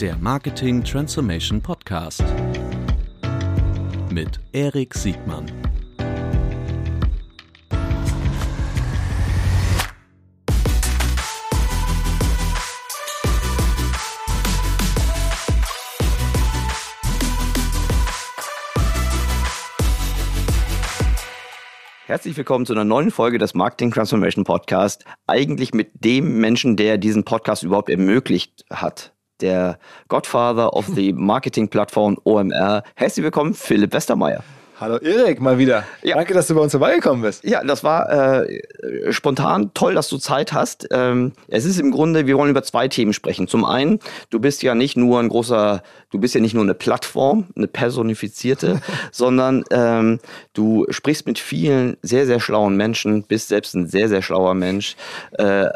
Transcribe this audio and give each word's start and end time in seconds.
der 0.00 0.16
Marketing 0.16 0.82
Transformation 0.82 1.60
Podcast 1.60 2.24
mit 4.10 4.40
Erik 4.52 4.92
Siegmann. 4.92 5.46
Herzlich 22.06 22.36
willkommen 22.36 22.66
zu 22.66 22.72
einer 22.72 22.84
neuen 22.84 23.12
Folge 23.12 23.38
des 23.38 23.54
Marketing 23.54 23.92
Transformation 23.92 24.44
Podcast. 24.44 25.04
Eigentlich 25.28 25.72
mit 25.72 26.04
dem 26.04 26.40
Menschen, 26.40 26.76
der 26.76 26.98
diesen 26.98 27.24
Podcast 27.24 27.62
überhaupt 27.62 27.90
ermöglicht 27.90 28.64
hat. 28.70 29.13
Der 29.40 29.78
Godfather 30.08 30.74
of 30.74 30.86
the 30.94 31.12
Marketing 31.16 31.68
Plattform 31.68 32.18
OMR. 32.24 32.82
Herzlich 32.94 33.24
willkommen, 33.24 33.54
Philipp 33.54 33.92
Westermeier. 33.92 34.42
Hallo 34.80 34.96
Erik, 34.96 35.40
mal 35.40 35.56
wieder. 35.56 35.84
Ja. 36.02 36.16
Danke, 36.16 36.34
dass 36.34 36.48
du 36.48 36.54
bei 36.56 36.60
uns 36.60 36.72
vorbeigekommen 36.72 37.22
bist. 37.22 37.44
Ja, 37.44 37.62
das 37.62 37.84
war 37.84 38.10
äh, 38.42 39.12
spontan. 39.12 39.70
Toll, 39.72 39.94
dass 39.94 40.08
du 40.08 40.18
Zeit 40.18 40.52
hast. 40.52 40.88
Ähm, 40.90 41.32
es 41.46 41.64
ist 41.64 41.78
im 41.78 41.92
Grunde, 41.92 42.26
wir 42.26 42.36
wollen 42.36 42.50
über 42.50 42.64
zwei 42.64 42.88
Themen 42.88 43.12
sprechen. 43.12 43.46
Zum 43.46 43.64
einen, 43.64 44.00
du 44.30 44.40
bist 44.40 44.64
ja 44.64 44.74
nicht 44.74 44.96
nur 44.96 45.20
ein 45.20 45.28
großer, 45.28 45.82
du 46.10 46.18
bist 46.18 46.34
ja 46.34 46.40
nicht 46.40 46.54
nur 46.54 46.64
eine 46.64 46.74
Plattform, 46.74 47.46
eine 47.54 47.68
personifizierte, 47.68 48.80
sondern 49.12 49.62
ähm, 49.70 50.18
du 50.54 50.86
sprichst 50.90 51.28
mit 51.28 51.38
vielen 51.38 51.96
sehr, 52.02 52.26
sehr 52.26 52.40
schlauen 52.40 52.76
Menschen, 52.76 53.22
bist 53.22 53.48
selbst 53.48 53.76
ein 53.76 53.86
sehr, 53.86 54.08
sehr 54.08 54.22
schlauer 54.22 54.54
Mensch. 54.54 54.96
Äh, 55.38 55.68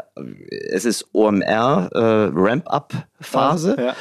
es 0.71 0.83
ist 0.83 1.07
OMR, 1.13 1.89
äh, 1.93 1.99
Ramp-Up-Phase. 3.19 3.75
Ja. 3.79 3.95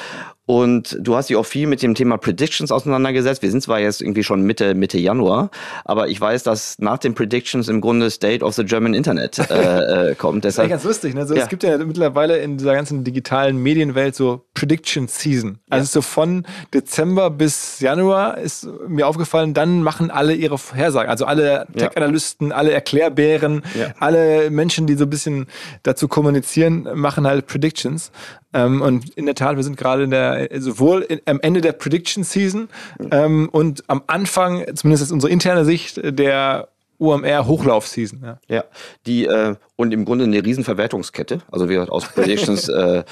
Und 0.48 0.96
du 0.98 1.14
hast 1.14 1.28
dich 1.28 1.36
auch 1.36 1.44
viel 1.44 1.66
mit 1.66 1.82
dem 1.82 1.94
Thema 1.94 2.16
Predictions 2.16 2.72
auseinandergesetzt. 2.72 3.42
Wir 3.42 3.50
sind 3.50 3.62
zwar 3.62 3.80
jetzt 3.80 4.00
irgendwie 4.00 4.24
schon 4.24 4.40
Mitte, 4.40 4.74
Mitte 4.74 4.96
Januar, 4.96 5.50
aber 5.84 6.08
ich 6.08 6.18
weiß, 6.18 6.42
dass 6.42 6.78
nach 6.78 6.96
den 6.96 7.14
Predictions 7.14 7.68
im 7.68 7.82
Grunde 7.82 8.10
State 8.10 8.42
of 8.42 8.54
the 8.54 8.64
German 8.64 8.94
Internet 8.94 9.38
äh, 9.50 10.12
äh, 10.12 10.14
kommt. 10.14 10.46
das 10.46 10.56
ist 10.56 10.66
ganz 10.70 10.84
lustig. 10.84 11.14
Ne? 11.14 11.26
So, 11.26 11.34
ja. 11.34 11.42
Es 11.42 11.50
gibt 11.50 11.64
ja 11.64 11.76
mittlerweile 11.76 12.38
in 12.38 12.56
dieser 12.56 12.72
ganzen 12.72 13.04
digitalen 13.04 13.58
Medienwelt 13.58 14.14
so 14.14 14.46
Prediction 14.54 15.06
Season. 15.06 15.58
Also 15.68 15.84
ja. 15.84 15.90
so 15.90 16.00
von 16.00 16.46
Dezember 16.72 17.28
bis 17.28 17.80
Januar 17.80 18.38
ist 18.38 18.66
mir 18.88 19.06
aufgefallen, 19.06 19.52
dann 19.52 19.82
machen 19.82 20.10
alle 20.10 20.34
ihre 20.34 20.56
Vorhersagen. 20.56 21.10
Also 21.10 21.26
alle 21.26 21.66
Tech-Analysten, 21.76 22.52
alle 22.52 22.72
Erklärbären, 22.72 23.60
alle 24.00 24.48
Menschen, 24.48 24.86
die 24.86 24.94
so 24.94 25.04
ein 25.04 25.10
bisschen 25.10 25.46
dazu 25.82 26.08
kommunizieren, 26.08 26.88
machen 26.94 27.26
halt 27.26 27.46
Predictions. 27.46 28.12
Ähm, 28.54 28.80
und 28.80 29.10
in 29.10 29.26
der 29.26 29.34
Tat, 29.34 29.56
wir 29.56 29.64
sind 29.64 29.76
gerade 29.76 30.04
in 30.04 30.10
der, 30.10 30.48
sowohl 30.60 31.02
in, 31.02 31.20
am 31.26 31.40
Ende 31.40 31.60
der 31.60 31.72
Prediction 31.72 32.24
Season 32.24 32.68
ähm, 33.10 33.48
und 33.52 33.84
am 33.88 34.02
Anfang, 34.06 34.64
zumindest 34.74 35.04
aus 35.04 35.12
unserer 35.12 35.30
internen 35.30 35.64
Sicht, 35.64 36.00
der 36.02 36.68
UMR 36.98 37.46
Hochlauf-Season. 37.46 38.20
Ja. 38.22 38.38
ja, 38.48 38.64
die 39.06 39.26
äh, 39.26 39.54
und 39.78 39.94
im 39.94 40.04
Grunde 40.04 40.24
eine 40.24 40.44
Riesenverwertungskette. 40.44 41.40
Also 41.52 41.68
wie 41.68 41.74
gesagt, 41.74 41.92
aus 41.92 42.08
Predictions 42.08 42.68
äh, 42.68 43.04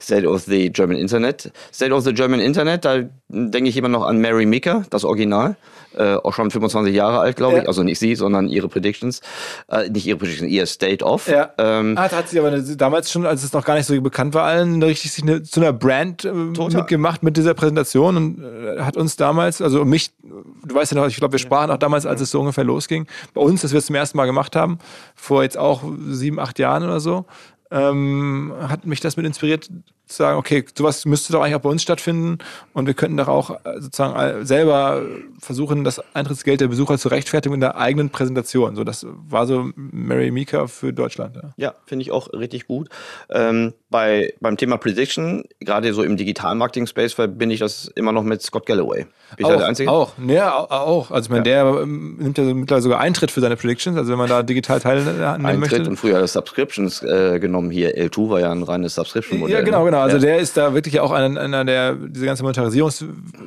State 0.00 0.26
of 0.26 0.42
the 0.44 0.72
German 0.72 0.96
Internet. 0.96 1.52
State 1.72 1.92
of 1.92 2.02
the 2.04 2.14
German 2.14 2.40
Internet, 2.40 2.86
da 2.86 3.02
denke 3.28 3.68
ich 3.68 3.76
immer 3.76 3.90
noch 3.90 4.02
an 4.02 4.18
Mary 4.18 4.46
Meeker, 4.46 4.86
das 4.88 5.04
Original 5.04 5.56
äh, 5.96 6.14
auch 6.16 6.34
schon 6.34 6.50
25 6.50 6.94
Jahre 6.94 7.20
alt, 7.20 7.36
glaube 7.36 7.58
ich. 7.58 7.62
Ja. 7.62 7.68
Also 7.68 7.82
nicht 7.82 7.98
sie, 7.98 8.14
sondern 8.14 8.48
ihre 8.48 8.68
Predictions. 8.68 9.20
Äh, 9.68 9.88
nicht 9.90 10.06
ihre 10.06 10.18
Predictions, 10.18 10.50
ihr 10.50 10.66
State 10.66 11.04
of. 11.04 11.28
Ja. 11.28 11.52
Ähm, 11.58 11.94
ah, 11.96 12.10
hat 12.10 12.28
sie 12.28 12.38
aber 12.38 12.50
damals 12.58 13.10
schon, 13.10 13.26
als 13.26 13.44
es 13.44 13.52
noch 13.52 13.64
gar 13.64 13.74
nicht 13.74 13.86
so 13.86 14.00
bekannt 14.00 14.34
war, 14.34 14.44
allen 14.44 14.82
richtig 14.82 15.12
sich 15.12 15.22
eine, 15.22 15.42
zu 15.42 15.60
einer 15.60 15.72
Brand 15.72 16.24
äh, 16.24 16.32
mitgemacht 16.32 17.22
mit 17.22 17.36
dieser 17.36 17.54
Präsentation 17.54 18.16
und 18.16 18.42
äh, 18.42 18.80
hat 18.80 18.96
uns 18.96 19.16
damals, 19.16 19.62
also 19.62 19.84
mich, 19.84 20.10
du 20.22 20.74
weißt 20.74 20.92
ja 20.92 21.00
noch, 21.00 21.08
ich 21.08 21.16
glaube, 21.16 21.32
wir 21.32 21.38
sprachen 21.38 21.70
auch 21.70 21.78
damals, 21.78 22.06
als 22.06 22.20
es 22.20 22.30
so 22.30 22.40
ungefähr 22.40 22.64
losging. 22.64 23.06
Bei 23.32 23.40
uns, 23.40 23.62
dass 23.62 23.72
wir 23.72 23.78
es 23.78 23.86
zum 23.86 23.96
ersten 23.96 24.16
Mal 24.16 24.26
gemacht 24.26 24.56
haben, 24.56 24.78
vor 25.14 25.42
jetzt 25.42 25.58
auch 25.58 25.73
sieben, 26.08 26.38
acht 26.38 26.58
Jahren 26.58 26.82
oder 26.82 27.00
so 27.00 27.26
ähm, 27.74 28.54
hat 28.60 28.86
mich 28.86 29.00
das 29.00 29.16
mit 29.16 29.26
inspiriert, 29.26 29.68
zu 30.06 30.16
sagen, 30.16 30.38
okay, 30.38 30.64
sowas 30.76 31.06
müsste 31.06 31.32
doch 31.32 31.42
eigentlich 31.42 31.54
auch 31.54 31.60
bei 31.60 31.70
uns 31.70 31.82
stattfinden 31.82 32.38
und 32.74 32.86
wir 32.86 32.94
könnten 32.94 33.16
doch 33.16 33.28
auch 33.28 33.50
äh, 33.50 33.80
sozusagen 33.80 34.44
selber 34.44 35.02
versuchen, 35.40 35.82
das 35.82 36.00
Eintrittsgeld 36.14 36.60
der 36.60 36.68
Besucher 36.68 36.98
zu 36.98 37.08
rechtfertigen 37.08 37.54
in 37.54 37.60
der 37.60 37.78
eigenen 37.78 38.10
Präsentation. 38.10 38.76
So, 38.76 38.84
das 38.84 39.06
war 39.08 39.46
so 39.46 39.70
Mary 39.74 40.30
Mika 40.30 40.66
für 40.66 40.92
Deutschland. 40.92 41.36
Ja, 41.36 41.54
ja 41.56 41.74
finde 41.86 42.02
ich 42.02 42.12
auch 42.12 42.32
richtig 42.32 42.66
gut. 42.66 42.90
Ähm, 43.30 43.72
bei, 43.90 44.34
beim 44.40 44.56
Thema 44.56 44.76
Prediction, 44.76 45.44
gerade 45.60 45.94
so 45.94 46.02
im 46.02 46.16
Digital-Marketing-Space, 46.16 47.14
verbinde 47.14 47.54
ich 47.54 47.60
das 47.60 47.86
immer 47.94 48.12
noch 48.12 48.24
mit 48.24 48.42
Scott 48.42 48.66
Galloway. 48.66 49.06
Bin 49.36 49.46
auch, 49.46 49.50
ich 49.50 49.54
da 49.54 49.56
der 49.56 49.68
Einzige? 49.68 49.90
Auch, 49.90 50.12
ja, 50.26 50.54
auch. 50.54 51.10
Also 51.10 51.26
ich 51.26 51.30
meine, 51.30 51.48
ja. 51.48 51.64
der 51.64 51.82
ähm, 51.82 52.16
nimmt 52.18 52.36
ja 52.36 52.44
mittlerweile 52.44 52.82
sogar 52.82 53.00
Eintritt 53.00 53.30
für 53.30 53.40
seine 53.40 53.56
Predictions, 53.56 53.96
also 53.96 54.10
wenn 54.10 54.18
man 54.18 54.28
da 54.28 54.42
digital 54.42 54.80
teilnehmen 54.80 55.22
Eintritt 55.22 55.60
möchte. 55.60 55.76
Eintritt 55.76 55.88
und 55.88 55.96
früher 55.96 56.26
Subscriptions 56.26 57.02
äh, 57.02 57.38
genommen 57.40 57.63
hier. 57.70 57.96
L2 57.96 58.30
war 58.30 58.40
ja 58.40 58.52
ein 58.52 58.62
reines 58.62 58.94
Subscription-Modell. 58.94 59.56
Ja, 59.56 59.62
genau, 59.62 59.84
genau. 59.84 60.00
Also 60.00 60.16
ja. 60.16 60.22
der 60.22 60.38
ist 60.38 60.56
da 60.56 60.74
wirklich 60.74 61.00
auch 61.00 61.10
einer, 61.10 61.40
einer 61.40 61.64
der, 61.64 61.94
diese 61.94 62.26
ganze 62.26 62.42
Monetarisierungs-, 62.42 63.04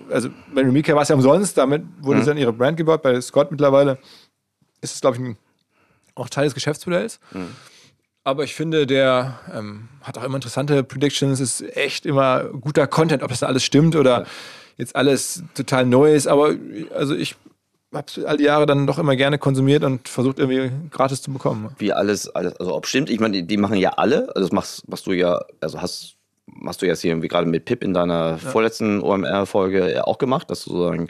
also 0.10 0.30
bei 0.54 0.62
Remika 0.62 0.94
war 0.96 1.04
es 1.04 1.10
ja 1.10 1.16
umsonst, 1.16 1.58
damit 1.58 1.84
wurde 2.02 2.22
mhm. 2.22 2.26
dann 2.26 2.38
ihre 2.38 2.54
Brand 2.54 2.78
gebaut. 2.78 3.02
Bei 3.02 3.20
Scott 3.22 3.52
mittlerweile 3.52 3.98
ist 4.82 4.96
es, 4.96 5.02
glaube 5.02 5.18
ich, 5.18 5.24
ein, 5.24 5.38
auch 6.16 6.30
Teil 6.30 6.46
des 6.46 6.54
Geschäftsmodells. 6.54 7.20
Mhm. 7.32 7.48
Aber 8.24 8.44
ich 8.44 8.56
finde, 8.56 8.86
der 8.86 9.40
ähm, 9.54 9.88
hat 10.02 10.18
auch 10.18 10.24
immer 10.24 10.36
interessante 10.36 10.84
Predictions, 10.84 11.40
ist 11.40 11.62
echt 11.78 12.06
immer 12.06 12.44
guter 12.46 12.86
Content, 12.86 13.24
ob 13.24 13.30
das 13.30 13.42
alles 13.42 13.64
stimmt 13.64 13.96
oder 13.96 14.22
ja. 14.22 14.26
jetzt 14.76 14.96
alles 14.98 15.44
total 15.54 15.86
neu 15.86 16.14
ist. 16.14 16.28
Aber 16.28 16.54
also 16.94 17.16
ich 17.16 17.38
habe 17.94 18.08
es 18.08 18.24
all 18.24 18.38
die 18.38 18.44
Jahre 18.44 18.66
dann 18.66 18.88
doch 18.88 19.00
immer 19.00 19.16
gerne 19.16 19.38
konsumiert 19.38 19.84
und 19.84 20.10
versucht 20.10 20.40
irgendwie 20.40 20.72
gratis 20.90 21.22
zu 21.22 21.32
bekommen. 21.32 21.74
Wie 21.78 21.94
alles, 21.94 22.30
alles 22.30 22.56
also 22.58 22.76
ob 22.76 22.86
stimmt, 22.86 23.10
ich 23.10 23.20
meine, 23.20 23.38
die, 23.38 23.48
die, 23.48 23.58
machen 23.58 23.78
ja 23.78 23.92
alle, 23.92 24.28
also 24.36 24.42
das 24.42 24.52
machst, 24.52 24.88
machst 24.90 25.08
du 25.08 25.14
ja, 25.14 25.42
also 25.62 25.82
hast 25.82 26.17
hast 26.66 26.82
du 26.82 26.86
jetzt 26.86 27.02
hier 27.02 27.12
irgendwie 27.12 27.28
gerade 27.28 27.48
mit 27.48 27.66
Pip 27.66 27.84
in 27.84 27.94
deiner 27.94 28.32
ja. 28.32 28.38
vorletzten 28.38 29.02
OMR-Folge 29.02 30.06
auch 30.08 30.18
gemacht, 30.18 30.50
dass 30.50 30.64
du 30.64 30.72
sozusagen 30.72 31.10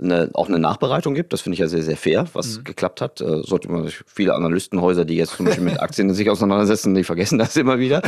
eine, 0.00 0.30
auch 0.34 0.48
eine 0.48 0.58
Nachbereitung 0.58 1.14
gibt. 1.14 1.32
Das 1.32 1.42
finde 1.42 1.54
ich 1.54 1.60
ja 1.60 1.68
sehr, 1.68 1.82
sehr 1.82 1.96
fair, 1.96 2.26
was 2.32 2.58
mhm. 2.58 2.64
geklappt 2.64 3.00
hat. 3.00 3.20
Äh, 3.20 3.42
sollte 3.42 3.70
man 3.70 3.84
sich 3.84 4.00
viele 4.06 4.34
Analystenhäuser, 4.34 5.04
die 5.04 5.16
jetzt 5.16 5.36
zum 5.36 5.46
Beispiel 5.46 5.64
mit 5.64 5.80
Aktien 5.80 6.12
sich 6.14 6.30
auseinandersetzen, 6.30 6.94
die 6.94 7.04
vergessen 7.04 7.38
das 7.38 7.56
immer 7.56 7.78
wieder. 7.78 8.02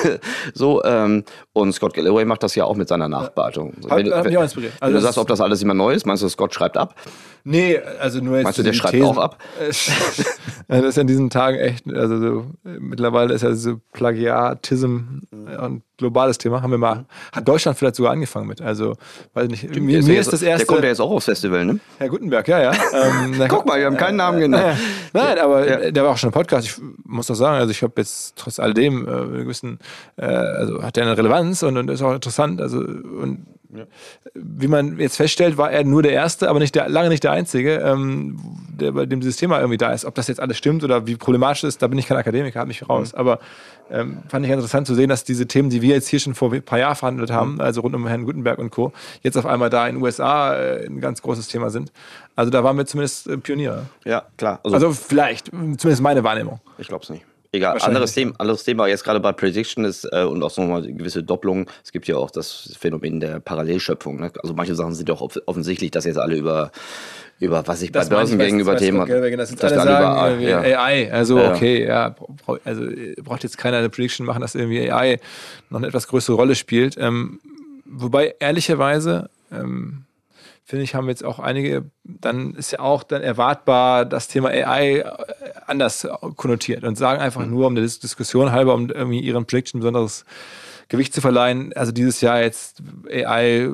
so, 0.54 0.82
ähm, 0.84 1.24
und 1.52 1.72
Scott 1.72 1.94
Galloway 1.94 2.24
macht 2.24 2.42
das 2.42 2.54
ja 2.54 2.64
auch 2.64 2.76
mit 2.76 2.88
seiner 2.88 3.08
Nachbereitung. 3.08 3.74
Ja. 3.82 3.96
Wenn, 3.96 4.06
hat, 4.06 4.18
hat 4.18 4.26
mich 4.26 4.38
auch 4.38 4.42
inspiriert. 4.42 4.72
Also 4.80 4.94
wenn 4.94 5.00
du 5.00 5.04
sagst, 5.04 5.18
ob 5.18 5.28
das 5.28 5.40
alles 5.40 5.62
immer 5.62 5.74
neu 5.74 5.92
ist, 5.92 6.06
meinst 6.06 6.22
du, 6.22 6.28
Scott 6.28 6.54
schreibt 6.54 6.76
ab? 6.76 6.94
Nee, 7.44 7.78
also 8.00 8.20
nur 8.20 8.36
jetzt. 8.36 8.44
Meinst 8.44 8.58
du, 8.58 8.62
der 8.62 8.72
schreibt 8.72 8.94
Thesen. 8.94 9.06
auch 9.06 9.18
ab? 9.18 9.38
das 10.68 10.84
ist 10.84 10.96
ja 10.96 11.00
in 11.00 11.06
diesen 11.06 11.30
Tagen 11.30 11.58
echt, 11.58 11.86
also 11.92 12.18
so, 12.18 12.46
mittlerweile 12.64 13.34
ist 13.34 13.42
ja 13.42 13.54
so 13.54 13.80
Plagiatism 13.92 15.20
ein 15.46 15.82
globales 15.96 16.38
Thema. 16.38 16.62
Haben 16.62 16.70
wir 16.70 16.78
mal, 16.78 17.06
hat 17.32 17.46
Deutschland 17.46 17.78
vielleicht 17.78 17.96
sogar 17.96 18.12
angefangen 18.12 18.46
mit. 18.46 18.60
Also, 18.60 18.96
weiß 19.34 19.48
nicht. 19.48 19.60
Stimmt, 19.60 19.86
mir, 19.86 20.02
mir 20.02 20.20
ist 20.20 20.32
das 20.32 20.42
erste. 20.42 20.66
Der 20.66 20.66
kommt 20.66 20.82
ja 20.82 20.88
jetzt 20.90 21.00
auch 21.00 21.10
aufs 21.10 21.26
Festival, 21.26 21.64
ne? 21.64 21.80
Herr 21.98 22.08
Gutenberg, 22.08 22.46
ja, 22.48 22.60
ja. 22.60 22.72
ähm, 22.92 23.42
Guck 23.48 23.66
mal, 23.66 23.78
wir 23.78 23.86
haben 23.86 23.96
keinen 23.96 24.16
Namen 24.16 24.40
genannt. 24.40 24.78
Nein, 25.12 25.38
aber 25.38 25.84
ja. 25.84 25.90
der 25.90 26.04
war 26.04 26.12
auch 26.12 26.18
schon 26.18 26.28
im 26.28 26.34
Podcast. 26.34 26.66
Ich 26.66 26.74
muss 27.04 27.26
doch 27.26 27.34
sagen, 27.34 27.58
also 27.58 27.70
ich 27.70 27.82
habe 27.82 27.94
jetzt 27.96 28.36
trotz 28.36 28.58
alledem 28.58 29.02
äh, 29.02 29.42
gewissen, 29.42 29.78
äh, 30.16 30.24
also 30.24 30.82
hat 30.82 30.96
er 30.96 31.04
eine 31.04 31.16
Relevanz 31.16 31.62
und, 31.62 31.76
und 31.76 31.90
ist 31.90 32.02
auch 32.02 32.14
interessant. 32.14 32.60
Also 32.60 32.78
und. 32.78 33.46
Wie 34.34 34.68
man 34.68 34.98
jetzt 34.98 35.16
feststellt, 35.16 35.56
war 35.56 35.70
er 35.70 35.84
nur 35.84 36.02
der 36.02 36.12
Erste, 36.12 36.48
aber 36.48 36.58
nicht 36.58 36.74
der, 36.74 36.88
lange 36.88 37.08
nicht 37.08 37.24
der 37.24 37.32
Einzige, 37.32 37.76
ähm, 37.76 38.38
der 38.68 38.92
bei 38.92 39.06
dem 39.06 39.20
dieses 39.20 39.36
Thema 39.36 39.58
irgendwie 39.58 39.78
da 39.78 39.92
ist. 39.92 40.04
Ob 40.04 40.14
das 40.14 40.28
jetzt 40.28 40.40
alles 40.40 40.56
stimmt 40.56 40.84
oder 40.84 41.06
wie 41.06 41.16
problematisch 41.16 41.64
ist, 41.64 41.82
da 41.82 41.86
bin 41.86 41.98
ich 41.98 42.06
kein 42.06 42.16
Akademiker, 42.16 42.60
habe 42.60 42.68
mich 42.68 42.88
raus. 42.88 43.12
Mhm. 43.12 43.18
Aber 43.18 43.38
ähm, 43.90 44.18
fand 44.28 44.44
ich 44.44 44.52
interessant 44.52 44.86
zu 44.86 44.94
sehen, 44.94 45.08
dass 45.08 45.24
diese 45.24 45.46
Themen, 45.46 45.70
die 45.70 45.82
wir 45.82 45.94
jetzt 45.94 46.08
hier 46.08 46.20
schon 46.20 46.34
vor 46.34 46.52
ein 46.52 46.62
paar 46.62 46.78
Jahren 46.78 46.96
verhandelt 46.96 47.30
haben, 47.30 47.54
mhm. 47.54 47.60
also 47.60 47.80
rund 47.80 47.94
um 47.94 48.06
Herrn 48.06 48.24
Gutenberg 48.24 48.58
und 48.58 48.70
Co., 48.70 48.92
jetzt 49.22 49.36
auf 49.36 49.46
einmal 49.46 49.70
da 49.70 49.86
in 49.86 49.96
den 49.96 50.02
USA 50.02 50.54
äh, 50.54 50.86
ein 50.86 51.00
ganz 51.00 51.22
großes 51.22 51.48
Thema 51.48 51.70
sind. 51.70 51.92
Also 52.34 52.50
da 52.50 52.64
waren 52.64 52.76
wir 52.76 52.86
zumindest 52.86 53.28
äh, 53.28 53.36
Pioniere. 53.38 53.86
Ja, 54.04 54.24
klar. 54.36 54.60
Also, 54.62 54.74
also 54.74 54.92
vielleicht, 54.92 55.46
zumindest 55.46 56.02
meine 56.02 56.24
Wahrnehmung. 56.24 56.60
Ich 56.78 56.88
glaube 56.88 57.04
es 57.04 57.10
nicht. 57.10 57.24
Egal, 57.56 57.78
anderes 57.78 58.12
Thema, 58.12 58.34
anderes 58.38 58.64
Thema 58.64 58.86
jetzt 58.86 59.04
gerade 59.04 59.20
bei 59.20 59.32
Prediction 59.32 59.84
ist 59.84 60.04
äh, 60.12 60.24
und 60.24 60.42
auch 60.42 60.56
nochmal 60.56 60.82
eine 60.82 60.92
gewisse 60.92 61.22
Doppelung. 61.22 61.70
Es 61.84 61.92
gibt 61.92 62.06
ja 62.06 62.16
auch 62.16 62.30
das 62.30 62.74
Phänomen 62.78 63.20
der 63.20 63.40
Parallelschöpfung. 63.40 64.20
Ne? 64.20 64.30
Also 64.42 64.54
manche 64.54 64.74
Sachen 64.74 64.94
sind 64.94 65.08
doch 65.08 65.20
offensichtlich, 65.46 65.90
dass 65.90 66.04
jetzt 66.04 66.18
alle 66.18 66.36
über 66.36 66.70
über 67.38 67.66
was 67.66 67.82
ich 67.82 67.92
das 67.92 68.08
bei 68.08 68.16
Börsengängen 68.16 68.60
über 68.60 68.76
Themen 68.76 69.06
das 69.36 69.50
jetzt 69.50 69.62
alle 69.62 69.74
sagen, 69.74 70.40
über, 70.40 70.48
ja. 70.48 70.80
AI, 70.80 71.12
also 71.12 71.38
ja. 71.38 71.52
okay, 71.54 71.86
ja, 71.86 72.14
also 72.64 72.82
braucht 73.22 73.42
jetzt 73.42 73.58
keiner 73.58 73.76
eine 73.78 73.90
Prediction 73.90 74.24
machen, 74.24 74.40
dass 74.40 74.54
irgendwie 74.54 74.90
AI 74.90 75.20
noch 75.68 75.78
eine 75.78 75.88
etwas 75.88 76.08
größere 76.08 76.36
Rolle 76.36 76.54
spielt. 76.54 76.96
Ähm, 76.98 77.40
wobei 77.84 78.34
ehrlicherweise 78.38 79.28
ähm, 79.52 80.05
finde 80.66 80.82
ich, 80.82 80.96
haben 80.96 81.08
jetzt 81.08 81.24
auch 81.24 81.38
einige, 81.38 81.84
dann 82.02 82.54
ist 82.54 82.72
ja 82.72 82.80
auch 82.80 83.04
dann 83.04 83.22
erwartbar 83.22 84.04
das 84.04 84.26
Thema 84.26 84.48
AI 84.48 84.98
äh, 84.98 85.04
anders 85.66 86.06
konnotiert 86.34 86.82
und 86.82 86.96
sagen 86.96 87.22
einfach 87.22 87.44
mhm. 87.44 87.50
nur 87.50 87.66
um 87.68 87.74
der 87.76 87.84
Diskussion 87.84 88.50
halber, 88.50 88.74
um 88.74 88.90
irgendwie 88.90 89.20
ihren 89.20 89.46
Prediction 89.46 89.80
besonderes 89.80 90.24
Gewicht 90.88 91.14
zu 91.14 91.20
verleihen. 91.20 91.72
Also 91.74 91.92
dieses 91.92 92.20
Jahr 92.20 92.42
jetzt 92.42 92.82
AI 93.10 93.70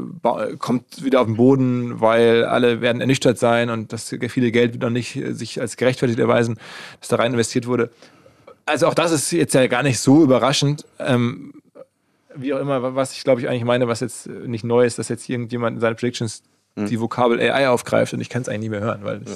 kommt 0.58 1.02
wieder 1.02 1.22
auf 1.22 1.26
den 1.26 1.36
Boden, 1.36 2.00
weil 2.00 2.44
alle 2.44 2.82
werden 2.82 3.00
ernüchtert 3.00 3.38
sein 3.38 3.70
und 3.70 3.92
das 3.92 4.14
viele 4.28 4.52
Geld 4.52 4.72
wird 4.74 4.82
noch 4.82 4.90
nicht 4.90 5.18
sich 5.30 5.60
als 5.60 5.78
gerechtfertigt 5.78 6.18
erweisen, 6.18 6.58
dass 7.00 7.08
da 7.08 7.16
rein 7.16 7.32
investiert 7.32 7.66
wurde. 7.66 7.90
Also 8.66 8.86
auch 8.86 8.94
das 8.94 9.12
ist 9.12 9.32
jetzt 9.32 9.54
ja 9.54 9.66
gar 9.66 9.82
nicht 9.82 9.98
so 9.98 10.22
überraschend. 10.22 10.86
Ähm, 10.98 11.54
wie 12.34 12.54
auch 12.54 12.60
immer, 12.60 12.94
was 12.94 13.12
ich 13.12 13.24
glaube 13.24 13.40
ich 13.40 13.48
eigentlich 13.48 13.64
meine, 13.64 13.88
was 13.88 14.00
jetzt 14.00 14.26
nicht 14.26 14.64
neu 14.64 14.84
ist, 14.84 14.98
dass 14.98 15.08
jetzt 15.08 15.28
irgendjemand 15.28 15.76
in 15.76 15.80
seinen 15.80 15.96
Predictions 15.96 16.42
hm. 16.76 16.86
die 16.86 17.00
Vokabel 17.00 17.40
AI 17.40 17.68
aufgreift 17.68 18.12
und 18.12 18.20
ich 18.20 18.28
kann 18.28 18.42
es 18.42 18.48
eigentlich 18.48 18.60
nicht 18.60 18.70
mehr 18.70 18.80
hören, 18.80 19.00
weil 19.02 19.22
ja. 19.26 19.32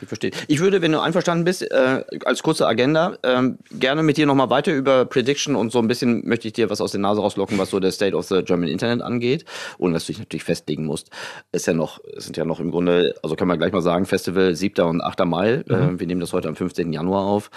Ich 0.00 0.08
verstehe. 0.08 0.30
Ich 0.48 0.60
würde, 0.60 0.82
wenn 0.82 0.92
du 0.92 1.00
einverstanden 1.00 1.44
bist, 1.44 1.62
äh, 1.62 2.04
als 2.24 2.42
kurze 2.42 2.66
Agenda, 2.66 3.16
ähm, 3.22 3.58
gerne 3.72 4.02
mit 4.02 4.16
dir 4.16 4.26
nochmal 4.26 4.50
weiter 4.50 4.72
über 4.72 5.04
Prediction 5.04 5.56
und 5.56 5.72
so 5.72 5.78
ein 5.78 5.88
bisschen 5.88 6.26
möchte 6.26 6.46
ich 6.46 6.52
dir 6.52 6.70
was 6.70 6.80
aus 6.80 6.92
der 6.92 7.00
Nase 7.00 7.20
rauslocken, 7.20 7.58
was 7.58 7.70
so 7.70 7.80
der 7.80 7.92
State 7.92 8.14
of 8.14 8.26
the 8.26 8.42
German 8.42 8.68
Internet 8.68 9.02
angeht. 9.02 9.44
Ohne 9.78 9.94
dass 9.94 10.06
du 10.06 10.12
dich 10.12 10.18
natürlich 10.18 10.44
festlegen 10.44 10.84
musst. 10.84 11.10
Ist 11.52 11.66
ja 11.66 11.72
noch, 11.72 12.00
sind 12.16 12.36
ja 12.36 12.44
noch 12.44 12.60
im 12.60 12.70
Grunde, 12.70 13.14
also 13.22 13.36
können 13.36 13.50
wir 13.50 13.56
gleich 13.56 13.72
mal 13.72 13.82
sagen, 13.82 14.04
Festival 14.04 14.54
7. 14.54 14.84
und 14.84 15.00
8. 15.00 15.24
Mai. 15.24 15.64
Mhm. 15.66 15.74
Äh, 15.74 16.00
wir 16.00 16.06
nehmen 16.06 16.20
das 16.20 16.32
heute 16.32 16.48
am 16.48 16.56
15. 16.56 16.92
Januar 16.92 17.24
auf. 17.24 17.50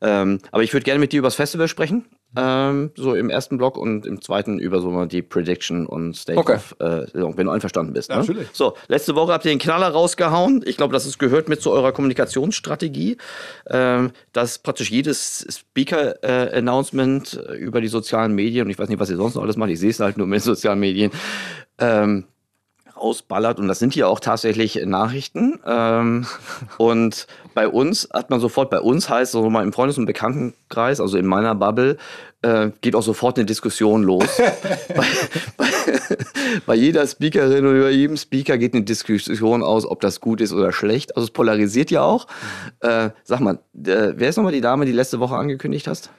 Ähm, 0.00 0.40
aber 0.50 0.62
ich 0.62 0.72
würde 0.72 0.84
gerne 0.84 1.00
mit 1.00 1.12
dir 1.12 1.18
über 1.18 1.28
das 1.28 1.36
Festival 1.36 1.68
sprechen. 1.68 2.04
Ähm, 2.36 2.90
so 2.96 3.14
im 3.14 3.30
ersten 3.30 3.58
Block 3.58 3.76
und 3.76 4.06
im 4.06 4.20
zweiten 4.20 4.58
über 4.58 4.80
so 4.80 4.90
mal 4.90 5.06
die 5.06 5.22
Prediction 5.22 5.86
und 5.86 6.16
State 6.16 6.38
okay. 6.38 6.54
of 6.54 6.76
äh, 6.80 7.06
wenn 7.14 7.46
du 7.46 7.52
einverstanden 7.52 7.92
bist. 7.92 8.10
Ne? 8.10 8.16
natürlich. 8.16 8.48
So, 8.52 8.74
letzte 8.88 9.14
Woche 9.14 9.32
habt 9.32 9.44
ihr 9.44 9.52
den 9.52 9.58
Knaller 9.58 9.88
rausgehauen. 9.88 10.62
Ich 10.66 10.76
glaube, 10.76 10.92
das 10.92 11.06
ist 11.06 11.18
gehört 11.18 11.48
mit 11.48 11.62
zu 11.62 11.70
eurer 11.70 11.92
Kommunikationsstrategie, 11.92 13.18
ähm, 13.68 14.10
dass 14.32 14.58
praktisch 14.58 14.90
jedes 14.90 15.46
Speaker-Announcement 15.48 17.44
äh, 17.48 17.54
über 17.54 17.80
die 17.80 17.88
sozialen 17.88 18.34
Medien, 18.34 18.66
und 18.66 18.70
ich 18.70 18.78
weiß 18.78 18.88
nicht, 18.88 19.00
was 19.00 19.10
ihr 19.10 19.16
sonst 19.16 19.34
noch 19.34 19.42
alles 19.42 19.56
macht, 19.56 19.70
ich 19.70 19.80
sehe 19.80 19.90
es 19.90 20.00
halt 20.00 20.16
nur 20.16 20.26
mit 20.26 20.42
sozialen 20.42 20.80
Medien, 20.80 21.10
ähm, 21.78 22.24
rausballert. 22.96 23.58
Und 23.58 23.68
das 23.68 23.78
sind 23.78 23.94
hier 23.94 24.08
auch 24.08 24.20
tatsächlich 24.20 24.76
Nachrichten. 24.84 25.60
Ähm, 25.66 26.26
und 26.78 27.26
bei 27.54 27.68
uns 27.68 28.08
hat 28.12 28.30
man 28.30 28.40
sofort, 28.40 28.70
bei 28.70 28.80
uns 28.80 29.08
heißt 29.08 29.32
so 29.32 29.48
mal 29.50 29.62
im 29.62 29.72
Freundes- 29.72 29.98
und 29.98 30.06
Bekanntenkreis, 30.06 31.00
also 31.00 31.16
in 31.16 31.26
meiner 31.26 31.54
Bubble, 31.54 31.96
äh, 32.42 32.70
geht 32.80 32.94
auch 32.94 33.02
sofort 33.02 33.38
eine 33.38 33.46
Diskussion 33.46 34.02
los. 34.02 34.28
bei, 34.94 35.06
bei, 35.56 35.66
bei, 36.66 36.74
jeder 36.74 37.06
Speakerin 37.06 37.66
oder 37.66 37.90
jedem 37.90 38.16
Speaker 38.16 38.58
geht 38.58 38.74
eine 38.74 38.84
Diskussion 38.84 39.62
aus, 39.62 39.86
ob 39.86 40.00
das 40.00 40.20
gut 40.20 40.40
ist 40.40 40.52
oder 40.52 40.72
schlecht. 40.72 41.16
Also 41.16 41.24
es 41.24 41.30
polarisiert 41.30 41.90
ja 41.90 42.02
auch. 42.02 42.26
Äh, 42.80 43.10
sag 43.24 43.40
mal, 43.40 43.54
äh, 43.74 44.12
wer 44.16 44.28
ist 44.28 44.36
nochmal 44.36 44.52
die 44.52 44.60
Dame, 44.60 44.84
die 44.84 44.92
letzte 44.92 45.20
Woche 45.20 45.36
angekündigt 45.36 45.86
hast? 45.86 46.10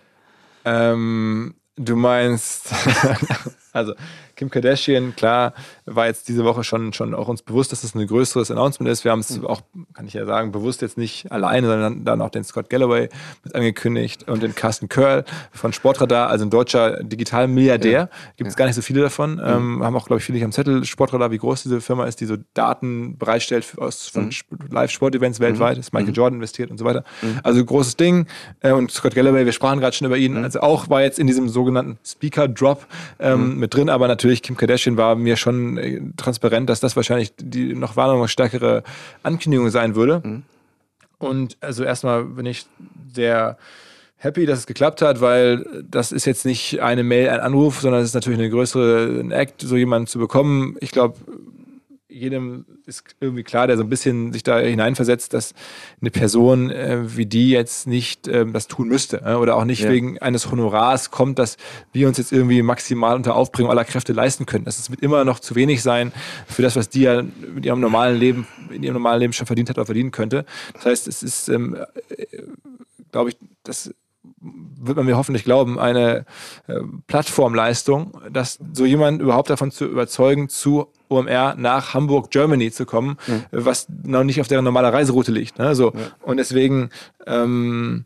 Ähm, 0.66 1.54
du 1.78 1.95
meinst, 1.95 2.74
also 3.71 3.94
Kim 4.35 4.49
Kardashian, 4.49 5.15
klar, 5.15 5.53
war 5.85 6.07
jetzt 6.07 6.27
diese 6.27 6.43
Woche 6.43 6.63
schon, 6.63 6.93
schon 6.93 7.13
auch 7.13 7.27
uns 7.27 7.41
bewusst, 7.41 7.71
dass 7.71 7.83
es 7.83 7.95
ein 7.95 8.05
größeres 8.05 8.51
Announcement 8.51 8.91
ist. 8.91 9.03
Wir 9.03 9.11
haben 9.11 9.19
es 9.19 9.37
mhm. 9.37 9.45
auch, 9.45 9.61
kann 9.93 10.07
ich 10.07 10.13
ja 10.13 10.25
sagen, 10.25 10.51
bewusst 10.51 10.81
jetzt 10.81 10.97
nicht 10.97 11.31
alleine, 11.31 11.67
sondern 11.67 12.05
dann 12.05 12.21
auch 12.21 12.29
den 12.29 12.43
Scott 12.43 12.69
Galloway 12.69 13.09
mit 13.43 13.55
angekündigt 13.55 14.27
und 14.27 14.43
den 14.43 14.55
Carsten 14.55 14.89
Curl 14.89 15.23
von 15.51 15.73
Sportradar, 15.73 16.29
also 16.29 16.45
ein 16.45 16.49
deutscher 16.49 17.03
Digitalmilliardär. 17.03 17.91
Ja. 17.91 18.09
Gibt 18.35 18.49
es 18.49 18.55
ja. 18.55 18.57
gar 18.57 18.65
nicht 18.65 18.75
so 18.75 18.81
viele 18.81 19.01
davon. 19.01 19.35
Mhm. 19.35 19.41
Ähm, 19.45 19.83
haben 19.83 19.95
auch, 19.95 20.07
glaube 20.07 20.19
ich, 20.19 20.25
viele 20.25 20.37
nicht 20.37 20.45
am 20.45 20.51
Zettel. 20.51 20.83
Sportradar, 20.85 21.31
wie 21.31 21.37
groß 21.37 21.63
diese 21.63 21.81
Firma 21.81 22.05
ist, 22.05 22.19
die 22.19 22.25
so 22.25 22.35
Daten 22.53 23.17
bereitstellt 23.17 23.65
aus, 23.77 24.07
von 24.07 24.25
mhm. 24.25 24.31
Live-Sportevents 24.69 25.39
weltweit. 25.39 25.75
Mhm. 25.75 25.79
Ist 25.81 25.93
Michael 25.93 26.09
mhm. 26.09 26.15
Jordan 26.15 26.35
investiert 26.35 26.71
und 26.71 26.77
so 26.77 26.85
weiter. 26.85 27.03
Mhm. 27.21 27.39
Also 27.43 27.63
großes 27.63 27.95
Ding. 27.95 28.27
Äh, 28.61 28.71
und 28.71 28.91
Scott 28.91 29.15
Galloway, 29.15 29.45
wir 29.45 29.53
sprachen 29.53 29.79
gerade 29.79 29.95
schon 29.95 30.07
über 30.07 30.17
ihn. 30.17 30.43
Also 30.43 30.59
auch 30.59 30.89
war 30.89 31.01
jetzt 31.01 31.19
in 31.19 31.27
diesem 31.27 31.47
sogenannten 31.49 31.97
Speaker-Drop 32.05 32.85
ähm, 33.19 33.57
mit 33.59 33.73
drin, 33.73 33.89
aber 33.89 34.07
natürlich 34.07 34.25
natürlich, 34.25 34.42
Kim 34.42 34.57
Kardashian 34.57 34.98
war 34.98 35.16
mir 35.16 35.38
schon 35.38 35.77
äh, 35.77 36.01
transparent, 36.18 36.68
dass 36.68 36.80
das 36.80 36.95
wahrscheinlich 36.95 37.33
die 37.38 37.75
noch 37.75 37.95
noch 37.95 38.27
stärkere 38.27 38.81
Ankündigung 39.22 39.69
sein 39.69 39.95
würde. 39.95 40.22
Mhm. 40.24 40.44
Und 41.19 41.57
also 41.62 41.83
erstmal 41.83 42.25
bin 42.25 42.48
ich 42.48 42.66
sehr 43.13 43.57
happy, 44.18 44.48
dass 44.48 44.60
es 44.60 44.66
geklappt 44.66 45.04
hat, 45.04 45.22
weil 45.22 45.83
das 45.88 46.12
ist 46.12 46.25
jetzt 46.25 46.45
nicht 46.45 46.81
eine 46.81 47.04
Mail, 47.04 47.30
ein 47.30 47.39
Anruf, 47.39 47.81
sondern 47.81 48.01
es 48.01 48.10
ist 48.10 48.13
natürlich 48.16 48.39
eine 48.39 48.50
größere 48.50 49.19
ein 49.19 49.31
Act, 49.31 49.62
so 49.62 49.77
jemanden 49.77 50.07
zu 50.07 50.18
bekommen. 50.18 50.75
Ich 50.80 50.92
glaube, 50.92 51.18
jedem 52.15 52.65
ist 52.85 53.03
irgendwie 53.19 53.44
klar, 53.44 53.67
der 53.67 53.77
so 53.77 53.83
ein 53.83 53.89
bisschen 53.89 54.31
sich 54.31 54.44
da 54.44 54.59
hineinversetzt, 54.59 55.33
dass 55.33 55.53
eine 56.01 56.12
Person 56.12 56.71
äh, 56.71 57.15
wie 57.17 57.25
die 57.25 57.50
jetzt 57.50 57.88
nicht 57.88 58.27
äh, 58.27 58.45
das 58.45 58.67
tun 58.67 58.88
müsste 58.88 59.21
äh, 59.25 59.33
oder 59.33 59.56
auch 59.57 59.65
nicht 59.65 59.81
ja. 59.81 59.89
wegen 59.89 60.17
eines 60.19 60.50
Honorars 60.50 61.12
kommt, 61.12 61.39
dass 61.39 61.57
wir 61.91 62.07
uns 62.07 62.17
jetzt 62.17 62.31
irgendwie 62.31 62.62
maximal 62.62 63.15
unter 63.15 63.35
Aufbringung 63.35 63.69
aller 63.69 63.85
Kräfte 63.85 64.13
leisten 64.13 64.45
können. 64.45 64.65
Das 64.65 64.89
wird 64.89 65.01
immer 65.01 65.25
noch 65.25 65.39
zu 65.39 65.56
wenig 65.56 65.81
sein 65.83 66.13
für 66.47 66.62
das, 66.62 66.75
was 66.75 66.89
die 66.89 67.01
ja 67.01 67.19
in 67.19 67.63
ihrem 67.63 67.81
normalen 67.81 68.18
Leben, 68.18 68.47
in 68.71 68.83
ihrem 68.83 68.94
normalen 68.94 69.19
Leben 69.19 69.33
schon 69.33 69.47
verdient 69.47 69.69
hat 69.69 69.77
oder 69.77 69.85
verdienen 69.85 70.11
könnte. 70.11 70.45
Das 70.73 70.85
heißt, 70.85 71.07
es 71.07 71.21
ist, 71.21 71.50
ähm, 71.50 71.75
äh, 72.09 72.25
glaube 73.11 73.31
ich, 73.31 73.38
das 73.63 73.94
wird 74.41 74.97
man 74.97 75.06
mir 75.06 75.18
hoffentlich 75.18 75.44
glauben, 75.44 75.79
eine 75.79 76.25
äh, 76.68 76.79
Plattformleistung, 77.07 78.18
dass 78.31 78.59
so 78.73 78.85
jemand 78.85 79.21
überhaupt 79.21 79.50
davon 79.50 79.71
zu 79.71 79.85
überzeugen, 79.85 80.50
zu 80.50 80.88
OMR 81.10 81.56
nach 81.57 81.94
Hamburg, 81.94 82.31
Germany 82.31 82.72
zu 82.72 82.86
kommen, 82.86 83.18
mhm. 83.28 83.44
was 83.52 83.88
noch 84.04 84.24
nicht 84.24 84.42
auf 84.42 84.48
deren 84.48 84.66
normaler 84.66 84.94
Reiseroute 84.94 85.31
liegt. 85.31 85.60
Ne? 85.60 85.75
So. 85.75 85.94
Ja. 85.94 86.00
Und 86.22 86.38
deswegen, 86.38 86.90
ähm, 87.25 88.06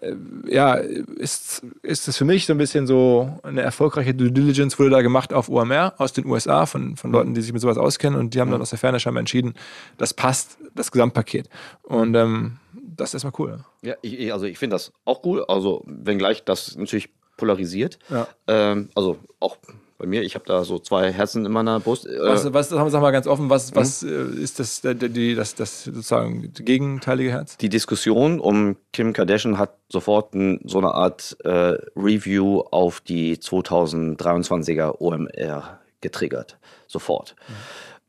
äh, 0.00 0.12
ja, 0.48 0.74
ist, 0.74 1.62
ist 1.82 2.08
es 2.08 2.16
für 2.16 2.24
mich 2.24 2.46
so 2.46 2.52
ein 2.52 2.58
bisschen 2.58 2.86
so 2.86 3.38
eine 3.42 3.62
erfolgreiche 3.62 4.14
Due 4.14 4.32
Diligence 4.32 4.78
wurde 4.78 4.90
da 4.90 5.02
gemacht 5.02 5.32
auf 5.32 5.48
OMR 5.48 5.94
aus 5.98 6.12
den 6.12 6.26
USA 6.26 6.66
von, 6.66 6.96
von 6.96 7.12
Leuten, 7.12 7.34
die 7.34 7.40
sich 7.40 7.52
mit 7.52 7.62
sowas 7.62 7.78
auskennen 7.78 8.18
und 8.18 8.34
die 8.34 8.40
haben 8.40 8.50
dann 8.50 8.62
aus 8.62 8.70
der 8.70 8.78
Ferne 8.78 9.00
scheinbar 9.00 9.20
entschieden, 9.20 9.54
das 9.98 10.14
passt, 10.14 10.58
das 10.74 10.90
Gesamtpaket. 10.90 11.48
Und 11.82 12.14
ähm, 12.14 12.58
das 12.96 13.10
ist 13.10 13.24
erstmal 13.24 13.32
cool. 13.38 13.64
Ja, 13.82 13.94
ich, 14.02 14.32
also 14.32 14.46
ich 14.46 14.58
finde 14.58 14.74
das 14.74 14.92
auch 15.04 15.24
cool. 15.24 15.44
Also, 15.48 15.82
wenngleich 15.86 16.44
das 16.44 16.76
natürlich 16.76 17.10
polarisiert. 17.36 17.98
Ja. 18.08 18.28
Ähm, 18.46 18.90
also 18.94 19.18
auch 19.40 19.58
bei 19.98 20.06
mir, 20.06 20.22
ich 20.22 20.34
habe 20.34 20.44
da 20.46 20.64
so 20.64 20.78
zwei 20.78 21.12
Herzen 21.12 21.46
in 21.46 21.52
meiner 21.52 21.80
Brust. 21.80 22.06
Äh, 22.06 22.18
was, 22.20 22.52
was 22.52 22.68
sag 22.68 23.00
mal 23.00 23.10
ganz 23.10 23.26
offen, 23.26 23.48
was, 23.50 23.72
mhm. 23.72 23.76
was 23.76 24.02
mhm. 24.02 24.42
ist 24.42 24.58
das, 24.58 24.82
die, 24.82 25.34
das, 25.34 25.54
das 25.54 25.84
sozusagen 25.84 26.52
gegenteilige 26.52 27.30
Herz? 27.30 27.56
Die 27.56 27.68
Diskussion 27.68 28.40
um 28.40 28.76
Kim 28.92 29.12
Kardashian 29.12 29.58
hat 29.58 29.74
sofort 29.88 30.34
ein, 30.34 30.60
so 30.64 30.78
eine 30.78 30.92
Art 30.92 31.36
äh, 31.44 31.78
Review 31.96 32.60
auf 32.60 33.00
die 33.00 33.36
2023er 33.36 35.00
OMR 35.00 35.80
getriggert. 36.00 36.58
Sofort. 36.86 37.34
Mhm. 37.48 37.54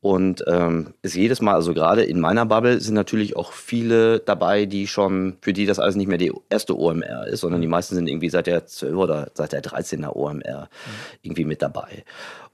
Und 0.07 0.41
ähm, 0.47 0.93
ist 1.01 1.15
jedes 1.15 1.41
Mal, 1.41 1.55
also 1.55 1.73
gerade 1.73 2.01
in 2.01 2.21
meiner 2.21 2.45
Bubble 2.45 2.79
sind 2.79 2.93
natürlich 2.93 3.35
auch 3.35 3.51
viele 3.51 4.19
dabei, 4.19 4.65
die 4.65 4.87
schon, 4.87 5.35
für 5.41 5.51
die 5.51 5.65
das 5.65 5.79
alles 5.79 5.97
nicht 5.97 6.07
mehr 6.07 6.17
die 6.17 6.31
erste 6.49 6.79
OMR 6.79 7.27
ist, 7.27 7.41
sondern 7.41 7.59
die 7.59 7.67
meisten 7.67 7.93
sind 7.93 8.07
irgendwie 8.07 8.29
seit 8.29 8.47
der 8.47 8.65
12 8.65 8.95
oder 8.95 9.31
seit 9.33 9.51
der 9.51 9.61
13er 9.61 10.15
OMR 10.15 10.61
mhm. 10.61 10.67
irgendwie 11.23 11.43
mit 11.43 11.61
dabei. 11.61 12.05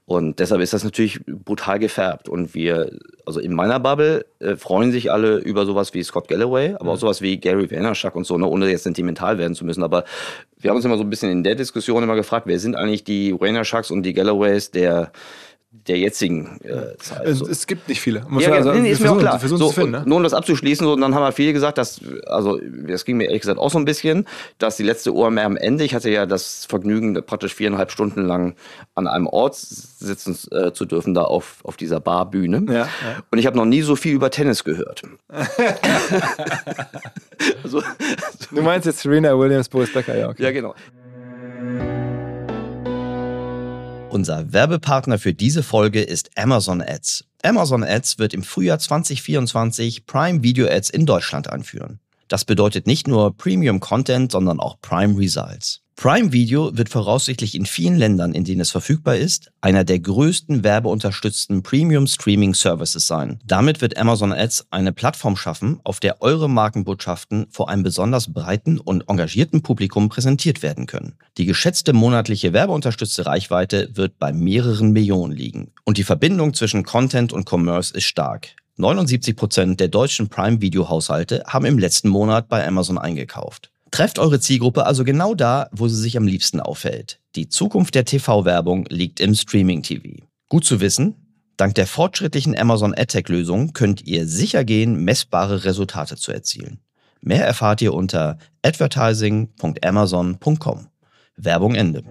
Und 0.04 0.40
deshalb 0.40 0.62
ist 0.62 0.72
das 0.72 0.82
natürlich 0.82 1.20
brutal 1.26 1.78
gefärbt. 1.78 2.28
Und 2.28 2.56
wir, 2.56 2.90
also 3.24 3.38
in 3.38 3.54
meiner 3.54 3.78
Bubble, 3.78 4.26
äh, 4.40 4.56
freuen 4.56 4.90
sich 4.90 5.12
alle 5.12 5.36
über 5.36 5.64
sowas 5.64 5.94
wie 5.94 6.02
Scott 6.02 6.26
Galloway, 6.26 6.74
aber 6.74 6.82
mhm. 6.82 6.90
auch 6.90 6.96
sowas 6.96 7.22
wie 7.22 7.38
Gary 7.38 7.70
Vaynerchuk 7.70 8.16
und 8.16 8.26
so, 8.26 8.36
ne, 8.36 8.48
ohne 8.48 8.68
jetzt 8.68 8.82
sentimental 8.82 9.38
werden 9.38 9.54
zu 9.54 9.64
müssen. 9.64 9.84
Aber 9.84 10.04
wir 10.58 10.70
haben 10.70 10.76
uns 10.76 10.84
immer 10.84 10.98
so 10.98 11.04
ein 11.04 11.10
bisschen 11.10 11.30
in 11.30 11.44
der 11.44 11.54
Diskussion 11.54 12.02
immer 12.02 12.16
gefragt, 12.16 12.48
wer 12.48 12.58
sind 12.58 12.74
eigentlich 12.74 13.04
die 13.04 13.32
Vaynerchuks 13.32 13.92
und 13.92 14.02
die 14.02 14.12
Galloways 14.12 14.72
der 14.72 15.12
der 15.86 15.98
jetzigen 15.98 16.58
äh, 16.62 16.96
Zeit. 16.98 17.26
Es, 17.26 17.38
so. 17.38 17.46
es, 17.46 17.66
gibt 17.66 17.88
nicht 17.88 18.00
viele. 18.00 18.24
Muss 18.28 18.44
ja, 18.44 18.54
ja 18.54 18.62
sagen, 18.62 18.82
nee, 18.82 18.90
ist 18.90 19.00
mir 19.00 19.12
auch 19.12 19.18
klar. 19.18 19.38
So, 19.38 19.70
finden, 19.70 19.90
ne? 19.90 20.02
Nur 20.06 20.16
um 20.16 20.22
das 20.22 20.32
abzuschließen, 20.32 20.86
so, 20.86 20.96
dann 20.96 21.14
haben 21.14 21.22
wir 21.22 21.32
viele 21.32 21.52
gesagt, 21.52 21.78
dass, 21.78 22.00
also 22.26 22.58
das 22.86 23.04
ging 23.04 23.16
mir 23.16 23.24
ehrlich 23.24 23.42
gesagt 23.42 23.58
auch 23.58 23.70
so 23.70 23.78
ein 23.78 23.84
bisschen, 23.84 24.26
dass 24.58 24.76
die 24.76 24.82
letzte 24.82 25.14
OMR 25.14 25.44
am 25.44 25.56
Ende, 25.56 25.84
ich 25.84 25.94
hatte 25.94 26.10
ja 26.10 26.26
das 26.26 26.64
Vergnügen, 26.64 27.14
praktisch 27.26 27.54
viereinhalb 27.54 27.90
Stunden 27.90 28.24
lang 28.24 28.54
an 28.94 29.06
einem 29.06 29.26
Ort 29.26 29.56
sitzen 29.56 30.38
äh, 30.52 30.72
zu 30.72 30.86
dürfen, 30.86 31.12
da 31.14 31.22
auf, 31.22 31.58
auf 31.64 31.76
dieser 31.76 32.00
Barbühne. 32.00 32.64
Ja, 32.68 32.74
ja. 32.74 32.88
Und 33.30 33.38
ich 33.38 33.46
habe 33.46 33.56
noch 33.56 33.66
nie 33.66 33.82
so 33.82 33.96
viel 33.96 34.14
über 34.14 34.30
Tennis 34.30 34.64
gehört. 34.64 35.02
also, 37.62 37.82
du 38.50 38.62
meinst 38.62 38.86
jetzt 38.86 39.00
Serena 39.00 39.38
Williams, 39.38 39.68
Boris 39.68 39.92
Becker, 39.92 40.16
ja. 40.16 40.28
Okay. 40.30 40.42
Ja, 40.44 40.50
genau. 40.50 40.74
Unser 44.14 44.52
Werbepartner 44.52 45.18
für 45.18 45.34
diese 45.34 45.64
Folge 45.64 46.00
ist 46.00 46.38
Amazon 46.38 46.80
Ads. 46.80 47.24
Amazon 47.42 47.82
Ads 47.82 48.20
wird 48.20 48.32
im 48.32 48.44
Frühjahr 48.44 48.78
2024 48.78 50.06
Prime 50.06 50.44
Video 50.44 50.68
Ads 50.68 50.90
in 50.90 51.04
Deutschland 51.04 51.50
anführen. 51.50 51.98
Das 52.28 52.44
bedeutet 52.44 52.86
nicht 52.86 53.08
nur 53.08 53.36
Premium 53.36 53.80
Content, 53.80 54.32
sondern 54.32 54.60
auch 54.60 54.80
Prime 54.80 55.18
Results. 55.18 55.84
Prime 55.96 56.32
Video 56.32 56.76
wird 56.76 56.88
voraussichtlich 56.88 57.54
in 57.54 57.66
vielen 57.66 57.96
Ländern, 57.96 58.34
in 58.34 58.42
denen 58.42 58.60
es 58.60 58.72
verfügbar 58.72 59.16
ist, 59.16 59.52
einer 59.60 59.84
der 59.84 60.00
größten 60.00 60.64
werbeunterstützten 60.64 61.62
Premium 61.62 62.08
Streaming 62.08 62.52
Services 62.52 63.06
sein. 63.06 63.38
Damit 63.44 63.80
wird 63.80 63.96
Amazon 63.96 64.32
Ads 64.32 64.66
eine 64.70 64.92
Plattform 64.92 65.36
schaffen, 65.36 65.80
auf 65.84 66.00
der 66.00 66.20
eure 66.20 66.50
Markenbotschaften 66.50 67.46
vor 67.48 67.68
einem 67.68 67.84
besonders 67.84 68.32
breiten 68.32 68.80
und 68.80 69.08
engagierten 69.08 69.62
Publikum 69.62 70.08
präsentiert 70.08 70.62
werden 70.62 70.86
können. 70.86 71.16
Die 71.38 71.46
geschätzte 71.46 71.92
monatliche 71.92 72.52
werbeunterstützte 72.52 73.24
Reichweite 73.26 73.90
wird 73.94 74.18
bei 74.18 74.32
mehreren 74.32 74.90
Millionen 74.90 75.32
liegen. 75.32 75.70
Und 75.84 75.96
die 75.96 76.04
Verbindung 76.04 76.54
zwischen 76.54 76.82
Content 76.82 77.32
und 77.32 77.48
Commerce 77.48 77.94
ist 77.94 78.04
stark. 78.04 78.56
79 78.76 79.36
Prozent 79.36 79.78
der 79.78 79.86
deutschen 79.88 80.28
Prime-Video-Haushalte 80.28 81.44
haben 81.46 81.64
im 81.64 81.78
letzten 81.78 82.08
Monat 82.08 82.48
bei 82.48 82.66
Amazon 82.66 82.98
eingekauft. 82.98 83.70
Trefft 83.92 84.18
eure 84.18 84.40
Zielgruppe 84.40 84.84
also 84.86 85.04
genau 85.04 85.36
da, 85.36 85.68
wo 85.70 85.86
sie 85.86 86.00
sich 86.00 86.16
am 86.16 86.26
liebsten 86.26 86.58
aufhält. 86.58 87.20
Die 87.36 87.48
Zukunft 87.48 87.94
der 87.94 88.04
TV-Werbung 88.04 88.86
liegt 88.88 89.20
im 89.20 89.36
Streaming-TV. 89.36 90.24
Gut 90.48 90.64
zu 90.64 90.80
wissen, 90.80 91.14
dank 91.56 91.76
der 91.76 91.86
fortschrittlichen 91.86 92.58
Amazon 92.58 92.92
AdTech-Lösung 92.92 93.74
könnt 93.74 94.04
ihr 94.04 94.26
sicher 94.26 94.64
gehen, 94.64 95.04
messbare 95.04 95.64
Resultate 95.64 96.16
zu 96.16 96.32
erzielen. 96.32 96.80
Mehr 97.20 97.46
erfahrt 97.46 97.80
ihr 97.80 97.94
unter 97.94 98.38
advertising.amazon.com. 98.62 100.88
Werbung 101.36 101.76
Ende 101.76 102.02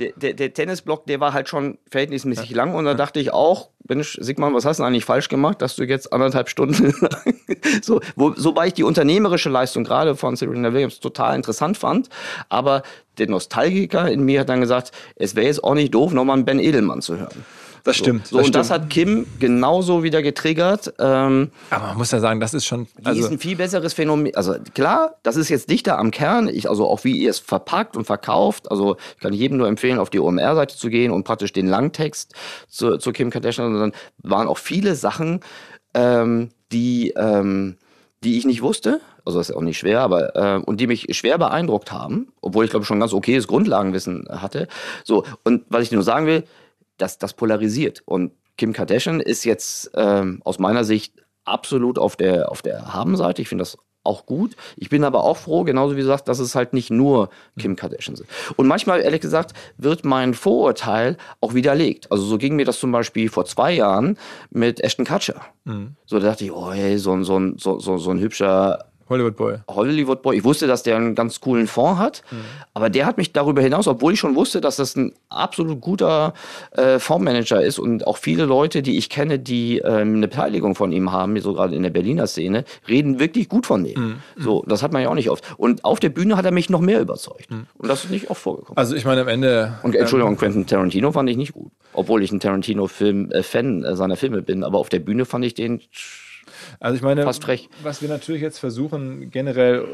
der, 0.00 0.12
der, 0.16 0.34
der, 0.34 0.52
Tennisblock, 0.54 1.06
der 1.06 1.20
war 1.20 1.32
halt 1.32 1.48
schon 1.48 1.78
verhältnismäßig 1.90 2.50
ja. 2.50 2.56
lang 2.56 2.74
und 2.74 2.84
da 2.84 2.94
dachte 2.94 3.20
ich 3.20 3.32
auch, 3.32 3.70
Mensch, 3.86 4.18
Sigmar, 4.20 4.52
was 4.54 4.64
hast 4.64 4.80
du 4.80 4.84
eigentlich 4.84 5.04
falsch 5.04 5.28
gemacht, 5.28 5.60
dass 5.62 5.76
du 5.76 5.84
jetzt 5.84 6.12
anderthalb 6.12 6.48
Stunden 6.48 6.94
so, 7.82 8.00
wo, 8.16 8.34
wobei 8.36 8.68
ich 8.68 8.74
die 8.74 8.84
unternehmerische 8.84 9.50
Leistung 9.50 9.84
gerade 9.84 10.16
von 10.16 10.36
Serena 10.36 10.72
Williams 10.72 11.00
total 11.00 11.36
interessant 11.36 11.76
fand, 11.76 12.08
aber 12.48 12.82
der 13.18 13.28
Nostalgiker 13.28 14.10
in 14.10 14.22
mir 14.22 14.40
hat 14.40 14.48
dann 14.48 14.60
gesagt, 14.60 14.92
es 15.16 15.36
wäre 15.36 15.46
jetzt 15.46 15.62
auch 15.62 15.74
nicht 15.74 15.94
doof, 15.94 16.12
nochmal 16.12 16.36
einen 16.36 16.44
Ben 16.44 16.58
Edelmann 16.58 17.02
zu 17.02 17.18
hören. 17.18 17.44
Das 17.84 17.96
stimmt. 17.96 18.26
So, 18.26 18.38
das 18.38 18.46
und 18.46 18.54
das 18.54 18.70
hat 18.70 18.90
Kim 18.90 19.26
genauso 19.38 20.02
wieder 20.02 20.22
getriggert. 20.22 20.94
Ähm, 20.98 21.50
Aber 21.70 21.88
man 21.88 21.98
muss 21.98 22.10
ja 22.10 22.20
sagen, 22.20 22.40
das 22.40 22.54
ist 22.54 22.66
schon. 22.66 22.86
Also 23.02 23.18
die 23.18 23.24
ist 23.26 23.32
ein 23.32 23.38
viel 23.38 23.56
besseres 23.56 23.92
Phänomen. 23.92 24.34
Also 24.34 24.54
klar, 24.74 25.16
das 25.22 25.36
ist 25.36 25.48
jetzt 25.48 25.70
dichter 25.70 25.98
am 25.98 26.10
Kern. 26.10 26.48
Ich, 26.48 26.68
also 26.68 26.86
auch 26.88 27.04
wie 27.04 27.16
ihr 27.16 27.30
es 27.30 27.38
verpackt 27.38 27.96
und 27.96 28.04
verkauft. 28.04 28.70
Also 28.70 28.96
ich 29.16 29.22
kann 29.22 29.32
jedem 29.32 29.58
nur 29.58 29.68
empfehlen, 29.68 29.98
auf 29.98 30.10
die 30.10 30.20
OMR-Seite 30.20 30.76
zu 30.76 30.90
gehen 30.90 31.12
und 31.12 31.24
praktisch 31.24 31.52
den 31.52 31.66
Langtext 31.66 32.34
zu, 32.68 32.98
zu 32.98 33.12
Kim 33.12 33.30
Kardashian. 33.30 33.74
Und 33.74 33.80
dann 33.80 33.92
waren 34.18 34.48
auch 34.48 34.58
viele 34.58 34.94
Sachen, 34.94 35.40
ähm, 35.94 36.50
die, 36.72 37.12
ähm, 37.16 37.76
die 38.22 38.38
ich 38.38 38.44
nicht 38.44 38.62
wusste. 38.62 39.00
Also 39.24 39.38
das 39.38 39.50
ist 39.50 39.56
auch 39.56 39.62
nicht 39.62 39.78
schwer, 39.78 40.00
aber 40.00 40.34
äh, 40.34 40.62
und 40.62 40.80
die 40.80 40.86
mich 40.86 41.06
schwer 41.16 41.38
beeindruckt 41.38 41.92
haben, 41.92 42.28
obwohl 42.40 42.64
ich 42.64 42.70
glaube 42.70 42.86
schon 42.86 43.00
ganz 43.00 43.12
okayes 43.12 43.46
Grundlagenwissen 43.46 44.26
hatte. 44.30 44.66
So 45.04 45.24
und 45.44 45.64
was 45.68 45.82
ich 45.82 45.92
nur 45.92 46.02
sagen 46.02 46.26
will, 46.26 46.44
das, 47.00 47.18
das 47.18 47.34
polarisiert. 47.34 48.02
Und 48.04 48.32
Kim 48.56 48.72
Kardashian 48.72 49.20
ist 49.20 49.44
jetzt 49.44 49.90
ähm, 49.94 50.40
aus 50.44 50.58
meiner 50.58 50.84
Sicht 50.84 51.14
absolut 51.44 51.98
auf 51.98 52.16
der, 52.16 52.50
auf 52.50 52.62
der 52.62 52.92
Haben-Seite. 52.92 53.42
Ich 53.42 53.48
finde 53.48 53.62
das 53.62 53.78
auch 54.02 54.24
gut. 54.24 54.56
Ich 54.76 54.88
bin 54.88 55.04
aber 55.04 55.24
auch 55.24 55.36
froh, 55.36 55.64
genauso 55.64 55.94
wie 55.94 56.00
gesagt, 56.00 56.28
dass 56.28 56.38
es 56.38 56.54
halt 56.54 56.72
nicht 56.72 56.90
nur 56.90 57.28
Kim 57.58 57.76
Kardashian 57.76 58.16
sind. 58.16 58.28
Und 58.56 58.66
manchmal, 58.66 59.00
ehrlich 59.02 59.20
gesagt, 59.20 59.52
wird 59.76 60.04
mein 60.04 60.32
Vorurteil 60.32 61.18
auch 61.40 61.54
widerlegt. 61.54 62.10
Also 62.10 62.24
so 62.24 62.38
ging 62.38 62.56
mir 62.56 62.64
das 62.64 62.80
zum 62.80 62.92
Beispiel 62.92 63.28
vor 63.28 63.44
zwei 63.44 63.72
Jahren 63.72 64.16
mit 64.50 64.80
Ashton 64.80 65.04
Kutcher. 65.04 65.42
Mhm. 65.64 65.96
So 66.06 66.18
da 66.18 66.28
dachte 66.28 66.44
ich, 66.44 66.52
oh 66.52 66.72
hey, 66.72 66.98
so, 66.98 67.22
so, 67.22 67.52
so, 67.56 67.78
so, 67.78 67.98
so 67.98 68.10
ein 68.10 68.20
hübscher 68.20 68.89
Hollywood 69.10 69.36
Boy. 69.36 69.56
Hollywood 69.68 70.22
Boy. 70.22 70.38
Ich 70.38 70.44
wusste, 70.44 70.66
dass 70.66 70.82
der 70.82 70.96
einen 70.96 71.14
ganz 71.14 71.40
coolen 71.40 71.66
Fonds 71.66 72.00
hat, 72.00 72.22
mhm. 72.30 72.36
aber 72.74 72.88
der 72.88 73.06
hat 73.06 73.18
mich 73.18 73.32
darüber 73.32 73.60
hinaus, 73.60 73.88
obwohl 73.88 74.14
ich 74.14 74.20
schon 74.20 74.36
wusste, 74.36 74.60
dass 74.60 74.76
das 74.76 74.96
ein 74.96 75.12
absolut 75.28 75.80
guter 75.80 76.32
äh, 76.72 76.98
Fondsmanager 76.98 77.62
ist 77.62 77.78
und 77.78 78.06
auch 78.06 78.16
viele 78.16 78.44
Leute, 78.44 78.82
die 78.82 78.96
ich 78.96 79.10
kenne, 79.10 79.38
die 79.38 79.78
ähm, 79.78 80.16
eine 80.16 80.28
Beteiligung 80.28 80.74
von 80.74 80.92
ihm 80.92 81.12
haben, 81.12 81.38
so 81.40 81.52
gerade 81.54 81.74
in 81.74 81.82
der 81.82 81.90
Berliner 81.90 82.26
Szene, 82.26 82.64
reden 82.88 83.18
wirklich 83.18 83.48
gut 83.48 83.66
von 83.66 83.84
dem. 83.84 84.00
Mhm. 84.00 84.16
So, 84.36 84.64
das 84.66 84.82
hat 84.82 84.92
man 84.92 85.02
ja 85.02 85.08
auch 85.08 85.14
nicht 85.14 85.30
oft. 85.30 85.44
Und 85.56 85.84
auf 85.84 86.00
der 86.00 86.10
Bühne 86.10 86.36
hat 86.36 86.44
er 86.44 86.52
mich 86.52 86.70
noch 86.70 86.80
mehr 86.80 87.00
überzeugt. 87.00 87.50
Mhm. 87.50 87.66
Und 87.76 87.88
das 87.88 88.04
ist 88.04 88.10
nicht 88.10 88.30
oft 88.30 88.40
vorgekommen. 88.40 88.76
Also 88.76 88.94
ich 88.94 89.04
meine 89.04 89.22
am 89.22 89.28
Ende. 89.28 89.78
Und 89.82 89.94
Entschuldigung, 89.96 90.34
ähm, 90.34 90.38
Quentin 90.38 90.66
Tarantino 90.66 91.12
fand 91.12 91.28
ich 91.28 91.36
nicht 91.36 91.52
gut, 91.52 91.72
obwohl 91.92 92.22
ich 92.22 92.30
ein 92.32 92.40
Tarantino-Film-Fan 92.40 93.84
äh, 93.84 93.96
seiner 93.96 94.16
Filme 94.16 94.42
bin, 94.42 94.62
aber 94.62 94.78
auf 94.78 94.88
der 94.88 95.00
Bühne 95.00 95.24
fand 95.24 95.44
ich 95.44 95.54
den 95.54 95.80
also 96.80 96.96
ich 96.96 97.02
meine, 97.02 97.22
Fast 97.22 97.44
frech. 97.44 97.68
was 97.82 98.02
wir 98.02 98.08
natürlich 98.08 98.42
jetzt 98.42 98.58
versuchen, 98.58 99.30
generell, 99.30 99.86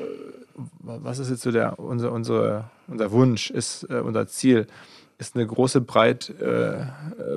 was 0.78 1.18
ist 1.18 1.30
jetzt 1.30 1.42
so 1.42 1.50
der, 1.50 1.78
unser, 1.78 2.12
unsere, 2.12 2.70
unser 2.86 3.10
Wunsch, 3.10 3.50
ist 3.50 3.84
äh, 3.90 4.00
unser 4.00 4.28
Ziel, 4.28 4.66
ist 5.18 5.34
eine 5.34 5.46
große 5.46 5.80
Breit, 5.80 6.32
äh, 6.40 6.86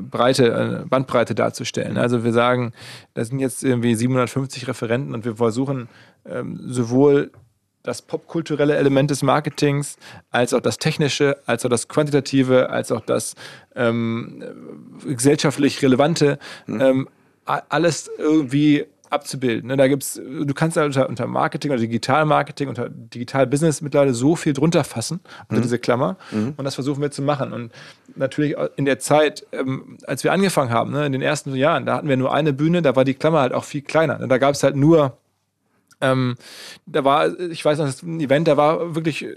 Breite, 0.01 0.55
eine 0.55 0.85
Bandbreite 0.85 1.33
darzustellen. 1.33 1.97
Also 1.97 2.23
wir 2.23 2.33
sagen, 2.33 2.73
da 3.13 3.25
sind 3.25 3.39
jetzt 3.39 3.63
irgendwie 3.63 3.95
750 3.95 4.67
Referenten 4.67 5.13
und 5.13 5.25
wir 5.25 5.37
versuchen 5.37 5.89
ähm, 6.25 6.59
sowohl 6.67 7.31
das 7.81 8.01
popkulturelle 8.01 8.75
Element 8.75 9.09
des 9.09 9.23
Marketings, 9.23 9.97
als 10.29 10.53
auch 10.53 10.59
das 10.59 10.77
technische, 10.77 11.37
als 11.45 11.65
auch 11.65 11.69
das 11.69 11.87
quantitative, 11.87 12.69
als 12.69 12.91
auch 12.91 13.01
das 13.01 13.35
ähm, 13.75 14.43
gesellschaftlich 15.05 15.81
relevante, 15.81 16.37
mhm. 16.67 16.81
ähm, 16.81 17.09
alles 17.45 18.11
irgendwie 18.19 18.85
abzubilden. 19.09 19.67
Ne? 19.67 19.77
Da 19.77 19.87
gibt's, 19.87 20.15
du 20.15 20.53
kannst 20.53 20.77
da 20.77 20.85
unter, 20.85 21.09
unter 21.09 21.27
Marketing 21.27 21.71
oder 21.71 21.79
Digital-Marketing, 21.79 22.69
unter 22.69 22.89
Digital-Business 22.89 23.81
mittlerweile 23.81 24.13
so 24.13 24.35
viel 24.35 24.53
drunter 24.53 24.83
fassen, 24.83 25.19
unter 25.43 25.57
mhm. 25.57 25.61
diese 25.63 25.79
Klammer. 25.79 26.17
Mhm. 26.31 26.53
Und 26.57 26.65
das 26.65 26.75
versuchen 26.75 27.01
wir 27.01 27.11
zu 27.11 27.21
machen. 27.21 27.53
Und 27.53 27.71
natürlich 28.15 28.55
in 28.75 28.85
der 28.85 28.99
Zeit, 28.99 29.45
ähm, 29.51 29.97
als 30.05 30.23
wir 30.23 30.31
angefangen 30.33 30.71
haben, 30.71 30.91
ne, 30.91 31.05
in 31.05 31.11
den 31.11 31.21
ersten 31.21 31.53
Jahren, 31.55 31.85
da 31.85 31.95
hatten 31.95 32.07
wir 32.07 32.17
nur 32.17 32.33
eine 32.33 32.53
Bühne, 32.53 32.81
da 32.81 32.95
war 32.95 33.05
die 33.05 33.13
Klammer 33.13 33.41
halt 33.41 33.53
auch 33.53 33.63
viel 33.63 33.81
kleiner. 33.81 34.27
Da 34.27 34.37
gab 34.37 34.53
es 34.53 34.63
halt 34.63 34.75
nur 34.75 35.17
ähm, 36.01 36.35
da 36.85 37.03
war, 37.03 37.37
ich 37.39 37.63
weiß 37.63 37.77
noch, 37.79 37.85
das 37.85 38.03
ein 38.03 38.19
Event, 38.21 38.47
da 38.47 38.57
war 38.57 38.95
wirklich 38.95 39.25
äh, 39.25 39.35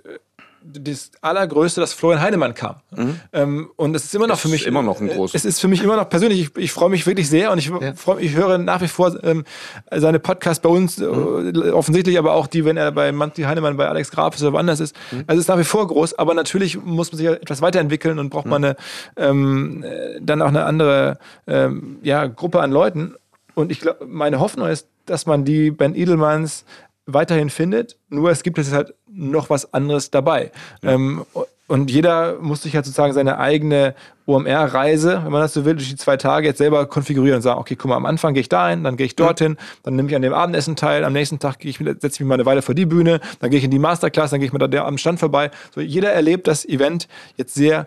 das 0.64 1.10
allergrößte, 1.20 1.80
dass 1.80 1.92
Florian 1.92 2.20
Heinemann 2.20 2.54
kam. 2.54 2.76
Mhm. 2.90 3.20
Ähm, 3.32 3.70
und 3.76 3.94
es 3.94 4.04
ist 4.04 4.14
immer 4.14 4.26
noch 4.26 4.38
für 4.38 4.48
mich 4.48 4.66
immer 4.66 4.82
noch 4.82 5.00
ein 5.00 5.08
großes. 5.08 5.34
Es 5.34 5.44
ist 5.44 5.60
für 5.60 5.68
mich 5.68 5.82
immer 5.82 5.96
noch 5.96 6.08
persönlich. 6.08 6.40
Ich, 6.40 6.56
ich 6.56 6.72
freue 6.72 6.90
mich 6.90 7.06
wirklich 7.06 7.28
sehr 7.28 7.52
und 7.52 7.58
ich 7.58 7.68
ja. 7.68 7.94
freu, 7.94 8.18
ich 8.18 8.34
höre 8.34 8.58
nach 8.58 8.80
wie 8.80 8.88
vor 8.88 9.22
ähm, 9.24 9.44
seine 9.90 10.18
Podcasts 10.18 10.62
bei 10.62 10.68
uns 10.68 10.98
mhm. 10.98 11.52
äh, 11.54 11.70
offensichtlich, 11.70 12.18
aber 12.18 12.34
auch 12.34 12.46
die, 12.46 12.64
wenn 12.64 12.76
er 12.76 12.92
bei 12.92 13.12
Manti 13.12 13.42
Heinemann, 13.42 13.76
bei 13.76 13.88
Alex 13.88 14.10
Graf 14.10 14.40
oder 14.40 14.52
woanders 14.52 14.80
ist. 14.80 14.96
Mhm. 15.10 15.24
Also 15.26 15.38
es 15.38 15.44
ist 15.44 15.48
nach 15.48 15.58
wie 15.58 15.64
vor 15.64 15.86
groß, 15.86 16.18
aber 16.18 16.34
natürlich 16.34 16.82
muss 16.82 17.12
man 17.12 17.18
sich 17.18 17.26
etwas 17.26 17.62
weiterentwickeln 17.62 18.18
und 18.18 18.30
braucht 18.30 18.46
man 18.46 18.62
mhm. 18.62 18.66
eine 18.66 18.76
ähm, 19.16 19.84
äh, 19.84 20.20
dann 20.20 20.42
auch 20.42 20.48
eine 20.48 20.64
andere 20.64 21.18
ähm, 21.46 21.98
ja, 22.02 22.26
Gruppe 22.26 22.60
an 22.60 22.70
Leuten. 22.70 23.14
Und 23.54 23.70
ich 23.70 23.80
glaube, 23.80 24.06
meine 24.06 24.40
Hoffnung 24.40 24.68
ist, 24.68 24.88
dass 25.06 25.26
man 25.26 25.44
die 25.44 25.70
Ben 25.70 25.94
Edelmanns 25.94 26.64
weiterhin 27.06 27.50
findet, 27.50 27.98
nur 28.08 28.30
es 28.30 28.42
gibt 28.42 28.58
jetzt 28.58 28.72
halt 28.72 28.94
noch 29.08 29.50
was 29.50 29.72
anderes 29.74 30.10
dabei. 30.10 30.52
Ja. 30.82 30.92
Ähm, 30.92 31.24
und 31.68 31.90
jeder 31.90 32.38
muss 32.38 32.62
sich 32.62 32.74
halt 32.74 32.84
sozusagen 32.84 33.14
seine 33.14 33.38
eigene 33.38 33.94
OMR-Reise, 34.26 35.22
wenn 35.24 35.32
man 35.32 35.40
das 35.40 35.54
so 35.54 35.64
will, 35.64 35.74
durch 35.74 35.88
die 35.88 35.96
zwei 35.96 36.16
Tage 36.18 36.46
jetzt 36.46 36.58
selber 36.58 36.84
konfigurieren 36.86 37.36
und 37.36 37.42
sagen, 37.42 37.58
okay, 37.58 37.76
guck 37.76 37.88
mal, 37.88 37.96
am 37.96 38.04
Anfang 38.04 38.34
gehe 38.34 38.42
ich 38.42 38.48
dahin, 38.48 38.84
dann 38.84 38.96
gehe 38.96 39.06
ich 39.06 39.16
dorthin, 39.16 39.56
dann 39.82 39.96
nehme 39.96 40.08
ich 40.08 40.14
an 40.14 40.22
dem 40.22 40.34
Abendessen 40.34 40.76
teil, 40.76 41.02
am 41.02 41.14
nächsten 41.14 41.38
Tag 41.38 41.64
ich, 41.64 41.78
setze 41.78 42.08
ich 42.08 42.20
mich 42.20 42.28
mal 42.28 42.34
eine 42.34 42.46
Weile 42.46 42.60
vor 42.62 42.74
die 42.74 42.84
Bühne, 42.84 43.20
dann 43.40 43.50
gehe 43.50 43.58
ich 43.58 43.64
in 43.64 43.70
die 43.70 43.78
Masterclass, 43.78 44.30
dann 44.30 44.40
gehe 44.40 44.48
ich 44.48 44.52
mal 44.52 44.58
da 44.58 44.84
am 44.84 44.98
Stand 44.98 45.18
vorbei. 45.18 45.50
So, 45.74 45.80
jeder 45.80 46.12
erlebt 46.12 46.46
das 46.46 46.66
Event 46.66 47.08
jetzt 47.36 47.54
sehr 47.54 47.86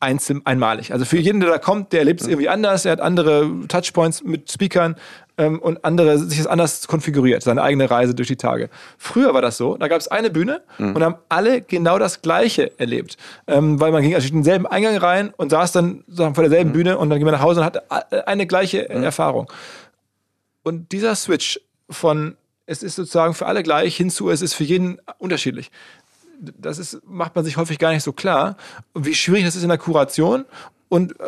einzeln, 0.00 0.42
einmalig. 0.44 0.92
Also 0.92 1.04
für 1.04 1.18
jeden, 1.18 1.40
der 1.40 1.50
da 1.50 1.58
kommt, 1.58 1.92
der 1.92 2.00
erlebt 2.00 2.20
es 2.20 2.26
irgendwie 2.26 2.48
anders, 2.48 2.84
er 2.84 2.92
hat 2.92 3.00
andere 3.00 3.50
Touchpoints 3.68 4.24
mit 4.24 4.50
Speakern, 4.50 4.96
ähm, 5.38 5.58
und 5.60 5.84
andere 5.84 6.18
sich 6.18 6.38
das 6.38 6.46
anders 6.46 6.86
konfiguriert, 6.88 7.42
seine 7.42 7.62
eigene 7.62 7.90
Reise 7.90 8.14
durch 8.14 8.28
die 8.28 8.36
Tage. 8.36 8.70
Früher 8.98 9.34
war 9.34 9.42
das 9.42 9.56
so, 9.56 9.76
da 9.76 9.88
gab 9.88 10.00
es 10.00 10.08
eine 10.08 10.30
Bühne 10.30 10.62
mhm. 10.78 10.94
und 10.94 11.02
haben 11.02 11.16
alle 11.28 11.60
genau 11.60 11.98
das 11.98 12.22
Gleiche 12.22 12.78
erlebt, 12.78 13.16
ähm, 13.46 13.80
weil 13.80 13.92
man 13.92 14.02
ging 14.02 14.14
also 14.14 14.28
in 14.28 14.34
denselben 14.34 14.66
Eingang 14.66 14.96
rein 14.96 15.32
und 15.36 15.50
saß 15.50 15.72
dann 15.72 16.04
sozusagen 16.06 16.34
vor 16.34 16.44
derselben 16.44 16.70
mhm. 16.70 16.74
Bühne 16.74 16.98
und 16.98 17.10
dann 17.10 17.18
ging 17.18 17.26
man 17.26 17.34
nach 17.34 17.42
Hause 17.42 17.60
und 17.60 17.66
hatte 17.66 17.82
eine 18.26 18.46
gleiche 18.46 18.88
mhm. 18.90 19.02
Erfahrung. 19.02 19.50
Und 20.62 20.92
dieser 20.92 21.14
Switch 21.14 21.60
von 21.88 22.36
es 22.68 22.82
ist 22.82 22.96
sozusagen 22.96 23.34
für 23.34 23.46
alle 23.46 23.62
gleich 23.62 23.96
hinzu, 23.96 24.28
es 24.28 24.42
ist 24.42 24.54
für 24.54 24.64
jeden 24.64 25.00
unterschiedlich 25.18 25.70
das 26.38 26.78
ist, 26.78 27.00
macht 27.06 27.34
man 27.34 27.44
sich 27.44 27.56
häufig 27.56 27.78
gar 27.78 27.92
nicht 27.92 28.02
so 28.02 28.12
klar, 28.12 28.56
wie 28.94 29.14
schwierig 29.14 29.44
das 29.44 29.56
ist 29.56 29.62
in 29.62 29.68
der 29.68 29.78
Kuration 29.78 30.44
und 30.88 31.18
äh, 31.20 31.24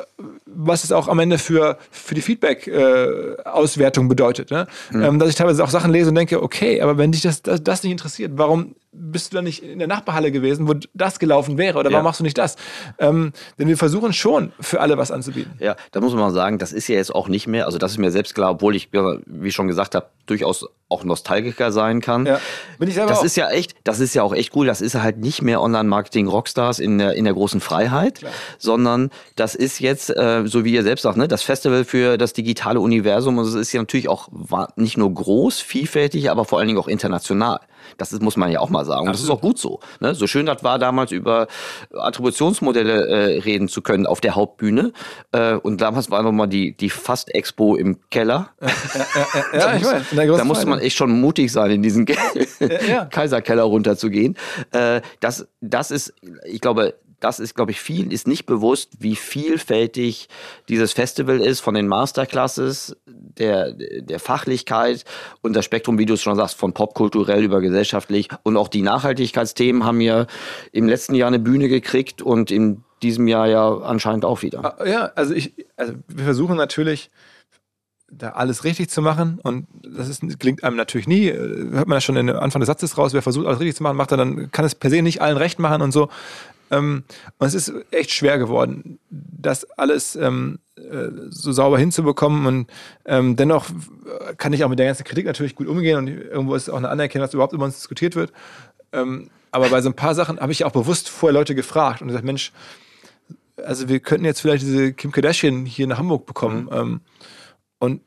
was 0.46 0.84
es 0.84 0.92
auch 0.92 1.08
am 1.08 1.18
Ende 1.18 1.38
für, 1.38 1.78
für 1.90 2.14
die 2.14 2.22
Feedback-Auswertung 2.22 4.06
äh, 4.06 4.08
bedeutet. 4.08 4.50
Ne? 4.50 4.66
Mhm. 4.90 5.02
Ähm, 5.02 5.18
dass 5.18 5.28
ich 5.28 5.34
teilweise 5.34 5.64
auch 5.64 5.70
Sachen 5.70 5.92
lese 5.92 6.08
und 6.10 6.14
denke, 6.14 6.42
okay, 6.42 6.80
aber 6.80 6.98
wenn 6.98 7.12
dich 7.12 7.22
das, 7.22 7.42
das, 7.42 7.62
das, 7.62 7.82
nicht 7.82 7.92
interessiert, 7.92 8.32
warum 8.36 8.74
bist 8.98 9.32
du 9.32 9.36
dann 9.36 9.44
nicht 9.44 9.62
in 9.62 9.78
der 9.78 9.88
Nachbarhalle 9.88 10.32
gewesen, 10.32 10.68
wo 10.68 10.74
das 10.94 11.18
gelaufen 11.18 11.56
wäre? 11.58 11.78
Oder 11.78 11.90
warum 11.92 12.04
machst 12.04 12.20
du 12.20 12.24
nicht 12.24 12.38
das? 12.38 12.56
Ähm, 12.98 13.32
denn 13.58 13.68
wir 13.68 13.76
versuchen 13.76 14.12
schon, 14.12 14.52
für 14.60 14.80
alle 14.80 14.98
was 14.98 15.10
anzubieten. 15.10 15.52
Ja, 15.60 15.76
da 15.92 16.00
muss 16.00 16.12
man 16.12 16.20
mal 16.20 16.32
sagen, 16.32 16.58
das 16.58 16.72
ist 16.72 16.88
ja 16.88 16.96
jetzt 16.96 17.14
auch 17.14 17.28
nicht 17.28 17.46
mehr, 17.46 17.66
also 17.66 17.78
das 17.78 17.92
ist 17.92 17.98
mir 17.98 18.10
selbst 18.10 18.34
klar, 18.34 18.50
obwohl 18.50 18.74
ich, 18.74 18.88
wie 18.92 19.52
schon 19.52 19.68
gesagt 19.68 19.94
habe, 19.94 20.06
durchaus 20.26 20.66
auch 20.90 21.04
Nostalgiker 21.04 21.70
sein 21.70 22.00
kann. 22.00 22.26
Ja, 22.26 22.40
bin 22.78 22.88
ich 22.88 22.94
selber 22.94 23.10
Das 23.10 23.20
auch. 23.20 23.24
ist 23.24 23.36
ja 23.36 23.50
echt, 23.50 23.74
das 23.84 24.00
ist 24.00 24.14
ja 24.14 24.22
auch 24.22 24.34
echt 24.34 24.56
cool. 24.56 24.66
Das 24.66 24.80
ist 24.80 24.94
halt 24.94 25.18
nicht 25.18 25.42
mehr 25.42 25.60
Online-Marketing-Rockstars 25.60 26.78
in 26.78 26.98
der, 26.98 27.14
in 27.14 27.24
der 27.24 27.34
großen 27.34 27.60
Freiheit, 27.60 28.20
Klar. 28.20 28.32
sondern 28.58 29.10
das 29.36 29.54
ist 29.54 29.80
jetzt, 29.80 30.10
äh, 30.10 30.44
so 30.46 30.64
wie 30.64 30.72
ihr 30.72 30.82
selbst 30.82 31.02
sagt, 31.02 31.16
ne, 31.18 31.28
das 31.28 31.42
Festival 31.42 31.84
für 31.84 32.16
das 32.16 32.32
digitale 32.32 32.80
Universum. 32.80 33.38
Und 33.38 33.46
es 33.46 33.54
ist 33.54 33.72
ja 33.72 33.80
natürlich 33.80 34.08
auch 34.08 34.28
nicht 34.76 34.96
nur 34.96 35.12
groß, 35.12 35.60
vielfältig, 35.60 36.30
aber 36.30 36.44
vor 36.44 36.58
allen 36.58 36.68
Dingen 36.68 36.78
auch 36.80 36.88
international. 36.88 37.60
Das 37.96 38.12
ist, 38.12 38.22
muss 38.22 38.36
man 38.36 38.50
ja 38.50 38.60
auch 38.60 38.70
mal 38.70 38.84
sagen. 38.84 39.06
Und 39.06 39.12
das 39.12 39.22
ist 39.22 39.30
auch 39.30 39.40
gut 39.40 39.58
so. 39.58 39.80
Ne? 40.00 40.14
So 40.14 40.26
schön 40.26 40.46
das 40.46 40.62
war, 40.62 40.78
damals 40.78 41.12
über 41.12 41.46
Attributionsmodelle 41.92 43.06
äh, 43.06 43.38
reden 43.40 43.68
zu 43.68 43.82
können 43.82 44.06
auf 44.06 44.20
der 44.20 44.34
Hauptbühne. 44.34 44.92
Äh, 45.32 45.54
und 45.54 45.80
damals 45.80 46.10
war 46.10 46.22
nochmal 46.22 46.48
die, 46.48 46.76
die 46.76 46.90
Fast-Expo 46.90 47.76
im 47.76 47.98
Keller. 48.10 48.50
Ja, 48.60 48.68
ja, 49.52 49.58
ja, 49.58 49.76
ich 49.76 49.84
weiß. 49.84 50.38
Da 50.38 50.44
musste 50.44 50.66
man 50.66 50.80
echt 50.80 50.96
schon 50.96 51.20
mutig 51.20 51.52
sein, 51.52 51.70
in 51.70 51.82
diesen 51.82 52.06
Kaiserkeller 53.10 53.62
runterzugehen. 53.62 54.36
Äh, 54.72 55.00
das, 55.20 55.46
das 55.60 55.90
ist, 55.90 56.14
ich 56.44 56.60
glaube, 56.60 56.94
das 57.20 57.40
ist, 57.40 57.54
glaube 57.54 57.72
ich, 57.72 57.80
vielen 57.80 58.10
ist 58.10 58.28
nicht 58.28 58.46
bewusst, 58.46 58.92
wie 59.00 59.16
vielfältig 59.16 60.28
dieses 60.68 60.92
Festival 60.92 61.40
ist 61.40 61.60
von 61.60 61.74
den 61.74 61.88
Masterclasses, 61.88 62.96
der, 63.06 63.72
der 63.72 64.20
Fachlichkeit 64.20 65.04
und 65.42 65.54
das 65.54 65.64
Spektrum, 65.64 65.98
wie 65.98 66.06
du 66.06 66.14
es 66.14 66.22
schon 66.22 66.36
sagst, 66.36 66.56
von 66.56 66.72
popkulturell 66.72 67.42
über 67.42 67.60
gesellschaftlich 67.60 68.28
und 68.42 68.56
auch 68.56 68.68
die 68.68 68.82
Nachhaltigkeitsthemen 68.82 69.84
haben 69.84 70.00
ja 70.00 70.26
im 70.72 70.88
letzten 70.88 71.14
Jahr 71.14 71.28
eine 71.28 71.38
Bühne 71.38 71.68
gekriegt 71.68 72.22
und 72.22 72.50
in 72.50 72.84
diesem 73.02 73.28
Jahr 73.28 73.48
ja 73.48 73.78
anscheinend 73.78 74.24
auch 74.24 74.42
wieder. 74.42 74.80
Ah, 74.80 74.86
ja, 74.86 75.12
also 75.14 75.34
ich, 75.34 75.54
also 75.76 75.94
wir 76.08 76.24
versuchen 76.24 76.56
natürlich, 76.56 77.10
da 78.10 78.30
alles 78.30 78.64
richtig 78.64 78.88
zu 78.90 79.02
machen. 79.02 79.38
Und 79.42 79.66
das 79.82 80.08
ist, 80.08 80.22
klingt 80.38 80.64
einem 80.64 80.76
natürlich 80.76 81.06
nie, 81.06 81.30
hört 81.30 81.88
man 81.88 81.96
ja 81.96 82.00
schon 82.00 82.16
in 82.16 82.30
Anfang 82.30 82.60
des 82.60 82.66
Satzes 82.66 82.96
raus, 82.96 83.12
wer 83.12 83.22
versucht, 83.22 83.46
alles 83.46 83.60
richtig 83.60 83.76
zu 83.76 83.82
machen, 83.82 83.96
macht 83.96 84.10
er 84.12 84.16
dann, 84.16 84.50
kann 84.50 84.64
es 84.64 84.74
per 84.74 84.90
se 84.90 85.02
nicht 85.02 85.20
allen 85.20 85.36
recht 85.36 85.58
machen 85.58 85.82
und 85.82 85.92
so. 85.92 86.08
Ähm, 86.70 87.04
und 87.38 87.46
es 87.46 87.54
ist 87.54 87.72
echt 87.90 88.10
schwer 88.10 88.38
geworden, 88.38 88.98
das 89.10 89.64
alles 89.72 90.16
ähm, 90.16 90.58
äh, 90.76 91.08
so 91.30 91.52
sauber 91.52 91.78
hinzubekommen. 91.78 92.46
Und 92.46 92.70
ähm, 93.04 93.36
dennoch 93.36 93.66
kann 94.36 94.52
ich 94.52 94.64
auch 94.64 94.68
mit 94.68 94.78
der 94.78 94.86
ganzen 94.86 95.04
Kritik 95.04 95.26
natürlich 95.26 95.54
gut 95.54 95.66
umgehen 95.66 95.98
und 95.98 96.08
irgendwo 96.08 96.54
ist 96.54 96.68
auch 96.68 96.76
eine 96.76 96.90
Anerkennung, 96.90 97.26
dass 97.26 97.34
überhaupt 97.34 97.52
über 97.52 97.64
uns 97.64 97.76
diskutiert 97.76 98.16
wird. 98.16 98.32
Ähm, 98.92 99.30
aber 99.50 99.70
bei 99.70 99.80
so 99.80 99.88
ein 99.88 99.96
paar 99.96 100.14
Sachen 100.14 100.40
habe 100.40 100.52
ich 100.52 100.64
auch 100.64 100.72
bewusst 100.72 101.08
vorher 101.08 101.34
Leute 101.34 101.54
gefragt 101.54 102.02
und 102.02 102.08
gesagt, 102.08 102.24
Mensch, 102.24 102.52
also 103.64 103.88
wir 103.88 104.00
könnten 104.00 104.24
jetzt 104.24 104.40
vielleicht 104.40 104.62
diese 104.62 104.92
Kim 104.92 105.10
Kardashian 105.10 105.66
hier 105.66 105.86
nach 105.86 105.98
Hamburg 105.98 106.26
bekommen. 106.26 106.64
Mhm. 106.64 106.72
Ähm, 106.72 107.00
und 107.78 108.02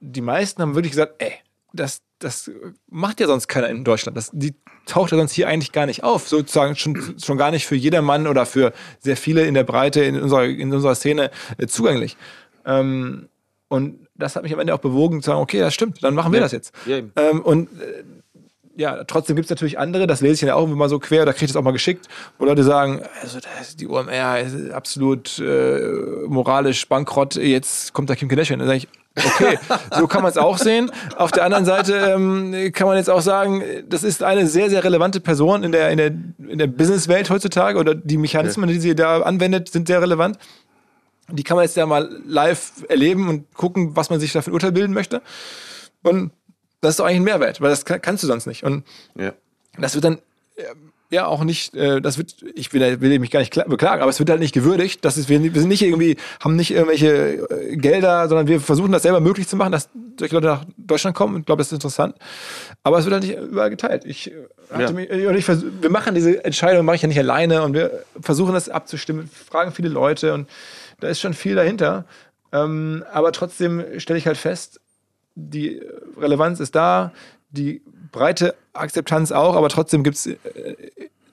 die 0.00 0.20
meisten 0.20 0.60
haben 0.62 0.74
wirklich 0.74 0.92
gesagt, 0.92 1.14
ey, 1.18 1.32
das, 1.72 2.02
das 2.22 2.50
macht 2.90 3.20
ja 3.20 3.26
sonst 3.26 3.48
keiner 3.48 3.68
in 3.68 3.84
Deutschland. 3.84 4.16
Das, 4.16 4.30
die 4.32 4.54
taucht 4.86 5.10
ja 5.12 5.16
sonst 5.16 5.32
hier 5.32 5.48
eigentlich 5.48 5.72
gar 5.72 5.86
nicht 5.86 6.04
auf. 6.04 6.28
Sozusagen 6.28 6.76
schon, 6.76 7.16
schon 7.22 7.36
gar 7.36 7.50
nicht 7.50 7.66
für 7.66 7.76
jedermann 7.76 8.26
oder 8.26 8.46
für 8.46 8.72
sehr 9.00 9.16
viele 9.16 9.44
in 9.46 9.54
der 9.54 9.64
Breite 9.64 10.02
in 10.02 10.20
unserer, 10.20 10.44
in 10.44 10.72
unserer 10.72 10.94
Szene 10.94 11.30
äh, 11.58 11.66
zugänglich. 11.66 12.16
Ähm, 12.64 13.28
und 13.68 14.06
das 14.14 14.36
hat 14.36 14.42
mich 14.42 14.52
am 14.52 14.60
Ende 14.60 14.74
auch 14.74 14.80
bewogen 14.80 15.22
zu 15.22 15.26
sagen, 15.26 15.40
okay, 15.40 15.60
das 15.60 15.74
stimmt, 15.74 16.02
dann 16.04 16.14
machen 16.14 16.32
wir 16.32 16.38
ja. 16.38 16.44
das 16.44 16.52
jetzt. 16.52 16.74
Ja. 16.86 16.98
Ähm, 17.16 17.40
und 17.42 17.68
äh, 17.80 18.04
ja, 18.76 19.04
trotzdem 19.04 19.36
gibt 19.36 19.46
es 19.46 19.50
natürlich 19.50 19.78
andere, 19.78 20.06
das 20.06 20.20
lese 20.20 20.34
ich 20.34 20.40
ja 20.42 20.54
auch 20.54 20.70
immer 20.70 20.88
so 20.88 20.98
quer, 20.98 21.26
da 21.26 21.32
kriege 21.32 21.46
ich 21.46 21.52
das 21.52 21.56
auch 21.56 21.64
mal 21.64 21.72
geschickt, 21.72 22.08
wo 22.38 22.44
Leute 22.44 22.64
sagen, 22.64 23.02
also 23.20 23.38
die 23.78 23.86
OMR 23.86 24.40
ist 24.40 24.70
absolut 24.70 25.38
äh, 25.38 26.26
moralisch 26.26 26.88
bankrott, 26.88 27.36
jetzt 27.36 27.92
kommt 27.92 28.08
da 28.08 28.14
Kim 28.14 28.28
Kardashian. 28.28 28.58
Dann 28.58 28.68
sage 28.68 28.78
ich, 28.78 28.88
Okay, 29.16 29.58
so 29.96 30.06
kann 30.06 30.22
man 30.22 30.30
es 30.30 30.38
auch 30.38 30.56
sehen. 30.56 30.90
Auf 31.16 31.32
der 31.32 31.44
anderen 31.44 31.64
Seite 31.64 31.94
ähm, 32.14 32.72
kann 32.72 32.86
man 32.86 32.96
jetzt 32.96 33.10
auch 33.10 33.20
sagen, 33.20 33.62
das 33.88 34.04
ist 34.04 34.22
eine 34.22 34.46
sehr, 34.46 34.70
sehr 34.70 34.82
relevante 34.84 35.20
Person 35.20 35.64
in 35.64 35.72
der, 35.72 35.90
in 35.90 35.98
der, 35.98 36.06
in 36.06 36.58
der 36.58 36.66
Businesswelt 36.66 37.28
heutzutage 37.28 37.78
oder 37.78 37.94
die 37.94 38.16
Mechanismen, 38.16 38.68
die 38.68 38.80
sie 38.80 38.94
da 38.94 39.20
anwendet, 39.22 39.68
sind 39.68 39.86
sehr 39.86 40.00
relevant. 40.00 40.38
Die 41.30 41.42
kann 41.42 41.56
man 41.56 41.64
jetzt 41.64 41.76
ja 41.76 41.86
mal 41.86 42.08
live 42.26 42.84
erleben 42.88 43.28
und 43.28 43.54
gucken, 43.54 43.96
was 43.96 44.10
man 44.10 44.18
sich 44.18 44.32
da 44.32 44.42
für 44.42 44.50
ein 44.50 44.54
Urteil 44.54 44.72
bilden 44.72 44.94
möchte. 44.94 45.22
Und 46.02 46.32
das 46.80 46.90
ist 46.90 47.00
doch 47.00 47.04
eigentlich 47.04 47.20
ein 47.20 47.24
Mehrwert, 47.24 47.60
weil 47.60 47.70
das 47.70 47.84
kannst 47.84 48.22
du 48.22 48.26
sonst 48.26 48.46
nicht. 48.46 48.64
Und 48.64 48.84
ja. 49.14 49.32
das 49.78 49.94
wird 49.94 50.04
dann 50.04 50.18
ja 51.12 51.26
auch 51.26 51.44
nicht, 51.44 51.74
äh, 51.76 52.00
das 52.00 52.18
wird, 52.18 52.36
ich 52.54 52.72
will, 52.72 53.00
will 53.00 53.18
mich 53.18 53.30
gar 53.30 53.40
nicht 53.40 53.52
beklagen, 53.52 54.00
aber 54.00 54.10
es 54.10 54.18
wird 54.18 54.30
halt 54.30 54.40
nicht 54.40 54.54
gewürdigt. 54.54 55.04
Das 55.04 55.16
ist, 55.16 55.28
wir, 55.28 55.42
wir 55.42 55.60
sind 55.60 55.68
nicht 55.68 55.82
irgendwie, 55.82 56.16
haben 56.40 56.56
nicht 56.56 56.70
irgendwelche 56.70 57.46
äh, 57.48 57.76
Gelder, 57.76 58.28
sondern 58.28 58.48
wir 58.48 58.60
versuchen 58.60 58.92
das 58.92 59.02
selber 59.02 59.20
möglich 59.20 59.46
zu 59.46 59.56
machen, 59.56 59.72
dass 59.72 59.90
solche 60.18 60.34
Leute 60.34 60.46
nach 60.46 60.64
Deutschland 60.76 61.14
kommen. 61.14 61.40
Ich 61.40 61.46
glaube, 61.46 61.60
das 61.60 61.68
ist 61.68 61.74
interessant. 61.74 62.16
Aber 62.82 62.98
es 62.98 63.04
wird 63.04 63.12
halt 63.12 63.24
nicht 63.24 63.36
überall 63.36 63.70
geteilt. 63.70 64.04
Ich 64.06 64.30
äh, 64.30 64.34
hatte 64.72 64.84
ja. 64.84 64.92
mich, 64.92 65.10
ich 65.10 65.44
vers- 65.44 65.64
wir 65.80 65.90
machen 65.90 66.14
diese 66.14 66.44
Entscheidung, 66.44 66.84
mache 66.86 66.96
ich 66.96 67.02
ja 67.02 67.08
nicht 67.08 67.18
alleine 67.18 67.62
und 67.62 67.74
wir 67.74 68.04
versuchen 68.20 68.54
das 68.54 68.68
abzustimmen, 68.68 69.28
fragen 69.28 69.72
viele 69.72 69.90
Leute 69.90 70.32
und 70.34 70.48
da 71.00 71.08
ist 71.08 71.20
schon 71.20 71.34
viel 71.34 71.54
dahinter. 71.54 72.06
Ähm, 72.52 73.04
aber 73.12 73.32
trotzdem 73.32 73.84
stelle 73.98 74.18
ich 74.18 74.26
halt 74.26 74.38
fest, 74.38 74.80
die 75.34 75.80
Relevanz 76.18 76.60
ist 76.60 76.74
da, 76.74 77.12
die 77.50 77.82
breite 78.12 78.54
Akzeptanz 78.72 79.32
auch, 79.32 79.54
aber 79.54 79.68
trotzdem 79.68 80.02
gibt 80.02 80.16
es 80.16 80.26
äh, 80.26 80.36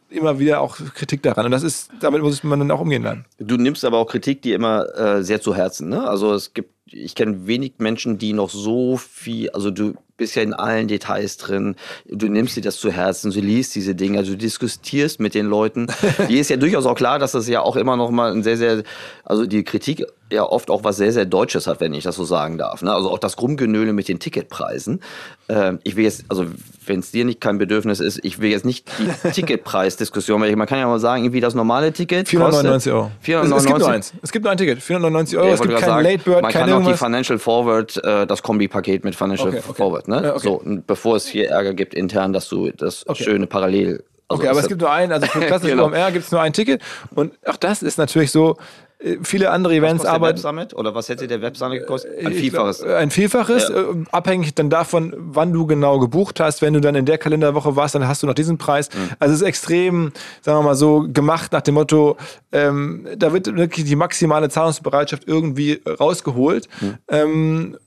immer 0.10 0.39
wieder 0.39 0.62
auch 0.62 0.78
Kritik 0.78 1.23
daran. 1.23 1.45
Und 1.45 1.52
das 1.52 1.63
ist, 1.63 1.91
damit 1.99 2.21
muss 2.21 2.43
man 2.43 2.60
dann 2.60 2.71
auch 2.71 2.82
umgehen 2.82 3.04
lernen. 3.04 3.25
Du 3.38 3.58
nimmst 3.58 3.86
aber 3.86 3.97
auch 3.97 4.08
Kritik, 4.08 4.41
die 4.41 4.54
immer 4.54 4.86
äh, 4.97 5.23
sehr 5.23 5.41
zu 5.41 5.56
Herzen. 5.56 5.89
Ne? 5.89 6.08
Also 6.08 6.34
es 6.34 6.54
gibt, 6.54 6.73
ich 6.86 7.15
kenne 7.15 7.47
wenig 7.47 7.73
Menschen, 7.78 8.17
die 8.17 8.34
noch 8.34 8.49
so 8.49 8.97
viel, 8.97 9.49
also 9.52 9.71
du 9.71 9.93
bist 10.19 10.36
ja 10.36 10.43
in 10.43 10.53
allen 10.53 10.88
Details 10.88 11.38
drin. 11.38 11.75
Du 12.05 12.27
nimmst 12.27 12.55
dir 12.55 12.62
das 12.62 12.77
zu 12.77 12.91
Herzen, 12.91 13.32
du 13.32 13.39
liest 13.39 13.73
diese 13.73 13.95
Dinge, 13.95 14.19
also 14.19 14.34
du 14.34 14.38
diskutierst 14.38 15.19
mit 15.19 15.34
den 15.34 15.47
Leuten. 15.47 15.88
Dir 16.29 16.39
ist 16.39 16.49
ja 16.49 16.58
durchaus 16.58 16.86
auch 16.86 16.95
klar, 16.95 17.17
dass 17.17 17.32
das 17.32 17.47
ja 17.47 17.62
auch 17.62 17.75
immer 17.75 17.97
noch 17.97 18.12
mal 18.12 18.32
ein 18.32 18.43
sehr, 18.43 18.58
sehr, 18.58 18.84
also 19.23 19.47
die 19.47 19.63
Kritik 19.63 20.05
ja 20.32 20.43
oft 20.43 20.69
auch 20.69 20.84
was 20.84 20.97
sehr, 20.97 21.12
sehr 21.12 21.25
Deutsches 21.25 21.67
hat, 21.67 21.79
wenn 21.79 21.93
ich 21.93 22.03
das 22.03 22.15
so 22.15 22.23
sagen 22.23 22.58
darf. 22.58 22.82
Ne? 22.82 22.93
Also 22.93 23.10
auch 23.10 23.17
das 23.17 23.41
Rumgenöle 23.41 23.93
mit 23.93 24.08
den 24.08 24.19
Ticketpreisen. 24.19 25.01
Äh, 25.47 25.73
ich 25.84 25.95
will 25.95 26.03
jetzt, 26.03 26.25
also 26.29 26.45
wenn 26.86 26.99
es 26.99 27.12
dir 27.12 27.25
nicht 27.25 27.41
kein 27.41 27.58
Bedürfnis 27.58 27.99
ist, 27.99 28.19
ich 28.23 28.39
will 28.39 28.49
jetzt 28.49 28.65
nicht 28.65 28.88
die 29.23 29.29
Ticketpreisdiskussion, 29.32 30.41
weil 30.41 30.55
man 30.55 30.67
kann 30.67 30.79
ja 30.79 30.88
mal 30.88 30.99
sagen, 30.99 31.23
irgendwie 31.23 31.39
das 31.39 31.55
normale 31.55 31.91
Ticket 31.93 32.27
499 32.27 32.91
Euro. 32.91 33.12
499. 33.21 33.55
Es, 33.55 33.63
es, 33.63 33.67
gibt 33.67 33.79
nur 33.79 33.89
eins. 33.89 34.13
Es 34.21 34.32
gibt 34.32 34.43
nur 34.43 34.51
ein 34.51 34.58
Ticket, 34.58 34.82
499 34.84 35.38
Euro. 35.38 35.47
Ja, 35.47 35.53
es 35.53 35.62
gibt 35.62 35.73
kein 35.75 35.89
sagen, 35.89 36.03
Late 36.03 36.23
Bird, 36.23 36.41
Man 36.43 36.51
kann 36.51 36.71
auch 36.71 36.91
die 36.91 36.97
Financial 36.97 37.39
Forward, 37.39 38.03
äh, 38.03 38.27
das 38.27 38.43
Kombi-Paket 38.43 39.03
mit 39.03 39.15
Financial 39.15 39.49
okay, 39.49 39.62
okay. 39.65 39.73
Forward. 39.75 40.08
Ne? 40.10 40.22
Ja, 40.24 40.36
okay. 40.36 40.43
So, 40.43 40.62
bevor 40.86 41.15
es 41.15 41.28
hier 41.28 41.50
Ärger 41.50 41.74
gibt 41.74 41.93
intern, 41.93 42.34
dass 42.34 42.50
du 42.50 42.72
das 42.72 43.06
schöne 43.13 43.48
Parallel 43.48 44.04
also 44.32 44.43
okay, 44.43 44.52
aber 44.52 44.60
es 44.60 44.67
gibt 44.67 44.80
nur 44.80 44.91
einen, 44.91 45.12
also 45.12 45.26
für 45.26 45.39
klassische 45.48 45.72
genau. 45.72 45.88
OMR 45.88 46.12
gibt 46.12 46.26
es 46.26 46.32
nur 46.32 46.39
ein 46.39 46.54
Ticket. 46.54 46.84
Und 47.15 47.34
auch 47.48 47.56
das 47.56 47.82
ist 47.82 47.98
natürlich 47.98 48.30
so, 48.30 48.58
äh, 49.00 49.17
viele 49.24 49.50
andere 49.50 49.74
Events 49.76 50.06
arbeiten. 50.06 50.38
Web 50.38 50.41
Summit? 50.41 50.74
Oder 50.76 50.93
was 50.93 51.10
hätte 51.10 51.28
der 51.28 51.41
Web 51.41 51.58
Summit 51.58 51.80
gekostet? 51.80 52.24
Ein 52.24 52.34
Vielfaches. 52.34 52.80
Glaub, 52.80 52.95
ein 52.95 53.12
Vielfaches, 53.12 53.69
ja. 53.69 53.76
Äh, 53.76 54.04
abhängig 54.12 54.54
dann 54.56 54.69
davon, 54.69 55.13
wann 55.17 55.54
du 55.54 55.65
genau 55.65 56.00
gebucht 56.00 56.39
hast. 56.39 56.62
Wenn 56.62 56.74
du 56.74 56.82
dann 56.82 56.95
in 56.95 57.06
der 57.06 57.17
Kalenderwoche 57.17 57.76
warst, 57.76 57.95
dann 57.95 58.08
hast 58.08 58.22
du 58.22 58.28
noch 58.28 58.34
diesen 58.34 58.58
Preis. 58.58 58.89
Mhm. 58.93 59.10
Also 59.19 59.34
es 59.34 59.41
ist 59.41 59.48
extrem, 59.48 60.12
sagen 60.41 60.60
wir 60.60 60.63
mal 60.63 60.76
so, 60.76 61.08
gemacht 61.12 61.52
nach 61.52 61.62
dem 61.62 61.76
Motto, 61.76 62.17
ähm, 62.52 63.08
da 63.17 63.34
wird 63.34 63.56
wirklich 63.56 63.86
die 63.86 63.95
maximale 63.95 64.50
Zahlungsbereitschaft 64.50 65.24
irgendwie 65.28 65.82
rausgeholt. 65.88 66.67
Mhm. 66.82 66.98
Ähm, 67.08 67.78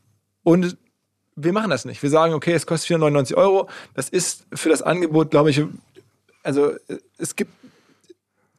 und 0.44 0.76
wir 1.36 1.52
machen 1.52 1.70
das 1.70 1.84
nicht. 1.84 2.02
Wir 2.02 2.10
sagen, 2.10 2.34
okay, 2.34 2.52
es 2.52 2.66
kostet 2.66 2.88
499 2.88 3.36
Euro. 3.36 3.68
Das 3.94 4.08
ist 4.08 4.44
für 4.52 4.68
das 4.68 4.82
Angebot, 4.82 5.30
glaube 5.30 5.50
ich, 5.50 5.62
also 6.42 6.72
es 7.18 7.36
gibt 7.36 7.52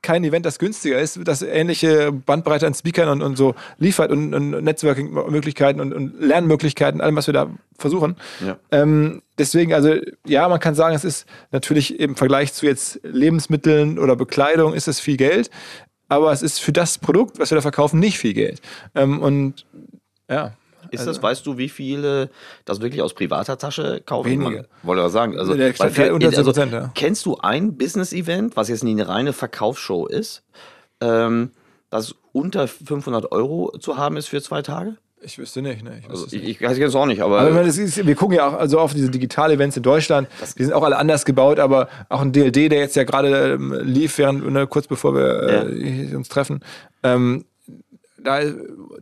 kein 0.04 0.24
Event, 0.26 0.46
das 0.46 0.60
günstiger 0.60 1.00
ist, 1.00 1.18
das 1.24 1.42
ähnliche 1.42 2.12
Bandbreite 2.12 2.68
an 2.68 2.74
Speakern 2.74 3.08
und, 3.08 3.22
und 3.22 3.38
so 3.38 3.56
liefert 3.78 4.12
und, 4.12 4.34
und 4.34 4.52
Netzwerking-Möglichkeiten 4.52 5.80
und, 5.80 5.94
und, 5.94 6.22
Lernmöglichkeiten, 6.22 7.00
allem, 7.00 7.16
was 7.16 7.28
wir 7.28 7.34
da 7.34 7.50
versuchen. 7.78 8.18
Ja. 8.46 8.58
Ähm, 8.72 9.22
deswegen, 9.38 9.74
also 9.74 9.96
ja, 10.28 10.48
man 10.50 10.60
kann 10.60 10.76
sagen, 10.76 10.94
es 10.94 11.06
ist 11.06 11.26
natürlich 11.52 12.00
im 12.00 12.18
Vergleich 12.18 12.54
zu 12.54 12.66
jetzt 12.66 13.00
Lebensmitteln 13.04 13.98
oder 13.98 14.18
Bekleidung 14.18 14.74
ist 14.74 14.90
es 14.90 15.00
viel 15.00 15.16
Geld, 15.16 15.50
aber 16.10 16.34
es 16.34 16.44
ist 16.44 16.60
für 16.60 16.74
das 16.74 16.98
Produkt, 16.98 17.40
was 17.40 17.50
wir 17.50 17.56
da 17.56 17.62
verkaufen, 17.62 18.00
nicht 18.00 18.20
viel 18.20 18.34
Geld. 18.34 18.62
Ähm, 18.94 19.22
und 19.22 19.66
ja. 20.30 20.52
Ist 20.94 21.02
also, 21.02 21.12
das, 21.12 21.24
weißt 21.24 21.46
du, 21.46 21.58
wie 21.58 21.70
viele 21.70 22.30
das 22.66 22.80
wirklich 22.82 23.02
aus 23.02 23.14
privater 23.14 23.58
Tasche 23.58 24.02
kaufen? 24.06 24.30
Wenige. 24.30 24.68
wollte 24.84 25.04
ich 25.06 25.12
sagen. 25.12 25.38
Also, 25.40 25.56
der 25.56 25.78
weil, 25.80 26.12
unter 26.12 26.38
also, 26.38 26.52
ja. 26.52 26.92
Kennst 26.94 27.26
du 27.26 27.38
ein 27.38 27.76
Business-Event, 27.78 28.56
was 28.56 28.70
jetzt 28.70 28.84
nicht 28.84 29.00
eine 29.00 29.08
reine 29.08 29.34
Verkaufsshow 29.34 30.06
ist, 30.06 30.44
ähm, 31.02 31.52
das 31.90 32.16
unter 32.32 32.68
500 32.68 33.32
Euro 33.32 33.76
zu 33.80 33.98
haben 33.98 34.18
ist 34.18 34.28
für 34.28 34.42
zwei 34.42 34.62
Tage? 34.62 34.98
Ich 35.26 35.40
wüsste 35.40 35.62
nicht, 35.62 35.84
ne? 35.84 36.00
Ich, 36.00 36.10
also, 36.10 36.28
ich, 36.28 36.44
ich 36.44 36.62
weiß 36.62 36.78
jetzt 36.78 36.96
auch 36.96 37.06
nicht, 37.06 37.22
aber. 37.22 37.42
aber 37.42 37.62
ist, 37.62 38.06
wir 38.06 38.16
gucken 38.16 38.36
ja 38.36 38.48
auch 38.48 38.54
also 38.54 38.80
auf 38.80 38.94
diese 38.94 39.10
Digital-Events 39.10 39.78
in 39.78 39.84
Deutschland. 39.84 40.28
Die 40.58 40.64
sind 40.64 40.74
auch 40.74 40.84
alle 40.84 40.98
anders 40.98 41.24
gebaut, 41.24 41.60
aber 41.60 41.88
auch 42.10 42.22
ein 42.22 42.34
DLD, 42.34 42.72
der 42.72 42.80
jetzt 42.80 42.96
ja 42.96 43.04
gerade 43.04 43.54
ähm, 43.54 43.74
lief, 43.84 44.18
während, 44.18 44.52
ne, 44.52 44.68
kurz 44.68 44.88
bevor 44.88 45.16
wir 45.16 45.70
äh, 45.72 46.16
uns 46.16 46.28
treffen, 46.28 46.60
ähm, 47.04 47.46
da 48.22 48.42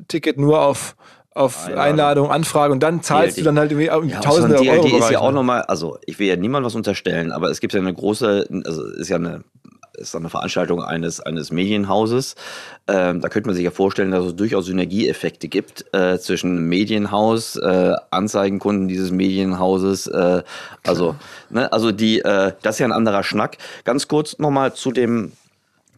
Ticket 0.08 0.38
nur 0.38 0.62
auf 0.62 0.96
auf 1.34 1.66
Einladung. 1.66 1.82
Einladung, 1.82 2.32
Anfrage 2.32 2.74
und 2.74 2.84
dann 2.84 3.02
zahlst 3.02 3.38
ja, 3.38 3.44
du 3.44 3.46
dann 3.46 3.60
halt 3.60 3.72
irgendwie 3.72 3.88
ja, 3.88 4.20
Tausende 4.20 4.58
so 4.58 4.70
Euro. 4.70 4.86
Die 4.86 4.94
ist 4.94 5.12
ja 5.12 5.20
auch 5.20 5.32
nochmal, 5.32 5.62
also 5.64 5.98
ich 6.06 6.20
will 6.20 6.28
ja 6.28 6.36
niemand 6.36 6.66
was 6.66 6.76
unterstellen, 6.76 7.32
aber 7.32 7.50
es 7.50 7.62
gibt 7.62 7.74
ja 7.74 7.80
eine 7.80 7.94
große, 7.94 8.48
also 8.66 8.86
ist 8.86 9.10
ja 9.10 9.16
eine 9.16 9.44
ist 9.94 10.16
eine 10.16 10.30
Veranstaltung 10.30 10.82
eines, 10.82 11.20
eines 11.20 11.52
Medienhauses. 11.52 12.36
Ähm, 12.88 13.22
da 13.22 13.30
könnte 13.30 13.48
man 13.48 13.56
sich 13.56 13.64
ja 13.64 13.72
vorstellen, 13.72 14.12
dass 14.12 14.26
es 14.26 14.36
durchaus 14.36 14.66
Synergieeffekte 14.66 15.48
gibt 15.48 15.86
äh, 15.94 16.18
zwischen 16.18 16.68
Medienhaus, 16.68 17.56
äh, 17.58 17.94
Anzeigenkunden 18.10 18.88
dieses 18.88 19.12
Medienhauses. 19.12 20.08
Äh, 20.08 20.44
also, 20.86 21.16
ne, 21.50 21.72
also 21.72 21.92
die, 21.92 22.20
äh, 22.20 22.54
das 22.62 22.76
ist 22.76 22.80
ja 22.80 22.88
ein 22.88 22.92
anderer 22.92 23.24
Schnack. 23.24 23.58
Ganz 23.84 24.08
kurz 24.08 24.40
nochmal 24.40 24.74
zu 24.74 24.92
dem 24.92 25.34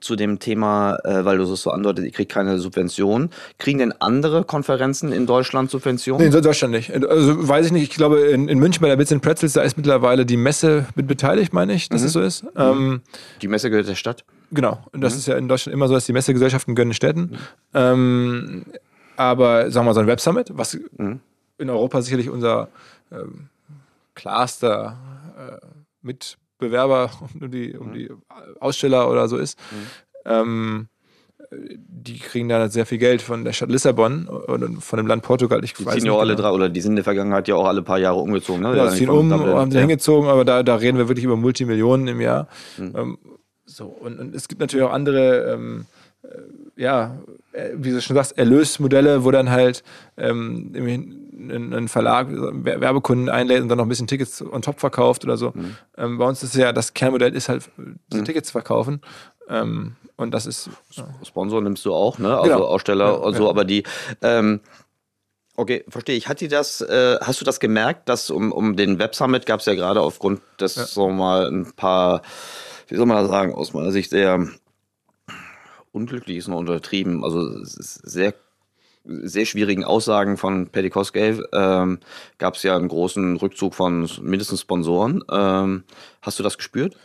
zu 0.04 0.16
dem 0.16 0.39
Thema, 0.39 0.98
äh, 1.04 1.26
weil 1.26 1.38
du 1.38 1.44
es 1.44 1.62
so 1.62 1.72
andeutet, 1.72 2.06
ich 2.06 2.13
kriege 2.13 2.28
keine 2.28 2.60
Subvention. 2.60 3.30
Kriegen 3.58 3.80
denn 3.80 3.94
andere 4.00 4.44
Konferenzen 4.44 5.12
in 5.12 5.26
Deutschland 5.26 5.72
Subventionen? 5.72 6.28
Nee, 6.28 6.36
in 6.36 6.44
Deutschland 6.44 6.74
nicht. 6.74 6.94
Also 6.94 7.48
weiß 7.48 7.68
ich 7.68 7.72
nicht. 7.72 7.84
Ich 7.84 7.96
glaube, 7.96 8.20
in, 8.20 8.50
in 8.50 8.60
München 8.60 8.82
bei 8.82 8.89
der 8.89 8.98
Bits 8.98 9.12
and 9.12 9.22
Pretzels, 9.22 9.54
da 9.54 9.62
ist 9.62 9.78
mittlerweile 9.78 10.26
die 10.26 10.38
Messe 10.38 10.86
mit 10.96 11.08
beteiligt, 11.08 11.54
meine 11.54 11.74
ich, 11.74 11.89
dass 11.89 12.02
mhm. 12.02 12.08
es 12.08 12.13
so 12.13 12.22
ist. 12.22 12.44
Mhm. 12.44 12.50
Ähm, 12.56 13.02
die 13.42 13.48
Messe 13.48 13.70
gehört 13.70 13.88
der 13.88 13.96
Stadt? 13.96 14.26
Genau. 14.52 14.84
Und 14.92 15.02
das 15.02 15.13
mhm. 15.13 15.20
ist 15.20 15.28
ja 15.28 15.38
in 15.38 15.48
Deutschland 15.48 15.74
immer 15.74 15.88
so, 15.88 15.94
dass 15.94 16.06
die 16.06 16.13
Messegesellschaften 16.13 16.76
gönnen 16.76 16.94
Städten. 16.94 17.22
Mhm. 17.22 17.38
Ähm, 17.74 18.66
aber 19.16 19.72
sagen 19.72 19.86
wir 19.86 19.89
mal 19.89 19.94
so 19.94 20.02
ein 20.02 20.08
Web 20.08 20.20
Summit, 20.20 20.52
was 20.54 20.78
mhm. 20.98 21.20
in 21.58 21.70
Europa 21.70 22.02
sicherlich 22.02 22.30
unser 22.30 22.68
ähm, 23.12 23.48
klarster 24.16 24.98
äh, 25.38 25.66
mit 26.02 26.38
Bewerber, 26.63 27.12
um 27.39 27.52
die, 27.52 27.78
um 27.78 27.93
die 27.93 28.10
Aussteller 28.60 29.10
oder 29.10 29.28
so 29.28 29.38
ist. 29.38 29.60
Mhm. 29.71 29.88
Ähm, 30.26 30.88
die 31.52 32.19
kriegen 32.19 32.49
da 32.49 32.67
sehr 32.69 32.86
viel 32.86 32.97
Geld 32.97 33.21
von 33.21 33.43
der 33.43 33.54
Stadt 33.54 33.69
Lissabon 33.69 34.28
oder 34.28 34.67
von 34.80 34.97
dem 34.97 35.08
Land 35.08 35.23
Portugal. 35.23 35.63
Ich 35.63 35.73
die 35.73 35.86
ziehen 35.86 36.06
ja 36.06 36.13
auch 36.13 36.19
alle 36.19 36.36
genau. 36.36 36.49
drei, 36.49 36.56
oder 36.56 36.69
die 36.69 36.82
sind 36.82 36.93
in 36.93 36.95
der 36.97 37.04
Vergangenheit 37.04 37.47
ja 37.47 37.56
auch 37.56 37.67
alle 37.67 37.82
paar 37.82 37.99
Jahre 37.99 38.19
umgezogen. 38.19 38.62
Ne? 38.62 38.76
Ja, 38.76 38.89
ziehen 38.89 39.10
um, 39.10 39.32
haben 39.32 39.71
sie 39.71 39.78
ja. 39.78 39.82
hingezogen, 39.82 40.30
aber 40.30 40.45
da, 40.45 40.63
da 40.63 40.76
reden 40.76 40.97
wir 40.97 41.08
wirklich 41.08 41.26
über 41.26 41.36
Multimillionen 41.36 42.08
im 42.08 42.21
Jahr. 42.21 42.47
Mhm. 42.78 42.93
Ähm, 42.95 43.17
so, 43.65 43.86
und, 43.86 44.19
und, 44.19 44.36
es 44.36 44.47
gibt 44.47 44.62
natürlich 44.62 44.86
auch 44.86 44.91
andere, 44.91 45.54
ähm, 45.54 45.86
äh, 46.23 46.82
ja, 46.82 47.17
äh, 47.54 47.69
wie 47.76 47.91
du 47.91 48.02
schon 48.02 48.15
sagst, 48.15 48.38
Erlösmodelle, 48.38 49.23
wo 49.23 49.32
dann 49.32 49.49
halt 49.49 49.84
ähm, 50.17 50.71
ein 51.36 51.88
Verlag 51.88 52.28
Werbekunden 52.30 53.30
einlädt 53.30 53.62
und 53.62 53.69
dann 53.69 53.78
noch 53.78 53.86
ein 53.86 53.89
bisschen 53.89 54.08
Tickets 54.08 54.41
on 54.41 54.62
top 54.62 54.80
verkauft 54.80 55.24
oder 55.24 55.38
so. 55.38 55.52
Mhm. 55.54 55.76
Ähm, 55.98 56.17
bei 56.17 56.26
uns 56.26 56.43
ist 56.43 56.56
ja 56.56 56.72
das 56.72 56.93
Kernmodell 56.93 57.36
ist 57.36 57.50
halt, 57.50 57.69
mhm. 57.78 58.26
Tickets 58.26 58.52
verkaufen. 58.52 59.02
Ähm, 59.50 59.96
und 60.15 60.32
das 60.32 60.46
ist. 60.46 60.69
Ja. 60.91 61.08
Sponsor 61.24 61.62
nimmst 61.62 61.86
du 61.86 61.93
auch, 61.93 62.19
ne? 62.19 62.38
Also 62.38 62.54
genau. 62.54 62.65
Aussteller 62.65 63.06
ja, 63.06 63.12
und 63.12 63.36
so, 63.36 63.46
ja. 63.46 63.50
aber 63.50 63.65
die. 63.65 63.84
Ähm, 64.22 64.62
okay, 65.56 65.84
verstehe 65.88 66.15
ich. 66.15 66.28
Hat 66.28 66.41
die 66.41 66.48
das, 66.48 66.82
äh, 66.82 67.17
hast 67.22 67.41
du 67.41 67.46
das 67.46 67.60
gemerkt, 67.60 68.10
dass 68.10 68.30
um, 68.30 68.52
um 68.52 68.76
den 68.76 69.00
Web 69.00 69.15
Summit 69.15 69.46
gab 69.46 69.60
es 69.60 69.65
ja 69.65 69.76
gerade 69.76 70.02
aufgrund 70.02 70.41
des, 70.60 70.76
ja. 70.76 70.86
wir 70.96 71.10
mal, 71.10 71.48
ein 71.48 71.74
paar, 71.74 72.22
wie 72.88 72.96
soll 72.96 73.06
man 73.06 73.17
das 73.17 73.30
sagen, 73.30 73.54
aus 73.54 73.74
meiner 73.74 73.91
Sicht 73.91 74.12
sehr 74.12 74.48
unglücklich 75.91 76.38
ist 76.38 76.48
noch 76.48 76.58
untertrieben, 76.58 77.24
also 77.24 77.48
sehr 77.63 78.34
sehr 79.06 79.46
schwierigen 79.46 79.84
Aussagen 79.84 80.38
von 80.38 80.68
Paddy 80.68 80.89
Cosgrave 80.89 81.48
ähm, 81.54 82.00
gab 82.38 82.56
es 82.56 82.63
ja 82.63 82.76
einen 82.76 82.88
großen 82.88 83.38
Rückzug 83.38 83.76
von 83.76 84.10
mindestens 84.22 84.62
Sponsoren. 84.62 85.24
Ähm, 85.30 85.84
hast 86.22 86.39
du 86.39 86.44
das 86.44 86.58
gespürt? 86.58 86.96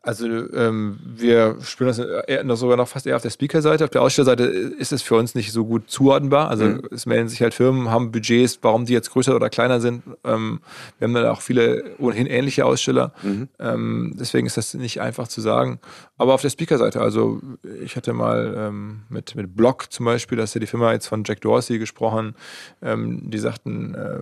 Also 0.00 0.26
ähm, 0.26 0.98
wir 1.04 1.56
spüren 1.60 1.88
das 1.88 1.98
eher, 1.98 2.56
sogar 2.56 2.76
noch 2.76 2.88
fast 2.88 3.06
eher 3.06 3.16
auf 3.16 3.22
der 3.22 3.30
Speaker-Seite. 3.30 3.84
Auf 3.84 3.90
der 3.90 4.00
Ausstellerseite 4.00 4.44
ist 4.44 4.92
es 4.92 5.02
für 5.02 5.16
uns 5.16 5.34
nicht 5.34 5.52
so 5.52 5.66
gut 5.66 5.90
zuordnenbar. 5.90 6.48
Also 6.48 6.64
mhm. 6.64 6.82
es 6.92 7.04
melden 7.04 7.28
sich 7.28 7.42
halt 7.42 7.52
Firmen, 7.52 7.90
haben 7.90 8.12
Budgets, 8.12 8.58
warum 8.62 8.86
die 8.86 8.92
jetzt 8.92 9.10
größer 9.10 9.36
oder 9.36 9.50
kleiner 9.50 9.80
sind. 9.80 10.04
Ähm, 10.24 10.60
wir 10.98 11.06
haben 11.06 11.14
dann 11.14 11.26
auch 11.26 11.42
viele 11.42 11.96
ohnehin 11.98 12.26
ähnliche 12.26 12.64
Aussteller. 12.64 13.12
Mhm. 13.22 13.48
Ähm, 13.58 14.14
deswegen 14.18 14.46
ist 14.46 14.56
das 14.56 14.72
nicht 14.72 15.00
einfach 15.00 15.28
zu 15.28 15.40
sagen. 15.40 15.80
Aber 16.18 16.34
auf 16.34 16.42
der 16.42 16.50
Speaker-Seite, 16.50 17.00
also 17.00 17.40
ich 17.82 17.96
hatte 17.96 18.12
mal 18.12 18.54
ähm, 18.56 19.02
mit, 19.08 19.36
mit 19.36 19.54
Block 19.56 19.92
zum 19.92 20.04
Beispiel, 20.04 20.36
das 20.36 20.50
ist 20.50 20.54
ja 20.54 20.60
die 20.60 20.66
Firma 20.66 20.92
jetzt 20.92 21.06
von 21.06 21.22
Jack 21.24 21.40
Dorsey 21.40 21.78
gesprochen, 21.78 22.34
ähm, 22.82 23.30
die 23.30 23.38
sagten, 23.38 23.94
äh, 23.94 24.18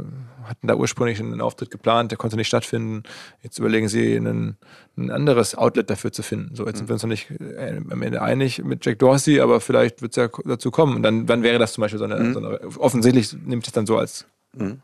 hatten 0.46 0.66
da 0.66 0.74
ursprünglich 0.74 1.18
einen 1.18 1.40
Auftritt 1.40 1.70
geplant, 1.70 2.10
der 2.10 2.18
konnte 2.18 2.36
nicht 2.36 2.48
stattfinden. 2.48 3.02
Jetzt 3.42 3.58
überlegen 3.58 3.88
sie, 3.88 4.16
einen, 4.16 4.58
ein 4.96 5.10
anderes 5.10 5.54
Outlet 5.54 5.88
dafür 5.88 6.12
zu 6.12 6.22
finden. 6.22 6.54
So, 6.54 6.66
jetzt 6.66 6.78
sind 6.78 6.88
wir 6.88 6.92
uns 6.92 7.02
noch 7.02 7.08
nicht 7.08 7.30
äh, 7.30 7.80
am 7.90 8.02
Ende 8.02 8.20
einig 8.20 8.62
mit 8.62 8.84
Jack 8.84 8.98
Dorsey, 8.98 9.40
aber 9.40 9.60
vielleicht 9.60 10.02
wird 10.02 10.12
es 10.12 10.16
ja 10.16 10.28
dazu 10.44 10.70
kommen. 10.70 10.96
Und 10.96 11.02
dann, 11.02 11.26
dann 11.26 11.42
wäre 11.42 11.58
das 11.58 11.72
zum 11.72 11.80
Beispiel 11.80 11.98
so 11.98 12.04
eine, 12.04 12.16
mhm. 12.16 12.32
so 12.34 12.38
eine 12.40 12.60
offensichtlich 12.78 13.34
nimmt 13.44 13.66
es 13.66 13.72
dann 13.72 13.86
so 13.86 13.96
als. 13.96 14.26
Mhm. 14.54 14.82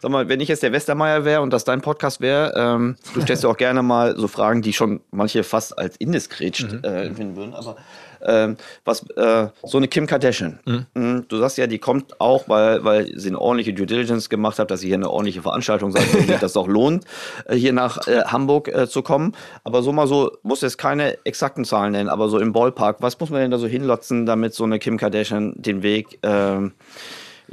Sag 0.00 0.10
mal, 0.10 0.28
wenn 0.28 0.40
ich 0.40 0.48
jetzt 0.48 0.62
der 0.62 0.72
Westermeier 0.72 1.24
wäre 1.24 1.40
und 1.40 1.52
das 1.52 1.64
dein 1.64 1.80
Podcast 1.80 2.20
wäre, 2.20 2.52
ähm, 2.56 2.96
du 3.14 3.20
stellst 3.20 3.44
ja 3.44 3.50
auch 3.50 3.56
gerne 3.56 3.82
mal 3.82 4.16
so 4.16 4.28
Fragen, 4.28 4.62
die 4.62 4.72
schon 4.72 5.00
manche 5.10 5.44
fast 5.44 5.78
als 5.78 5.96
indiskret 5.96 6.60
mhm. 6.60 6.80
äh, 6.84 7.06
empfinden 7.06 7.36
würden, 7.36 7.54
aber 7.54 7.76
ähm, 8.24 8.56
was 8.84 9.08
äh, 9.10 9.48
so 9.62 9.78
eine 9.78 9.88
Kim 9.88 10.06
Kardashian. 10.06 10.58
Mhm. 10.64 10.86
mhm. 10.94 11.24
Du 11.28 11.38
sagst 11.38 11.58
ja, 11.58 11.66
die 11.66 11.78
kommt 11.78 12.20
auch, 12.20 12.48
weil, 12.48 12.84
weil 12.84 13.18
sie 13.18 13.28
eine 13.28 13.40
ordentliche 13.40 13.74
Due 13.74 13.86
Diligence 13.86 14.28
gemacht 14.28 14.58
hat, 14.58 14.70
dass 14.70 14.80
sie 14.80 14.88
hier 14.88 14.96
eine 14.96 15.10
ordentliche 15.10 15.42
Veranstaltung 15.42 15.92
sagt, 15.92 16.14
dass 16.14 16.26
sich 16.26 16.38
das 16.38 16.56
auch 16.56 16.68
lohnt, 16.68 17.04
äh, 17.46 17.54
hier 17.54 17.72
nach 17.72 18.06
äh, 18.08 18.22
Hamburg 18.24 18.68
äh, 18.68 18.88
zu 18.88 19.02
kommen. 19.02 19.32
Aber 19.62 19.82
so 19.82 19.92
mal 19.92 20.06
so, 20.06 20.32
muss 20.42 20.62
jetzt 20.62 20.78
keine 20.78 21.24
exakten 21.24 21.64
Zahlen 21.64 21.92
nennen, 21.92 22.08
aber 22.08 22.28
so 22.28 22.38
im 22.38 22.52
Ballpark, 22.52 22.96
was 23.00 23.18
muss 23.20 23.30
man 23.30 23.40
denn 23.40 23.50
da 23.50 23.58
so 23.58 23.66
hinlotzen, 23.66 24.26
damit 24.26 24.54
so 24.54 24.64
eine 24.64 24.78
Kim 24.78 24.96
Kardashian 24.96 25.54
den 25.56 25.82
Weg 25.82 26.18
ähm, 26.22 26.72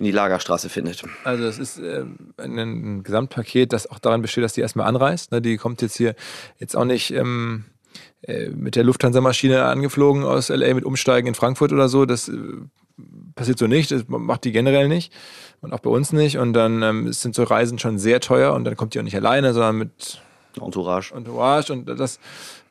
in 0.02 0.06
die 0.06 0.12
Lagerstraße 0.12 0.68
findet. 0.68 1.04
Also 1.24 1.44
es 1.44 1.60
ist 1.60 1.78
äh, 1.78 2.04
ein, 2.38 3.04
Gesamtpaket, 3.04 3.72
das 3.72 3.86
auch 3.86 4.00
daran 4.00 4.24
besteht, 4.24 4.44
dass 4.44 4.54
die 4.54 4.62
erstmal 4.62 4.88
anreist. 4.88 5.32
Ne? 5.32 5.44
Die 5.44 5.58
kommt 5.58 5.84
jetzt 5.84 5.96
hier 5.96 6.16
jetzt 6.58 6.76
auch 6.76 6.86
nicht 6.86 7.12
ähm, 7.12 7.66
äh, 8.24 8.50
mit 8.50 8.76
der 8.76 8.84
Lufthansa-Maschine 8.84 9.64
angeflogen 9.64 10.24
aus 10.24 10.50
LA 10.50 10.74
mit 10.74 10.86
Umsteigen 10.86 11.28
in 11.28 11.36
Frankfurt 11.36 11.72
oder 11.72 11.88
so. 11.88 12.08
Das 12.08 12.30
äh, 12.30 12.34
passiert 13.36 13.60
so 13.60 13.68
nicht, 13.68 13.92
das 13.92 14.06
macht 14.08 14.44
die 14.44 14.52
generell 14.52 14.88
nicht 14.88 15.14
und 15.62 15.72
auch 15.72 15.82
bei 15.82 15.92
uns 15.92 16.14
nicht. 16.14 16.40
Und 16.40 16.54
dann 16.54 16.82
ähm, 16.82 17.14
sind 17.14 17.36
so 17.36 17.44
Reisen 17.44 17.78
schon 17.78 18.00
sehr 18.00 18.22
teuer 18.22 18.54
und 18.54 18.64
dann 18.64 18.76
kommt 18.76 18.96
die 18.96 19.00
auch 19.00 19.04
nicht 19.04 19.16
alleine, 19.16 19.54
sondern 19.54 19.78
mit 19.78 20.20
Entourage. 20.60 21.14
Entourage 21.14 21.72
und 21.72 21.86
das 21.86 22.20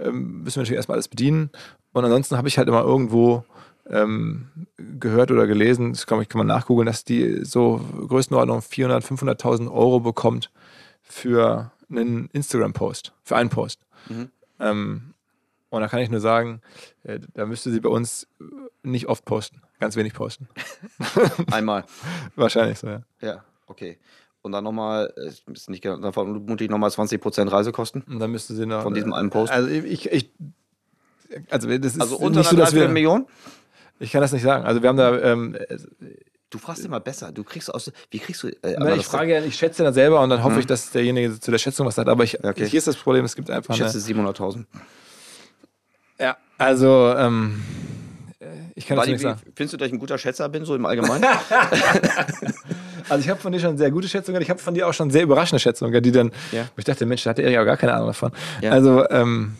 ähm, 0.00 0.42
müssen 0.42 0.56
wir 0.56 0.62
natürlich 0.62 0.78
erstmal 0.78 0.96
alles 0.96 1.06
bedienen. 1.06 1.50
Und 1.92 2.04
ansonsten 2.04 2.36
habe 2.36 2.48
ich 2.48 2.58
halt 2.58 2.66
immer 2.66 2.82
irgendwo 2.82 3.44
ähm, 3.90 4.48
gehört 4.76 5.30
oder 5.30 5.46
gelesen, 5.46 5.92
das 5.92 6.06
kann, 6.06 6.26
kann 6.28 6.38
man 6.38 6.46
nachgoogeln, 6.46 6.86
dass 6.86 7.04
die 7.04 7.44
so 7.44 7.80
Größenordnung 8.08 8.62
400, 8.62 9.04
500.000 9.04 9.70
Euro 9.70 10.00
bekommt 10.00 10.50
für 11.02 11.72
einen 11.90 12.28
Instagram-Post, 12.32 13.12
für 13.24 13.36
einen 13.36 13.50
Post. 13.50 13.80
Mhm. 14.08 14.30
Ähm, 14.60 15.14
und 15.70 15.80
da 15.80 15.88
kann 15.88 16.00
ich 16.00 16.10
nur 16.10 16.20
sagen, 16.20 16.60
äh, 17.02 17.20
da 17.34 17.46
müsste 17.46 17.70
sie 17.70 17.80
bei 17.80 17.88
uns 17.88 18.26
nicht 18.82 19.06
oft 19.06 19.24
posten. 19.24 19.62
Ganz 19.78 19.96
wenig 19.96 20.14
posten. 20.14 20.48
Einmal. 21.50 21.84
Wahrscheinlich 22.36 22.78
so, 22.78 22.88
ja. 22.88 23.02
Ja, 23.20 23.44
okay. 23.66 23.98
Und 24.42 24.52
dann 24.52 24.64
nochmal, 24.64 25.12
ist 25.16 25.68
nicht 25.68 25.84
dann 25.84 26.12
vermutlich 26.12 26.70
nochmal 26.70 26.90
20% 26.90 27.50
Reisekosten. 27.50 28.02
Und 28.02 28.20
dann 28.20 28.30
müsste 28.30 28.54
sie 28.54 28.66
noch. 28.66 28.82
Von 28.82 28.94
diesem 28.94 29.12
einen 29.12 29.30
Post. 29.30 29.52
Also 29.52 29.68
ich, 29.68 30.10
ich 30.10 30.30
also 31.50 31.68
das 31.68 31.94
ist 31.94 32.00
also 32.00 32.16
unter 32.16 32.40
nicht 32.40 32.50
so, 32.50 32.56
dass 32.56 32.74
wir, 32.74 32.88
Million? 32.88 33.26
Ich 34.00 34.10
kann 34.10 34.20
das 34.20 34.32
nicht 34.32 34.42
sagen. 34.42 34.64
Also 34.64 34.82
wir 34.82 34.88
haben 34.88 34.96
da. 34.96 35.18
Ähm, 35.20 35.56
Du 36.52 36.58
fragst 36.58 36.84
immer 36.84 36.98
besser. 36.98 37.30
Du 37.30 37.44
kriegst 37.44 37.72
aus. 37.72 37.92
Wie 38.10 38.18
kriegst 38.18 38.42
du. 38.42 38.48
Äh, 38.48 38.76
Nein, 38.76 38.98
ich 38.98 39.06
frage 39.06 39.32
ja, 39.34 39.44
ich 39.44 39.54
schätze 39.54 39.84
dann 39.84 39.94
selber 39.94 40.20
und 40.20 40.30
dann 40.30 40.42
hoffe 40.42 40.54
hm. 40.54 40.60
ich, 40.60 40.66
dass 40.66 40.90
derjenige 40.90 41.38
zu 41.38 41.52
der 41.52 41.58
Schätzung 41.58 41.86
was 41.86 41.96
hat. 41.96 42.08
Aber 42.08 42.24
ich, 42.24 42.42
okay. 42.42 42.66
hier 42.66 42.78
ist 42.78 42.88
das 42.88 42.96
Problem, 42.96 43.24
es 43.24 43.36
gibt 43.36 43.50
einfach. 43.50 43.72
Ich 43.72 43.80
schätze 43.80 43.98
700.000. 43.98 44.64
Ja, 46.18 46.36
also 46.58 47.14
ähm, 47.16 47.62
ich 48.74 48.86
kann 48.86 48.96
das 48.96 49.06
nicht 49.06 49.20
sagen. 49.20 49.40
Findest 49.54 49.74
du, 49.74 49.76
dass 49.76 49.86
ich 49.88 49.92
ein 49.92 49.98
guter 49.98 50.18
Schätzer 50.18 50.48
bin, 50.48 50.64
so 50.64 50.74
im 50.74 50.86
Allgemeinen? 50.86 51.24
also 53.08 53.22
ich 53.22 53.28
habe 53.28 53.40
von 53.40 53.52
dir 53.52 53.60
schon 53.60 53.78
sehr 53.78 53.90
gute 53.90 54.08
Schätzungen, 54.08 54.42
ich 54.42 54.50
habe 54.50 54.58
von 54.58 54.74
dir 54.74 54.88
auch 54.88 54.94
schon 54.94 55.10
sehr 55.10 55.22
überraschende 55.22 55.60
Schätzungen, 55.60 56.02
die 56.02 56.12
dann, 56.12 56.32
ja. 56.50 56.66
ich 56.76 56.84
dachte, 56.84 57.06
Mensch, 57.06 57.22
da 57.22 57.30
hatte 57.30 57.42
er 57.42 57.50
ja 57.50 57.62
gar 57.64 57.76
keine 57.76 57.94
Ahnung 57.94 58.08
davon. 58.08 58.32
Ja. 58.60 58.72
Also, 58.72 59.08
ähm, 59.10 59.54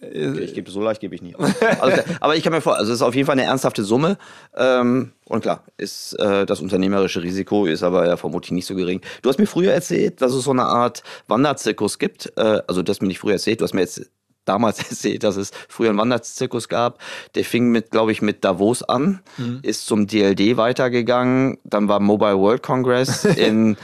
Okay, 0.00 0.40
ich 0.40 0.54
gebe 0.54 0.70
so 0.70 0.80
leicht 0.80 1.00
gebe 1.00 1.14
ich 1.14 1.22
nicht. 1.22 1.36
Also, 1.80 2.02
aber 2.20 2.36
ich 2.36 2.42
kann 2.42 2.52
mir 2.52 2.60
vor, 2.60 2.76
also 2.76 2.92
es 2.92 2.96
ist 2.96 3.02
auf 3.02 3.14
jeden 3.14 3.26
Fall 3.26 3.38
eine 3.38 3.44
ernsthafte 3.44 3.84
Summe. 3.84 4.18
Ähm, 4.56 5.12
und 5.26 5.42
klar, 5.42 5.64
ist 5.76 6.14
äh, 6.14 6.46
das 6.46 6.60
unternehmerische 6.60 7.22
Risiko 7.22 7.66
ist 7.66 7.82
aber 7.82 8.06
ja 8.06 8.16
vermutlich 8.16 8.52
nicht 8.52 8.66
so 8.66 8.74
gering. 8.74 9.00
Du 9.22 9.28
hast 9.28 9.38
mir 9.38 9.46
früher 9.46 9.72
erzählt, 9.72 10.20
dass 10.22 10.32
es 10.32 10.44
so 10.44 10.50
eine 10.50 10.64
Art 10.64 11.02
Wanderzirkus 11.28 11.98
gibt. 11.98 12.32
Äh, 12.36 12.62
also 12.66 12.82
du 12.82 12.90
hast 12.90 13.02
mir 13.02 13.08
nicht 13.08 13.18
früher 13.18 13.34
erzählt, 13.34 13.60
du 13.60 13.64
hast 13.64 13.74
mir 13.74 13.80
jetzt 13.80 14.10
damals 14.44 14.78
erzählt, 14.90 15.24
dass 15.24 15.36
es 15.36 15.50
früher 15.68 15.90
einen 15.90 15.98
Wanderzirkus 15.98 16.68
gab. 16.68 16.98
Der 17.34 17.44
fing 17.44 17.70
mit, 17.70 17.90
glaube 17.90 18.12
ich, 18.12 18.22
mit 18.22 18.44
Davos 18.44 18.82
an, 18.82 19.20
mhm. 19.36 19.60
ist 19.62 19.86
zum 19.86 20.06
DLD 20.06 20.56
weitergegangen, 20.56 21.58
dann 21.64 21.88
war 21.88 22.00
Mobile 22.00 22.38
World 22.38 22.62
Congress 22.62 23.24
in, 23.36 23.76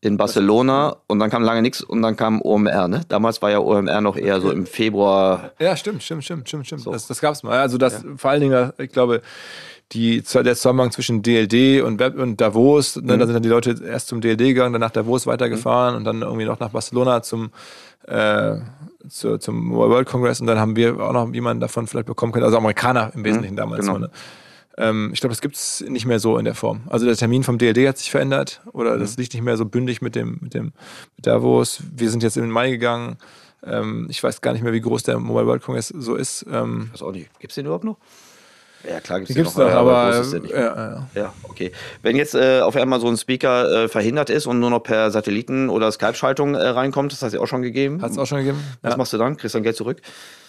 in 0.00 0.16
Barcelona 0.16 0.96
und 1.06 1.18
dann 1.18 1.30
kam 1.30 1.42
lange 1.42 1.62
nichts 1.62 1.82
und 1.82 2.02
dann 2.02 2.16
kam 2.16 2.40
OMR. 2.42 2.88
Ne? 2.88 3.00
Damals 3.08 3.42
war 3.42 3.50
ja 3.50 3.58
OMR 3.58 4.00
noch 4.00 4.16
eher 4.16 4.40
so 4.40 4.50
im 4.50 4.66
Februar. 4.66 5.52
Ja, 5.58 5.76
stimmt, 5.76 6.02
stimmt, 6.02 6.24
stimmt, 6.24 6.48
stimmt, 6.48 6.66
stimmt. 6.66 6.82
So. 6.82 6.92
Das, 6.92 7.06
das 7.06 7.20
gab 7.20 7.34
es 7.34 7.42
mal. 7.42 7.58
Also 7.58 7.78
das 7.78 8.02
ja. 8.02 8.10
vor 8.16 8.30
allen 8.30 8.42
Dingen, 8.42 8.72
ich 8.78 8.90
glaube, 8.90 9.22
die, 9.92 10.22
der 10.22 10.54
Zusammenhang 10.56 10.90
zwischen 10.90 11.22
DLD 11.22 11.82
und, 11.82 11.98
Web 11.98 12.18
und 12.18 12.40
Davos, 12.40 12.96
ne, 12.96 13.14
mhm. 13.14 13.18
da 13.18 13.26
sind 13.26 13.34
dann 13.34 13.42
die 13.42 13.48
Leute 13.48 13.76
erst 13.84 14.08
zum 14.08 14.20
DLD 14.20 14.38
gegangen, 14.38 14.72
dann 14.72 14.80
nach 14.80 14.90
Davos 14.90 15.26
weitergefahren 15.26 15.94
mhm. 15.94 15.98
und 15.98 16.04
dann 16.04 16.22
irgendwie 16.22 16.44
noch 16.44 16.60
nach 16.60 16.70
Barcelona 16.70 17.22
zum 17.22 17.50
äh, 18.06 18.56
zu, 19.08 19.38
zum 19.38 19.72
World 19.72 20.08
Congress 20.08 20.40
und 20.40 20.46
dann 20.46 20.58
haben 20.58 20.76
wir 20.76 21.00
auch 21.00 21.12
noch 21.12 21.32
jemanden 21.32 21.60
davon 21.60 21.86
vielleicht 21.86 22.06
bekommen 22.06 22.32
können, 22.32 22.44
also 22.44 22.56
Amerikaner 22.56 23.12
im 23.14 23.24
Wesentlichen 23.24 23.54
mhm, 23.54 23.58
damals. 23.58 23.80
Genau. 23.80 23.94
So, 23.94 23.98
ne? 24.00 24.10
Ähm, 24.78 25.10
ich 25.12 25.20
glaube, 25.20 25.32
das 25.32 25.40
gibt 25.40 25.56
es 25.56 25.84
nicht 25.88 26.06
mehr 26.06 26.18
so 26.18 26.38
in 26.38 26.44
der 26.44 26.54
Form. 26.54 26.82
Also 26.88 27.06
der 27.06 27.16
Termin 27.16 27.42
vom 27.42 27.58
DLD 27.58 27.88
hat 27.88 27.98
sich 27.98 28.10
verändert 28.10 28.60
oder 28.72 28.96
mhm. 28.96 29.00
das 29.00 29.16
liegt 29.16 29.34
nicht 29.34 29.42
mehr 29.42 29.56
so 29.56 29.64
bündig 29.64 30.02
mit 30.02 30.14
dem, 30.14 30.38
mit 30.40 30.54
dem 30.54 30.72
mit 31.16 31.26
Davos. 31.26 31.82
Wir 31.94 32.10
sind 32.10 32.22
jetzt 32.22 32.36
im 32.36 32.50
Mai 32.50 32.70
gegangen. 32.70 33.16
Ähm, 33.64 34.06
ich 34.10 34.22
weiß 34.22 34.40
gar 34.40 34.52
nicht 34.52 34.62
mehr, 34.62 34.72
wie 34.72 34.80
groß 34.80 35.02
der 35.02 35.18
Mobile 35.18 35.46
World 35.46 35.62
Congress 35.62 35.88
so 35.88 36.14
ist. 36.14 36.44
Ähm, 36.50 36.86
ich 36.88 37.00
weiß 37.00 37.08
auch 37.08 37.12
nicht. 37.12 37.28
Gibt 37.40 37.52
es 37.52 37.54
den 37.54 37.66
überhaupt 37.66 37.84
noch? 37.84 37.96
Ja, 38.88 39.00
klar 39.00 39.20
gibt 39.20 39.30
es 39.30 39.36
noch, 39.36 39.56
noch, 39.56 39.72
aber, 39.72 39.96
aber 39.96 40.20
ist 40.20 40.32
ja, 40.32 40.40
ja, 40.48 40.74
ja. 40.74 41.06
ja, 41.14 41.34
okay. 41.44 41.72
Wenn 42.02 42.14
jetzt 42.14 42.34
äh, 42.34 42.60
auf 42.60 42.76
einmal 42.76 43.00
so 43.00 43.08
ein 43.08 43.16
Speaker 43.16 43.84
äh, 43.84 43.88
verhindert 43.88 44.30
ist 44.30 44.46
und 44.46 44.60
nur 44.60 44.70
noch 44.70 44.80
per 44.80 45.10
Satelliten 45.10 45.68
oder 45.70 45.90
Skype-Schaltung 45.90 46.54
äh, 46.54 46.68
reinkommt, 46.68 47.10
das 47.10 47.22
hat 47.22 47.28
es 47.28 47.34
ja 47.34 47.40
auch 47.40 47.46
schon 47.46 47.62
gegeben. 47.62 48.00
Hat 48.02 48.12
es 48.12 48.18
auch 48.18 48.26
schon 48.26 48.38
gegeben. 48.38 48.62
Was 48.82 48.96
machst 48.96 49.12
du 49.12 49.18
dann? 49.18 49.36
Kriegst 49.36 49.54
du 49.54 49.58
dann 49.58 49.64
Geld 49.64 49.76
zurück? 49.76 50.02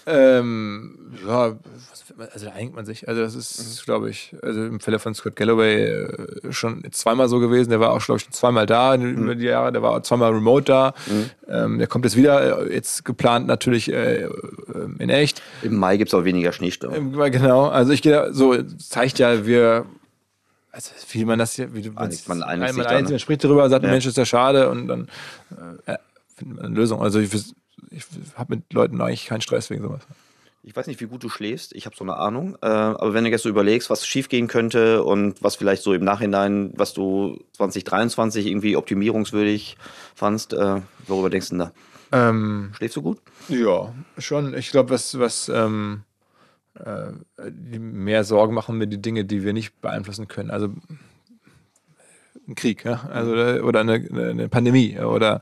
Ähm, 0.06 1.00
ja, 1.26 1.58
also 2.34 2.46
da 2.46 2.54
einigt 2.54 2.76
man 2.76 2.86
sich. 2.86 3.08
Also 3.08 3.22
das 3.22 3.36
ist, 3.36 3.60
mhm. 3.60 3.86
glaube 3.86 4.10
ich, 4.10 4.36
also 4.42 4.64
im 4.66 4.80
Falle 4.80 5.00
von 5.00 5.14
Scott 5.14 5.36
Galloway 5.36 5.86
äh, 5.86 6.52
schon 6.52 6.84
zweimal 6.92 7.30
so 7.30 7.40
gewesen. 7.40 7.70
Der 7.70 7.80
war 7.80 7.92
auch, 7.92 8.04
glaube 8.04 8.20
ich, 8.20 8.30
zweimal 8.32 8.66
da 8.66 8.98
mhm. 8.98 9.24
über 9.24 9.36
die 9.36 9.46
Jahre. 9.46 9.72
Der 9.72 9.82
war 9.82 10.02
zweimal 10.04 10.34
remote 10.34 10.66
da. 10.66 10.94
Mhm. 11.08 11.30
Ähm, 11.48 11.78
der 11.78 11.88
kommt 11.88 12.06
jetzt 12.06 12.16
wieder, 12.16 12.68
äh, 12.68 12.74
jetzt 12.74 13.06
geplant 13.06 13.48
natürlich 13.48 13.92
äh, 13.92 14.24
äh 14.24 14.30
in 15.00 15.10
echt. 15.10 15.42
Im 15.62 15.78
Mai 15.78 15.98
gibt 15.98 16.10
es 16.10 16.14
auch 16.14 16.24
weniger 16.24 16.52
Schneesturm. 16.52 17.14
Genau, 17.14 17.68
also 17.68 17.92
ich 17.92 18.02
gehe 18.02 18.34
so, 18.34 18.62
zeigt 18.64 19.20
ja, 19.20 19.46
wir 19.46 19.86
also 20.72 20.92
wie 21.10 21.26
man 21.26 21.40
das 21.40 21.54
hier, 21.54 21.74
wie 21.74 21.82
du 21.82 21.92
einigt 21.96 22.28
man, 22.30 22.44
einigt 22.44 22.76
man, 22.76 22.86
man, 22.86 23.04
man 23.06 23.20
spricht 23.20 23.44
darüber, 23.44 23.68
sagt, 23.68 23.84
ja. 23.84 23.90
Mensch, 23.90 24.06
ist 24.06 24.16
ja 24.16 24.26
schade 24.26 24.70
und 24.70 24.88
dann 24.88 25.08
äh, 25.88 25.98
findet 26.36 26.58
man 26.58 26.66
eine 26.68 26.76
Lösung. 26.76 27.02
Also 27.02 27.20
ich, 27.20 27.34
ich 27.90 28.06
habe 28.36 28.58
mit 28.58 28.72
Leuten 28.74 29.02
eigentlich 29.02 29.26
keinen 29.26 29.42
Stress 29.42 29.72
wegen 29.72 29.82
sowas. 29.82 30.02
Ich 30.68 30.76
weiß 30.76 30.88
nicht, 30.88 31.00
wie 31.00 31.06
gut 31.06 31.24
du 31.24 31.30
schläfst. 31.30 31.74
Ich 31.74 31.86
habe 31.86 31.96
so 31.96 32.04
eine 32.04 32.18
Ahnung. 32.18 32.58
Äh, 32.62 32.66
aber 32.66 33.14
wenn 33.14 33.24
du 33.24 33.30
jetzt 33.30 33.44
so 33.44 33.48
überlegst, 33.48 33.90
was 33.90 34.06
schiefgehen 34.06 34.50
könnte 34.50 35.02
und 35.02 35.42
was 35.42 35.56
vielleicht 35.56 35.82
so 35.82 35.94
im 35.94 36.04
Nachhinein, 36.04 36.74
was 36.76 36.94
du 36.94 37.42
2023 37.54 38.48
irgendwie 38.48 38.76
optimierungswürdig 38.76 39.78
fandst, 40.14 40.52
äh, 40.52 40.82
worüber 41.08 41.30
denkst 41.30 41.52
du 41.52 41.56
denn 41.56 41.72
da? 42.12 42.30
Ähm, 42.30 42.74
Schläfst 42.76 42.98
du 42.98 43.02
gut? 43.02 43.20
Ja, 43.48 43.94
schon. 44.18 44.54
Ich 44.56 44.70
glaube, 44.70 44.90
was, 44.90 45.18
was 45.18 45.48
ähm, 45.48 46.04
äh, 46.76 47.12
mehr 47.80 48.26
Sorgen 48.26 48.54
machen 48.54 48.78
mir 48.78 48.88
die 48.88 49.02
Dinge, 49.02 49.24
die 49.24 49.46
wir 49.46 49.54
nicht 49.54 49.80
beeinflussen 49.80 50.28
können. 50.28 50.52
Also 50.52 50.74
ein 52.46 52.56
Krieg, 52.56 52.84
ja? 52.84 53.08
also, 53.10 53.32
oder 53.64 53.80
eine, 53.80 53.94
eine 53.94 54.50
Pandemie 54.50 55.00
oder 55.00 55.42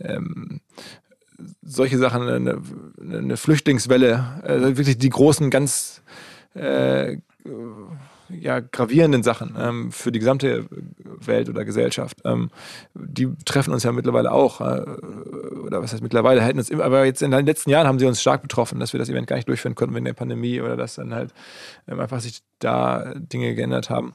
ähm, 0.00 0.60
solche 1.62 1.98
Sachen, 1.98 2.28
eine, 2.28 2.62
eine 3.00 3.36
Flüchtlingswelle, 3.36 4.42
also 4.42 4.76
wirklich 4.76 4.98
die 4.98 5.10
großen, 5.10 5.50
ganz 5.50 6.02
äh, 6.54 7.18
ja, 8.28 8.60
gravierenden 8.60 9.22
Sachen 9.22 9.54
ähm, 9.58 9.92
für 9.92 10.10
die 10.10 10.18
gesamte 10.18 10.66
Welt 11.20 11.48
oder 11.48 11.64
Gesellschaft, 11.64 12.18
ähm, 12.24 12.50
die 12.94 13.28
treffen 13.44 13.72
uns 13.72 13.84
ja 13.84 13.92
mittlerweile 13.92 14.32
auch. 14.32 14.60
Äh, 14.60 14.84
oder 15.64 15.82
was 15.82 15.92
heißt 15.92 16.02
mittlerweile, 16.02 16.42
hätten 16.42 16.58
uns, 16.58 16.70
aber 16.72 17.04
jetzt 17.04 17.22
in 17.22 17.30
den 17.30 17.46
letzten 17.46 17.70
Jahren 17.70 17.86
haben 17.86 17.98
sie 17.98 18.06
uns 18.06 18.20
stark 18.20 18.42
betroffen, 18.42 18.80
dass 18.80 18.92
wir 18.92 18.98
das 18.98 19.08
Event 19.08 19.26
gar 19.26 19.36
nicht 19.36 19.48
durchführen 19.48 19.74
konnten 19.74 19.94
wegen 19.94 20.04
der 20.04 20.12
Pandemie 20.12 20.60
oder 20.60 20.76
dass 20.76 20.96
dann 20.96 21.14
halt 21.14 21.32
ähm, 21.86 22.00
einfach 22.00 22.20
sich 22.20 22.42
da 22.58 23.14
Dinge 23.14 23.54
geändert 23.54 23.90
haben. 23.90 24.14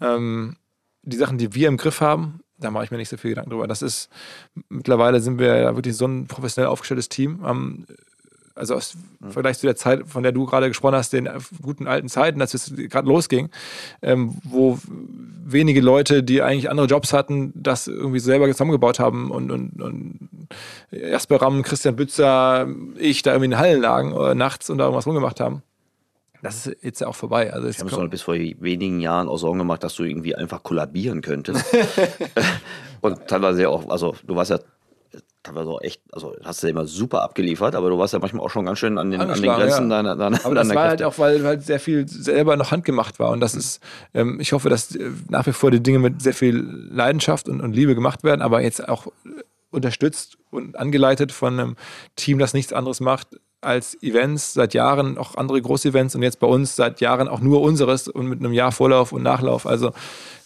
Ähm, 0.00 0.56
die 1.02 1.16
Sachen, 1.16 1.38
die 1.38 1.54
wir 1.54 1.68
im 1.68 1.76
Griff 1.76 2.00
haben, 2.00 2.40
da 2.60 2.70
mache 2.70 2.84
ich 2.84 2.90
mir 2.90 2.96
nicht 2.96 3.08
so 3.08 3.16
viel 3.16 3.30
Gedanken 3.30 3.50
drüber. 3.50 3.66
Das 3.66 3.82
ist, 3.82 4.08
mittlerweile 4.68 5.20
sind 5.20 5.38
wir 5.38 5.56
ja 5.56 5.74
wirklich 5.76 5.96
so 5.96 6.06
ein 6.06 6.26
professionell 6.26 6.68
aufgestelltes 6.68 7.08
Team. 7.08 7.42
Haben, 7.42 7.86
also 8.54 8.74
aus, 8.74 8.94
im 9.20 9.28
mhm. 9.28 9.32
Vergleich 9.32 9.58
zu 9.58 9.66
der 9.66 9.76
Zeit, 9.76 10.06
von 10.06 10.22
der 10.22 10.32
du 10.32 10.44
gerade 10.44 10.68
gesprochen 10.68 10.94
hast, 10.94 11.12
den 11.12 11.28
guten 11.62 11.86
alten 11.86 12.08
Zeiten, 12.08 12.40
als 12.40 12.54
es 12.54 12.72
gerade 12.76 13.08
losging, 13.08 13.48
ähm, 14.02 14.36
wo 14.44 14.78
wenige 15.44 15.80
Leute, 15.80 16.22
die 16.22 16.42
eigentlich 16.42 16.70
andere 16.70 16.86
Jobs 16.86 17.12
hatten, 17.12 17.52
das 17.54 17.88
irgendwie 17.88 18.20
selber 18.20 18.46
zusammengebaut 18.48 19.00
haben 19.00 19.30
und, 19.30 19.50
und, 19.50 19.82
und 19.82 20.28
Jasper 20.90 21.40
Ramm, 21.40 21.62
Christian 21.62 21.96
Bützer, 21.96 22.68
ich 22.96 23.22
da 23.22 23.32
irgendwie 23.32 23.46
in 23.46 23.50
den 23.52 23.60
Hallen 23.60 23.80
lagen 23.80 24.12
oder 24.12 24.34
nachts 24.34 24.70
und 24.70 24.78
da 24.78 24.84
irgendwas 24.84 25.06
rumgemacht 25.06 25.40
haben. 25.40 25.62
Das 26.42 26.66
ist 26.66 26.82
jetzt 26.82 27.00
ja 27.00 27.06
auch 27.06 27.14
vorbei. 27.14 27.52
Also 27.52 27.68
ich 27.68 27.78
habe 27.80 28.02
mir 28.02 28.08
bis 28.08 28.22
vor 28.22 28.34
wenigen 28.34 29.00
Jahren 29.00 29.28
auch 29.28 29.36
Sorgen 29.36 29.58
gemacht, 29.58 29.84
dass 29.84 29.94
du 29.94 30.04
irgendwie 30.04 30.34
einfach 30.34 30.62
kollabieren 30.62 31.20
könntest. 31.20 31.64
und 33.00 33.26
teilweise 33.26 33.68
auch, 33.68 33.88
also 33.90 34.14
du 34.26 34.34
warst 34.34 34.50
ja 34.50 34.58
teilweise 35.42 35.70
auch 35.70 35.80
echt, 35.80 36.02
also 36.12 36.36
hast 36.44 36.62
du 36.62 36.66
ja 36.66 36.72
immer 36.72 36.86
super 36.86 37.22
abgeliefert, 37.22 37.74
aber 37.74 37.88
du 37.88 37.98
warst 37.98 38.12
ja 38.12 38.18
manchmal 38.18 38.44
auch 38.44 38.50
schon 38.50 38.66
ganz 38.66 38.78
schön 38.78 38.98
an 38.98 39.10
den, 39.10 39.20
an 39.20 39.40
den 39.40 39.42
Grenzen 39.42 39.90
ja. 39.90 40.02
deiner, 40.02 40.16
deiner 40.16 40.44
Aber 40.44 40.54
das 40.54 40.74
war 40.74 40.88
halt 40.88 41.02
auch, 41.02 41.18
weil, 41.18 41.42
weil 41.44 41.60
sehr 41.60 41.80
viel 41.80 42.06
selber 42.08 42.56
noch 42.56 42.70
handgemacht 42.70 43.18
war. 43.18 43.30
Und 43.30 43.40
das 43.40 43.54
mhm. 43.54 43.60
ist, 43.60 43.80
ähm, 44.14 44.40
ich 44.40 44.52
hoffe, 44.52 44.68
dass 44.68 44.94
äh, 44.94 45.10
nach 45.28 45.46
wie 45.46 45.52
vor 45.52 45.70
die 45.70 45.82
Dinge 45.82 45.98
mit 45.98 46.22
sehr 46.22 46.34
viel 46.34 46.56
Leidenschaft 46.56 47.48
und, 47.48 47.60
und 47.60 47.72
Liebe 47.74 47.94
gemacht 47.94 48.22
werden, 48.22 48.42
aber 48.42 48.62
jetzt 48.62 48.86
auch 48.88 49.08
unterstützt 49.70 50.36
und 50.50 50.76
angeleitet 50.76 51.32
von 51.32 51.58
einem 51.58 51.76
Team, 52.16 52.38
das 52.38 52.54
nichts 52.54 52.72
anderes 52.72 53.00
macht, 53.00 53.28
als 53.60 54.02
Events 54.02 54.54
seit 54.54 54.74
Jahren, 54.74 55.18
auch 55.18 55.36
andere 55.36 55.60
Großevents 55.60 56.14
und 56.14 56.22
jetzt 56.22 56.40
bei 56.40 56.46
uns 56.46 56.76
seit 56.76 57.00
Jahren 57.00 57.28
auch 57.28 57.40
nur 57.40 57.60
unseres 57.60 58.08
und 58.08 58.26
mit 58.26 58.40
einem 58.40 58.52
Jahr 58.52 58.72
Vorlauf 58.72 59.12
und 59.12 59.22
Nachlauf. 59.22 59.66
Also 59.66 59.92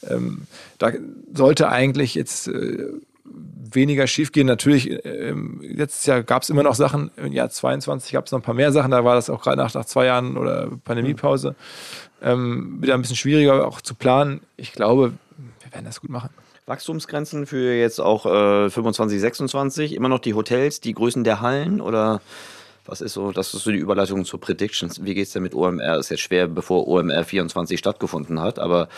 ähm, 0.09 0.47
da 0.79 0.93
sollte 1.33 1.69
eigentlich 1.69 2.15
jetzt 2.15 2.49
äh, 2.49 2.89
weniger 3.25 4.07
schiefgehen. 4.07 4.47
Natürlich, 4.47 4.91
äh, 4.91 5.35
letztes 5.61 6.07
Jahr 6.07 6.23
gab 6.23 6.43
es 6.43 6.51
immer 6.51 6.63
noch 6.63 6.75
Sachen, 6.75 7.11
im 7.17 7.33
Jahr 7.33 7.51
22 7.51 8.13
gab 8.13 8.27
es 8.27 8.33
noch 8.33 8.41
ein 8.41 8.43
paar 8.43 8.55
mehr 8.55 8.73
Sachen, 8.73 8.91
da 8.91 9.05
war 9.05 9.15
das 9.15 9.31
auch 9.31 9.43
gerade 9.43 9.57
nach, 9.57 9.73
nach 9.75 9.85
zwei 9.85 10.07
Jahren 10.07 10.37
oder 10.37 10.71
Pandemiepause 10.85 11.55
ähm, 12.23 12.79
wieder 12.81 12.95
ein 12.95 13.03
bisschen 13.03 13.17
schwieriger 13.17 13.67
auch 13.67 13.81
zu 13.81 13.95
planen. 13.95 14.41
Ich 14.57 14.73
glaube, 14.73 15.13
wir 15.63 15.73
werden 15.73 15.85
das 15.85 16.01
gut 16.01 16.11
machen. 16.11 16.31
Wachstumsgrenzen 16.67 17.47
für 17.47 17.75
jetzt 17.75 18.01
auch 18.01 18.25
äh, 18.25 18.71
25, 18.71 19.21
26, 19.21 19.95
immer 19.95 20.09
noch 20.09 20.19
die 20.19 20.33
Hotels, 20.33 20.81
die 20.81 20.95
Größen 20.95 21.23
der 21.23 21.43
Hallen 21.43 21.83
oder 21.83 22.23
was 22.87 23.01
ist 23.01 23.15
so, 23.15 23.33
das 23.33 23.55
ist 23.55 23.65
so 23.65 23.71
die 23.71 23.79
Überleitung 23.79 24.25
zu 24.25 24.39
Predictions. 24.39 25.05
Wie 25.05 25.15
geht 25.15 25.27
es 25.27 25.33
denn 25.33 25.43
mit 25.43 25.55
OMR? 25.55 25.99
Ist 25.99 26.11
jetzt 26.11 26.21
schwer, 26.21 26.49
bevor 26.49 26.87
OMR 26.87 27.25
24 27.25 27.79
stattgefunden 27.79 28.41
hat, 28.41 28.59
aber 28.59 28.89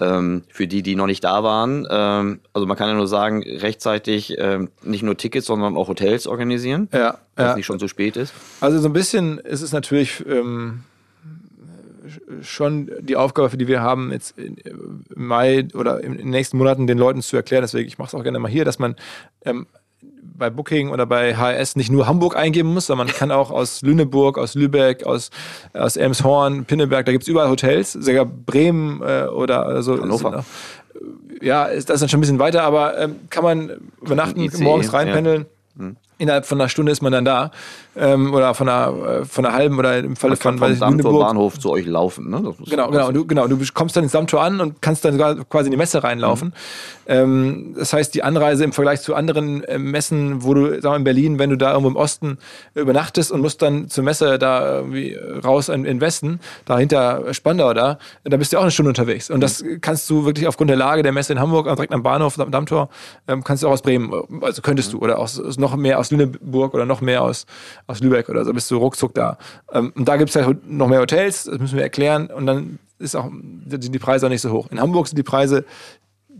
ähm, 0.00 0.42
für 0.48 0.66
die, 0.66 0.82
die 0.82 0.96
noch 0.96 1.06
nicht 1.06 1.24
da 1.24 1.42
waren, 1.42 1.86
ähm, 1.90 2.40
also 2.52 2.66
man 2.66 2.76
kann 2.76 2.88
ja 2.88 2.94
nur 2.94 3.08
sagen, 3.08 3.42
rechtzeitig 3.42 4.36
ähm, 4.38 4.68
nicht 4.82 5.02
nur 5.02 5.16
Tickets, 5.16 5.46
sondern 5.46 5.76
auch 5.76 5.88
Hotels 5.88 6.26
organisieren, 6.26 6.88
ja, 6.92 7.18
wenn 7.34 7.44
ja. 7.44 7.50
es 7.52 7.56
nicht 7.56 7.66
schon 7.66 7.78
zu 7.78 7.88
spät 7.88 8.16
ist. 8.16 8.32
Also 8.60 8.78
so 8.78 8.88
ein 8.88 8.92
bisschen 8.92 9.38
ist 9.38 9.62
es 9.62 9.72
natürlich 9.72 10.24
ähm, 10.26 10.84
schon 12.42 12.90
die 13.00 13.16
Aufgabe, 13.16 13.50
für 13.50 13.56
die 13.56 13.68
wir 13.68 13.80
haben, 13.80 14.12
jetzt 14.12 14.38
im 14.38 15.02
Mai 15.14 15.66
oder 15.74 16.02
in 16.02 16.16
den 16.16 16.30
nächsten 16.30 16.58
Monaten 16.58 16.86
den 16.86 16.98
Leuten 16.98 17.22
zu 17.22 17.36
erklären, 17.36 17.62
deswegen 17.62 17.88
ich 17.88 17.98
mache 17.98 18.08
es 18.08 18.14
auch 18.14 18.22
gerne 18.22 18.38
mal 18.38 18.50
hier, 18.50 18.64
dass 18.64 18.78
man 18.78 18.96
ähm, 19.44 19.66
bei 20.38 20.50
Booking 20.50 20.90
oder 20.90 21.06
bei 21.06 21.34
HRS 21.34 21.76
nicht 21.76 21.90
nur 21.90 22.06
Hamburg 22.06 22.36
eingeben 22.36 22.72
muss, 22.72 22.86
sondern 22.86 23.06
man 23.06 23.16
kann 23.16 23.30
auch 23.30 23.50
aus 23.50 23.82
Lüneburg, 23.82 24.38
aus 24.38 24.54
Lübeck, 24.54 25.04
aus, 25.04 25.30
aus 25.74 25.96
Elmshorn, 25.96 26.64
Pinneberg, 26.64 27.06
da 27.06 27.12
gibt 27.12 27.22
es 27.22 27.28
überall 27.28 27.48
Hotels, 27.48 27.92
sogar 27.92 28.24
Bremen 28.24 29.00
äh, 29.02 29.26
oder 29.26 29.82
so. 29.82 30.00
Hannover. 30.00 30.44
ja, 31.40 31.64
ist, 31.64 31.88
das 31.88 31.96
ist 31.96 32.00
dann 32.02 32.08
schon 32.08 32.18
ein 32.18 32.22
bisschen 32.22 32.38
weiter, 32.38 32.62
aber 32.62 32.98
ähm, 32.98 33.16
kann 33.30 33.44
man 33.44 33.70
übernachten, 34.00 34.40
IC, 34.40 34.60
morgens 34.60 34.92
reinpendeln. 34.92 35.46
Ja. 35.76 35.84
Hm. 35.84 35.96
Innerhalb 36.18 36.46
von 36.46 36.60
einer 36.60 36.68
Stunde 36.68 36.92
ist 36.92 37.02
man 37.02 37.12
dann 37.12 37.24
da 37.24 37.50
ähm, 37.96 38.32
oder 38.32 38.54
von 38.54 38.68
einer, 38.68 39.20
äh, 39.20 39.24
von 39.24 39.44
einer 39.44 39.54
halben 39.54 39.78
oder 39.78 39.98
im 39.98 40.16
Falle 40.16 40.36
von 40.36 40.58
weil 40.60 40.72
Lüneburg. 40.72 41.20
Bahnhof 41.20 41.58
zu 41.58 41.70
euch 41.70 41.86
laufen. 41.86 42.30
Ne? 42.30 42.54
Genau, 42.66 42.90
genau 42.90 43.12
du, 43.12 43.26
genau. 43.26 43.46
Du 43.46 43.58
kommst 43.74 43.96
dann 43.96 44.04
ins 44.04 44.12
Samtor 44.12 44.42
an 44.42 44.60
und 44.60 44.80
kannst 44.80 45.04
dann 45.04 45.18
quasi 45.48 45.66
in 45.66 45.70
die 45.72 45.76
Messe 45.76 46.02
reinlaufen. 46.02 46.48
Mhm. 46.48 46.52
Ähm, 47.08 47.74
das 47.78 47.92
heißt, 47.92 48.14
die 48.14 48.22
Anreise 48.22 48.64
im 48.64 48.72
Vergleich 48.72 49.02
zu 49.02 49.14
anderen 49.14 49.62
äh, 49.64 49.78
Messen, 49.78 50.42
wo 50.42 50.54
du, 50.54 50.80
sagen 50.80 50.94
wir 50.94 50.96
in 50.96 51.04
Berlin, 51.04 51.38
wenn 51.38 51.50
du 51.50 51.56
da 51.56 51.70
irgendwo 51.70 51.90
im 51.90 51.96
Osten 51.96 52.38
übernachtest 52.74 53.30
und 53.30 53.42
musst 53.42 53.60
dann 53.60 53.88
zur 53.88 54.04
Messe 54.04 54.38
da 54.38 54.76
irgendwie 54.76 55.14
raus 55.44 55.68
in, 55.68 55.84
in 55.84 56.00
Westen, 56.00 56.40
dahinter 56.64 57.34
Spandau 57.34 57.74
da, 57.74 57.98
da 58.24 58.36
bist 58.36 58.52
du 58.52 58.58
auch 58.58 58.62
eine 58.62 58.70
Stunde 58.70 58.88
unterwegs. 58.88 59.30
Und 59.30 59.40
das 59.40 59.62
kannst 59.82 60.08
du 60.08 60.24
wirklich 60.24 60.48
aufgrund 60.48 60.70
der 60.70 60.76
Lage 60.76 61.02
der 61.02 61.12
Messe 61.12 61.32
in 61.32 61.40
Hamburg, 61.40 61.66
direkt 61.66 61.92
am 61.92 62.02
Bahnhof, 62.02 62.38
am 62.40 62.50
Dammtor, 62.50 62.88
ähm, 63.28 63.44
kannst 63.44 63.62
du 63.62 63.68
auch 63.68 63.72
aus 63.72 63.82
Bremen, 63.82 64.12
also 64.40 64.62
könntest 64.62 64.92
du, 64.92 64.98
oder 64.98 65.18
aus, 65.18 65.40
noch 65.58 65.76
mehr 65.76 65.98
aus 65.98 66.06
aus 66.06 66.10
Lüneburg 66.10 66.74
oder 66.74 66.86
noch 66.86 67.00
mehr 67.00 67.22
aus, 67.22 67.46
aus 67.86 68.00
Lübeck 68.00 68.28
oder 68.28 68.44
so, 68.44 68.52
bist 68.52 68.70
du 68.70 68.76
ruckzuck 68.76 69.14
da. 69.14 69.38
Ähm, 69.72 69.92
und 69.94 70.06
da 70.06 70.16
gibt 70.16 70.30
es 70.30 70.36
halt 70.36 70.68
noch 70.68 70.88
mehr 70.88 71.00
Hotels, 71.00 71.44
das 71.44 71.58
müssen 71.58 71.76
wir 71.76 71.82
erklären. 71.82 72.26
Und 72.28 72.46
dann 72.46 72.78
ist 72.98 73.14
auch, 73.14 73.30
sind 73.68 73.94
die 73.94 73.98
Preise 73.98 74.26
auch 74.26 74.30
nicht 74.30 74.40
so 74.40 74.50
hoch. 74.50 74.68
In 74.70 74.80
Hamburg 74.80 75.08
sind 75.08 75.18
die 75.18 75.22
Preise 75.22 75.64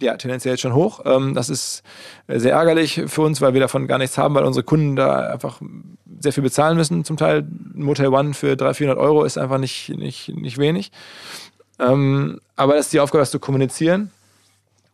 ja, 0.00 0.16
tendenziell 0.16 0.58
schon 0.58 0.74
hoch. 0.74 1.00
Ähm, 1.04 1.34
das 1.34 1.48
ist 1.48 1.82
äh, 2.26 2.38
sehr 2.38 2.52
ärgerlich 2.52 3.02
für 3.06 3.22
uns, 3.22 3.40
weil 3.40 3.54
wir 3.54 3.60
davon 3.60 3.86
gar 3.86 3.98
nichts 3.98 4.18
haben, 4.18 4.34
weil 4.34 4.44
unsere 4.44 4.64
Kunden 4.64 4.96
da 4.96 5.30
einfach 5.30 5.60
sehr 6.20 6.32
viel 6.32 6.42
bezahlen 6.42 6.76
müssen. 6.76 7.04
Zum 7.04 7.16
Teil 7.16 7.46
Motel 7.74 8.08
One 8.08 8.34
für 8.34 8.56
300, 8.56 8.76
400 8.76 8.98
Euro 8.98 9.24
ist 9.24 9.38
einfach 9.38 9.58
nicht, 9.58 9.90
nicht, 9.96 10.28
nicht 10.36 10.58
wenig. 10.58 10.92
Ähm, 11.78 12.40
aber 12.56 12.74
das 12.74 12.86
ist 12.86 12.92
die 12.92 13.00
Aufgabe, 13.00 13.22
das 13.22 13.30
zu 13.30 13.38
kommunizieren. 13.38 14.10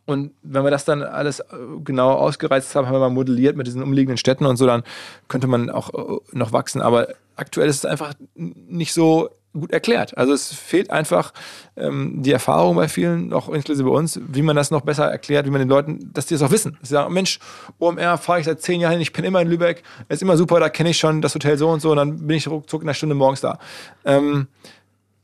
Und 0.05 0.31
wenn 0.41 0.63
wir 0.63 0.71
das 0.71 0.85
dann 0.85 1.01
alles 1.01 1.39
äh, 1.39 1.45
genau 1.83 2.11
ausgereizt 2.11 2.75
haben, 2.75 2.87
haben 2.87 2.95
wir 2.95 2.99
mal 2.99 3.09
modelliert 3.09 3.55
mit 3.55 3.67
diesen 3.67 3.81
umliegenden 3.81 4.17
Städten 4.17 4.45
und 4.45 4.57
so, 4.57 4.65
dann 4.65 4.83
könnte 5.27 5.47
man 5.47 5.69
auch 5.69 5.93
äh, 5.93 6.19
noch 6.33 6.51
wachsen. 6.51 6.81
Aber 6.81 7.07
aktuell 7.35 7.69
ist 7.69 7.77
es 7.77 7.85
einfach 7.85 8.13
nicht 8.35 8.93
so 8.93 9.29
gut 9.53 9.71
erklärt. 9.71 10.17
Also 10.17 10.33
es 10.33 10.51
fehlt 10.51 10.89
einfach 10.89 11.31
ähm, 11.77 12.23
die 12.23 12.31
Erfahrung 12.31 12.75
bei 12.75 12.87
vielen, 12.87 13.31
auch 13.33 13.49
inklusive 13.49 13.89
uns, 13.89 14.19
wie 14.27 14.41
man 14.41 14.55
das 14.55 14.71
noch 14.71 14.81
besser 14.81 15.05
erklärt, 15.05 15.45
wie 15.45 15.51
man 15.51 15.59
den 15.59 15.69
Leuten, 15.69 16.11
dass 16.11 16.25
die 16.25 16.33
das 16.33 16.41
auch 16.41 16.51
wissen. 16.51 16.77
Sie 16.81 16.89
sagen, 16.89 17.13
Mensch, 17.13 17.39
OMR 17.79 18.17
fahre 18.17 18.39
ich 18.39 18.45
seit 18.45 18.61
zehn 18.61 18.81
Jahren, 18.81 18.99
ich 18.99 19.13
bin 19.13 19.23
immer 19.23 19.41
in 19.41 19.47
Lübeck, 19.47 19.83
ist 20.09 20.23
immer 20.23 20.37
super, 20.37 20.59
da 20.59 20.69
kenne 20.69 20.89
ich 20.89 20.97
schon 20.97 21.21
das 21.21 21.35
Hotel 21.35 21.57
so 21.57 21.69
und 21.69 21.81
so 21.81 21.91
und 21.91 21.97
dann 21.97 22.27
bin 22.27 22.35
ich 22.35 22.47
ruckzuck 22.47 22.81
in 22.81 22.87
einer 22.87 22.95
Stunde 22.95 23.15
morgens 23.15 23.41
da. 23.41 23.59
Ähm, 24.05 24.47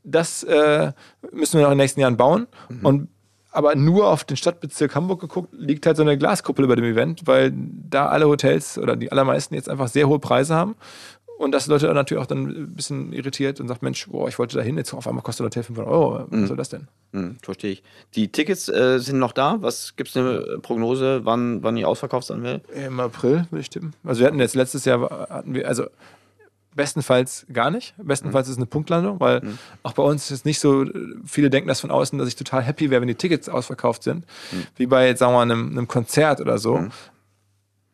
das 0.04 0.44
äh, 0.44 0.92
müssen 1.32 1.58
wir 1.58 1.62
noch 1.62 1.72
in 1.72 1.78
den 1.78 1.82
nächsten 1.82 2.00
Jahren 2.00 2.16
bauen. 2.16 2.46
Mhm. 2.68 2.86
Und 2.86 3.08
aber 3.52 3.74
nur 3.74 4.08
auf 4.08 4.24
den 4.24 4.36
Stadtbezirk 4.36 4.94
Hamburg 4.94 5.20
geguckt, 5.20 5.52
liegt 5.52 5.86
halt 5.86 5.96
so 5.96 6.02
eine 6.02 6.16
Glaskuppel 6.16 6.64
über 6.64 6.76
dem 6.76 6.84
Event, 6.84 7.22
weil 7.26 7.52
da 7.54 8.06
alle 8.06 8.26
Hotels 8.26 8.78
oder 8.78 8.96
die 8.96 9.10
allermeisten 9.10 9.54
jetzt 9.54 9.68
einfach 9.68 9.88
sehr 9.88 10.08
hohe 10.08 10.18
Preise 10.18 10.54
haben. 10.54 10.76
Und 11.40 11.52
das 11.52 11.68
Leute 11.68 11.86
natürlich 11.94 12.22
auch 12.22 12.26
dann 12.26 12.48
ein 12.48 12.74
bisschen 12.74 13.14
irritiert 13.14 13.60
und 13.60 13.68
sagt, 13.68 13.82
Mensch, 13.82 14.06
boah, 14.08 14.28
ich 14.28 14.38
wollte 14.38 14.58
da 14.58 14.62
hin, 14.62 14.76
jetzt 14.76 14.92
auf 14.92 15.08
einmal 15.08 15.22
kostet 15.22 15.46
Hotel 15.46 15.62
500 15.62 15.90
Euro. 15.90 16.26
Was 16.28 16.38
mhm. 16.38 16.46
soll 16.46 16.56
das 16.58 16.68
denn? 16.68 16.88
Mhm, 17.12 17.38
verstehe 17.40 17.72
ich. 17.72 17.82
Die 18.14 18.28
Tickets 18.28 18.68
äh, 18.68 18.98
sind 18.98 19.18
noch 19.18 19.32
da. 19.32 19.56
Was 19.60 19.96
gibt 19.96 20.10
es 20.10 20.16
eine 20.18 20.58
Prognose, 20.60 21.24
wann, 21.24 21.62
wann 21.62 21.76
die 21.76 21.86
ausverkauft 21.86 22.26
sein 22.26 22.42
wird? 22.42 22.68
Im 22.72 23.00
April, 23.00 23.46
würde 23.50 23.60
ich 23.60 23.66
stimmen. 23.66 23.94
Also 24.04 24.20
wir 24.20 24.26
hatten 24.26 24.38
jetzt 24.38 24.54
letztes 24.54 24.84
Jahr, 24.84 25.28
hatten 25.30 25.54
wir, 25.54 25.66
also 25.66 25.86
Bestenfalls 26.74 27.46
gar 27.52 27.70
nicht. 27.70 27.94
Bestenfalls 27.98 28.46
mhm. 28.46 28.50
ist 28.50 28.56
es 28.56 28.58
eine 28.58 28.66
Punktlandung, 28.66 29.18
weil 29.18 29.40
mhm. 29.40 29.58
auch 29.82 29.92
bei 29.92 30.02
uns 30.02 30.30
ist 30.30 30.44
nicht 30.44 30.60
so, 30.60 30.84
viele 31.24 31.50
denken 31.50 31.68
das 31.68 31.80
von 31.80 31.90
außen, 31.90 32.18
dass 32.18 32.28
ich 32.28 32.36
total 32.36 32.62
happy 32.62 32.90
wäre, 32.90 33.00
wenn 33.00 33.08
die 33.08 33.16
Tickets 33.16 33.48
ausverkauft 33.48 34.04
sind, 34.04 34.24
mhm. 34.52 34.66
wie 34.76 34.86
bei, 34.86 35.08
jetzt 35.08 35.18
sagen 35.18 35.32
wir 35.32 35.38
mal, 35.38 35.42
einem, 35.42 35.70
einem 35.70 35.88
Konzert 35.88 36.40
oder 36.40 36.58
so. 36.58 36.78
Mhm. 36.78 36.90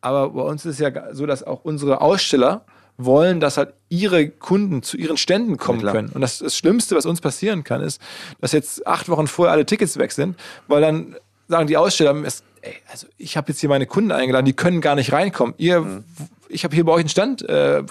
Aber 0.03 0.31
bei 0.31 0.43
uns 0.43 0.67
ist 0.67 0.75
es 0.75 0.79
ja 0.79 1.15
so, 1.15 1.27
dass 1.27 1.43
auch 1.43 1.65
unsere 1.65 2.01
Aussteller 2.01 2.67
wollen, 2.99 3.41
dass 3.41 3.57
halt 3.57 3.75
ihre 3.89 4.29
Kunden 4.29 4.83
zu 4.83 4.97
ihren 4.97 5.17
Ständen 5.17 5.57
kommen 5.57 5.81
ja, 5.81 5.93
können. 5.93 6.11
Und 6.11 6.21
das, 6.21 6.39
das 6.39 6.57
Schlimmste, 6.57 6.97
was 6.97 7.07
uns 7.07 7.21
passieren 7.21 7.65
kann, 7.65 7.81
ist, 7.81 8.01
dass 8.41 8.53
jetzt 8.53 8.87
acht 8.87 9.09
Wochen 9.09 9.27
vorher 9.27 9.53
alle 9.53 9.67
Tickets 9.67 9.99
weg 9.99 10.12
sind, 10.12 10.37
weil 10.69 10.81
dann 10.81 11.17
sagen 11.49 11.67
die 11.67 11.77
Aussteller, 11.77 12.15
ey, 12.61 12.75
also 12.91 13.07
ich 13.17 13.37
habe 13.37 13.49
jetzt 13.49 13.61
hier 13.61 13.69
meine 13.69 13.87
Kunden 13.87 14.12
eingeladen, 14.12 14.47
die 14.47 14.55
können 14.55 14.81
gar 14.81 14.95
nicht 14.95 15.12
reinkommen. 15.12 15.55
Ihr 15.59 15.81
mhm 15.81 16.05
ich 16.49 16.65
habe 16.65 16.75
hier 16.75 16.85
bei 16.85 16.93
euch 16.93 17.01
einen 17.01 17.09
Stand, 17.09 17.43
äh, 17.49 17.83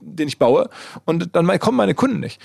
den 0.00 0.28
ich 0.28 0.38
baue, 0.38 0.68
und 1.04 1.34
dann 1.34 1.58
kommen 1.58 1.76
meine 1.76 1.94
Kunden 1.94 2.20
nicht. 2.20 2.40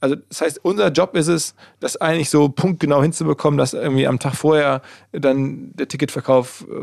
Also 0.00 0.16
das 0.28 0.42
heißt, 0.42 0.60
unser 0.62 0.90
Job 0.90 1.16
ist 1.16 1.28
es, 1.28 1.54
das 1.80 1.96
eigentlich 1.96 2.28
so 2.28 2.50
punktgenau 2.50 3.00
hinzubekommen, 3.00 3.56
dass 3.56 3.72
irgendwie 3.72 4.06
am 4.06 4.18
Tag 4.18 4.34
vorher 4.34 4.82
dann 5.12 5.72
der 5.74 5.88
Ticketverkauf 5.88 6.66
äh, 6.68 6.74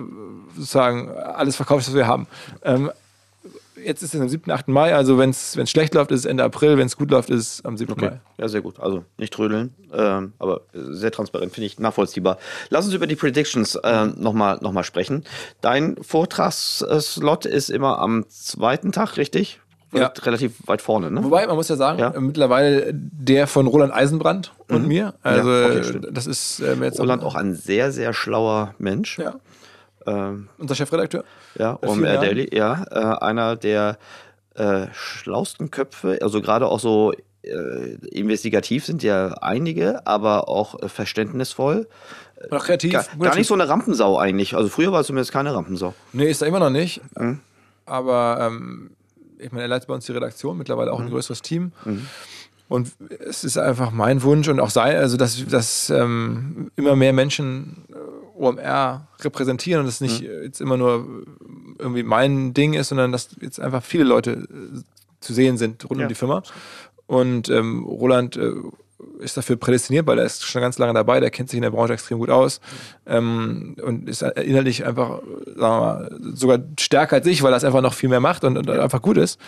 sozusagen 0.55 1.11
alles 1.11 1.55
verkauft 1.55 1.87
was 1.87 1.93
wir 1.93 2.07
haben. 2.07 2.25
Ähm, 2.63 2.89
jetzt 3.83 4.03
ist 4.03 4.13
es 4.13 4.21
am 4.21 4.29
7., 4.29 4.49
8. 4.49 4.67
Mai, 4.67 4.93
also 4.93 5.17
wenn 5.17 5.31
es 5.31 5.57
schlecht 5.65 5.93
läuft, 5.93 6.11
ist 6.11 6.21
es 6.21 6.25
Ende 6.25 6.43
April, 6.43 6.77
wenn 6.77 6.87
es 6.87 6.97
gut 6.97 7.11
läuft, 7.11 7.29
ist 7.29 7.39
es 7.39 7.65
am 7.65 7.77
7. 7.77 7.91
Okay. 7.91 8.05
Mai. 8.05 8.21
Ja, 8.37 8.47
sehr 8.47 8.61
gut. 8.61 8.79
Also 8.79 9.03
nicht 9.17 9.33
trödeln, 9.33 9.73
ähm, 9.93 10.33
aber 10.39 10.61
sehr 10.73 11.11
transparent, 11.11 11.53
finde 11.53 11.67
ich 11.67 11.79
nachvollziehbar. 11.79 12.37
Lass 12.69 12.85
uns 12.85 12.93
über 12.93 13.07
die 13.07 13.15
Predictions 13.15 13.75
äh, 13.75 14.05
nochmal 14.05 14.59
noch 14.61 14.71
mal 14.71 14.83
sprechen. 14.83 15.23
Dein 15.61 15.97
Vortragsslot 16.01 17.45
ist 17.45 17.69
immer 17.69 17.99
am 17.99 18.25
zweiten 18.29 18.91
Tag, 18.91 19.17
richtig? 19.17 19.59
Ja. 19.93 20.13
Relativ 20.23 20.53
weit 20.67 20.81
vorne, 20.81 21.11
ne? 21.11 21.21
Wobei, 21.21 21.45
man 21.47 21.57
muss 21.57 21.67
ja 21.67 21.75
sagen, 21.75 21.99
ja? 21.99 22.13
mittlerweile 22.17 22.91
der 22.93 23.45
von 23.45 23.67
Roland 23.67 23.93
Eisenbrand 23.93 24.53
und 24.69 24.83
mhm. 24.83 24.87
mir. 24.87 25.13
Also, 25.21 25.51
ja, 25.51 25.65
okay, 25.67 25.99
das 26.11 26.27
ist 26.27 26.61
äh, 26.61 26.75
jetzt 26.75 26.99
Roland 26.99 27.23
auch 27.23 27.35
ein 27.35 27.55
sehr, 27.55 27.91
sehr 27.91 28.13
schlauer 28.13 28.73
Mensch. 28.77 29.19
Ja. 29.19 29.35
Ähm, 30.05 30.49
Unser 30.57 30.75
Chefredakteur? 30.75 31.23
Ja, 31.55 31.77
OMR 31.81 32.17
Daily, 32.17 32.49
ja. 32.55 32.83
Äh, 32.89 33.23
einer 33.23 33.55
der 33.55 33.97
äh, 34.55 34.87
schlausten 34.93 35.71
Köpfe, 35.71 36.19
also 36.21 36.41
gerade 36.41 36.67
auch 36.67 36.79
so 36.79 37.13
äh, 37.43 37.95
investigativ 38.11 38.85
sind 38.85 39.03
ja 39.03 39.29
einige, 39.41 40.05
aber 40.05 40.47
auch 40.47 40.81
äh, 40.81 40.89
verständnisvoll. 40.89 41.87
Und 42.49 42.57
auch 42.57 42.65
kreativ. 42.65 42.91
Gar, 42.91 43.05
gar 43.19 43.35
nicht 43.35 43.47
so 43.47 43.53
eine 43.53 43.67
Rampensau 43.67 44.17
eigentlich. 44.17 44.55
Also 44.55 44.69
früher 44.69 44.91
war 44.91 45.01
es 45.01 45.07
zumindest 45.07 45.31
keine 45.31 45.53
Rampensau. 45.53 45.93
Nee, 46.13 46.29
ist 46.29 46.41
er 46.41 46.47
immer 46.47 46.59
noch 46.59 46.69
nicht. 46.69 47.01
Mhm. 47.17 47.39
Aber 47.85 48.37
ähm, 48.41 48.91
ich 49.37 49.51
meine, 49.51 49.63
er 49.63 49.67
leitet 49.67 49.87
bei 49.87 49.93
uns 49.93 50.05
die 50.05 50.11
Redaktion, 50.11 50.57
mittlerweile 50.57 50.91
auch 50.91 50.99
mhm. 50.99 51.05
ein 51.05 51.11
größeres 51.11 51.41
Team. 51.41 51.71
Mhm. 51.85 52.07
Und 52.67 52.93
es 53.19 53.43
ist 53.43 53.57
einfach 53.57 53.91
mein 53.91 54.23
Wunsch 54.23 54.47
und 54.47 54.61
auch 54.61 54.69
sein, 54.69 54.95
also 54.95 55.17
dass, 55.17 55.45
dass 55.45 55.89
ähm, 55.89 56.71
immer 56.77 56.95
mehr 56.95 57.11
Menschen 57.11 57.83
äh, 57.89 57.95
OMR 58.35 59.07
repräsentieren 59.21 59.81
und 59.81 59.87
es 59.87 60.01
nicht 60.01 60.21
mhm. 60.21 60.43
jetzt 60.43 60.61
immer 60.61 60.77
nur 60.77 61.25
irgendwie 61.77 62.03
mein 62.03 62.53
Ding 62.53 62.73
ist, 62.73 62.89
sondern 62.89 63.11
dass 63.11 63.29
jetzt 63.41 63.59
einfach 63.59 63.83
viele 63.83 64.03
Leute 64.03 64.31
äh, 64.31 64.79
zu 65.19 65.33
sehen 65.33 65.57
sind 65.57 65.89
rund 65.89 65.99
ja. 65.99 66.05
um 66.05 66.09
die 66.09 66.15
Firma. 66.15 66.43
Und 67.07 67.49
ähm, 67.49 67.83
Roland 67.83 68.37
äh, 68.37 68.53
ist 69.19 69.37
dafür 69.37 69.55
prädestiniert, 69.55 70.07
weil 70.07 70.19
er 70.19 70.25
ist 70.25 70.45
schon 70.45 70.61
ganz 70.61 70.77
lange 70.77 70.93
dabei, 70.93 71.19
der 71.19 71.29
kennt 71.29 71.49
sich 71.49 71.57
in 71.57 71.63
der 71.63 71.71
Branche 71.71 71.93
extrem 71.93 72.19
gut 72.19 72.29
aus 72.29 72.59
ähm, 73.05 73.75
und 73.83 74.09
ist 74.09 74.21
inhaltlich 74.21 74.85
einfach, 74.85 75.21
sagen 75.45 75.57
wir 75.57 75.79
mal, 75.79 76.19
sogar 76.33 76.59
stärker 76.79 77.17
als 77.17 77.27
ich, 77.27 77.43
weil 77.43 77.53
er 77.53 77.57
es 77.57 77.63
einfach 77.63 77.81
noch 77.81 77.93
viel 77.93 78.09
mehr 78.09 78.19
macht 78.19 78.43
und, 78.43 78.57
und 78.57 78.69
einfach 78.69 79.01
gut 79.01 79.17
ist. 79.17 79.39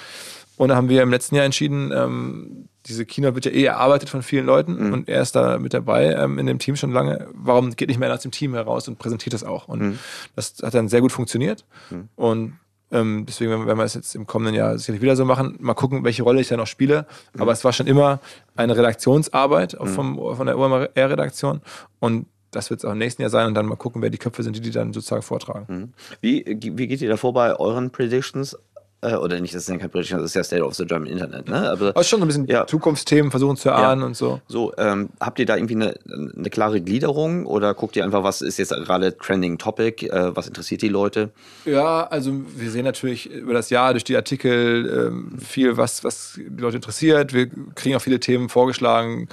Und 0.55 0.69
da 0.69 0.75
haben 0.75 0.89
wir 0.89 1.01
im 1.01 1.09
letzten 1.09 1.35
Jahr 1.35 1.45
entschieden, 1.45 1.91
ähm, 1.95 2.69
diese 2.85 3.05
Keynote 3.05 3.35
wird 3.35 3.45
ja 3.45 3.51
eh 3.51 3.63
erarbeitet 3.63 4.09
von 4.09 4.21
vielen 4.23 4.45
Leuten 4.45 4.87
mhm. 4.87 4.93
und 4.93 5.09
er 5.09 5.21
ist 5.21 5.35
da 5.35 5.57
mit 5.57 5.73
dabei 5.73 6.13
ähm, 6.13 6.37
in 6.37 6.45
dem 6.45 6.59
Team 6.59 6.75
schon 6.75 6.91
lange. 6.91 7.27
Warum 7.33 7.71
geht 7.75 7.87
nicht 7.87 7.99
mehr 7.99 8.13
aus 8.13 8.21
dem 8.21 8.31
Team 8.31 8.53
heraus 8.53 8.87
und 8.87 8.99
präsentiert 8.99 9.33
das 9.33 9.43
auch? 9.43 9.67
Und 9.67 9.81
mhm. 9.81 9.99
das 10.35 10.55
hat 10.61 10.73
dann 10.73 10.89
sehr 10.89 11.01
gut 11.01 11.11
funktioniert. 11.11 11.65
Mhm. 11.89 12.09
Und 12.15 12.59
ähm, 12.91 13.25
deswegen 13.27 13.65
werden 13.65 13.77
wir 13.77 13.85
es 13.85 13.95
jetzt 13.95 14.15
im 14.15 14.27
kommenden 14.27 14.55
Jahr 14.55 14.77
sicherlich 14.77 15.01
wieder 15.01 15.15
so 15.15 15.25
machen. 15.25 15.57
Mal 15.59 15.73
gucken, 15.73 16.03
welche 16.03 16.23
Rolle 16.23 16.41
ich 16.41 16.47
da 16.47 16.57
noch 16.57 16.67
spiele. 16.67 17.07
Mhm. 17.33 17.41
Aber 17.41 17.51
es 17.51 17.63
war 17.63 17.73
schon 17.73 17.87
immer 17.87 18.19
eine 18.55 18.77
Redaktionsarbeit 18.77 19.79
mhm. 19.79 19.87
vom, 19.87 20.35
von 20.35 20.45
der 20.45 20.57
OMR-Redaktion. 20.57 21.61
Und 21.99 22.27
das 22.51 22.69
wird 22.69 22.81
es 22.81 22.85
auch 22.85 22.91
im 22.91 22.99
nächsten 22.99 23.21
Jahr 23.21 23.31
sein 23.31 23.47
und 23.47 23.55
dann 23.55 23.65
mal 23.65 23.75
gucken, 23.75 24.01
wer 24.01 24.11
die 24.11 24.19
Köpfe 24.19 24.43
sind, 24.43 24.55
die 24.55 24.61
die 24.61 24.71
dann 24.71 24.93
sozusagen 24.93 25.23
vortragen. 25.23 25.65
Mhm. 25.67 25.93
Wie, 26.21 26.45
wie 26.45 26.87
geht 26.87 27.01
ihr 27.01 27.09
da 27.09 27.17
vor 27.17 27.33
bei 27.33 27.55
euren 27.55 27.89
Predictions? 27.89 28.55
Äh, 29.03 29.15
oder 29.15 29.39
nicht, 29.41 29.53
das 29.53 29.63
ist 29.63 29.69
ja 29.69 29.77
kein 29.77 29.89
Prediction, 29.89 30.19
das 30.19 30.31
ist 30.31 30.35
ja 30.35 30.43
State 30.43 30.63
of 30.63 30.75
the 30.75 30.85
German 30.85 31.09
Internet. 31.09 31.49
Ne? 31.49 31.71
Aber, 31.71 31.89
Aber 31.89 32.03
schon 32.03 32.21
ein 32.21 32.27
bisschen 32.27 32.47
ja. 32.47 32.65
Zukunftsthemen 32.65 33.31
versuchen 33.31 33.57
zu 33.57 33.69
erahnen 33.69 34.01
ja. 34.01 34.07
und 34.07 34.15
so. 34.15 34.39
So, 34.47 34.73
ähm, 34.77 35.09
habt 35.19 35.39
ihr 35.39 35.45
da 35.45 35.57
irgendwie 35.57 35.75
eine, 35.75 35.93
eine, 36.37 36.49
klare 36.49 36.79
Gliederung 36.79 37.45
oder 37.45 37.73
guckt 37.73 37.97
ihr 37.97 38.05
einfach, 38.05 38.23
was 38.23 38.41
ist 38.41 38.57
jetzt 38.57 38.69
gerade 38.69 39.17
Trending 39.17 39.57
Topic, 39.57 40.07
äh, 40.07 40.35
was 40.35 40.47
interessiert 40.47 40.81
die 40.81 40.87
Leute? 40.87 41.31
Ja, 41.65 42.07
also 42.07 42.31
wir 42.55 42.71
sehen 42.71 42.85
natürlich 42.85 43.29
über 43.29 43.53
das 43.53 43.69
Jahr 43.69 43.91
durch 43.91 44.05
die 44.05 44.15
Artikel 44.15 45.09
ähm, 45.09 45.37
viel, 45.39 45.75
was, 45.75 46.03
was 46.05 46.35
die 46.37 46.61
Leute 46.61 46.77
interessiert. 46.77 47.33
Wir 47.33 47.49
kriegen 47.75 47.95
auch 47.95 48.01
viele 48.01 48.21
Themen 48.21 48.47
vorgeschlagen. 48.47 49.27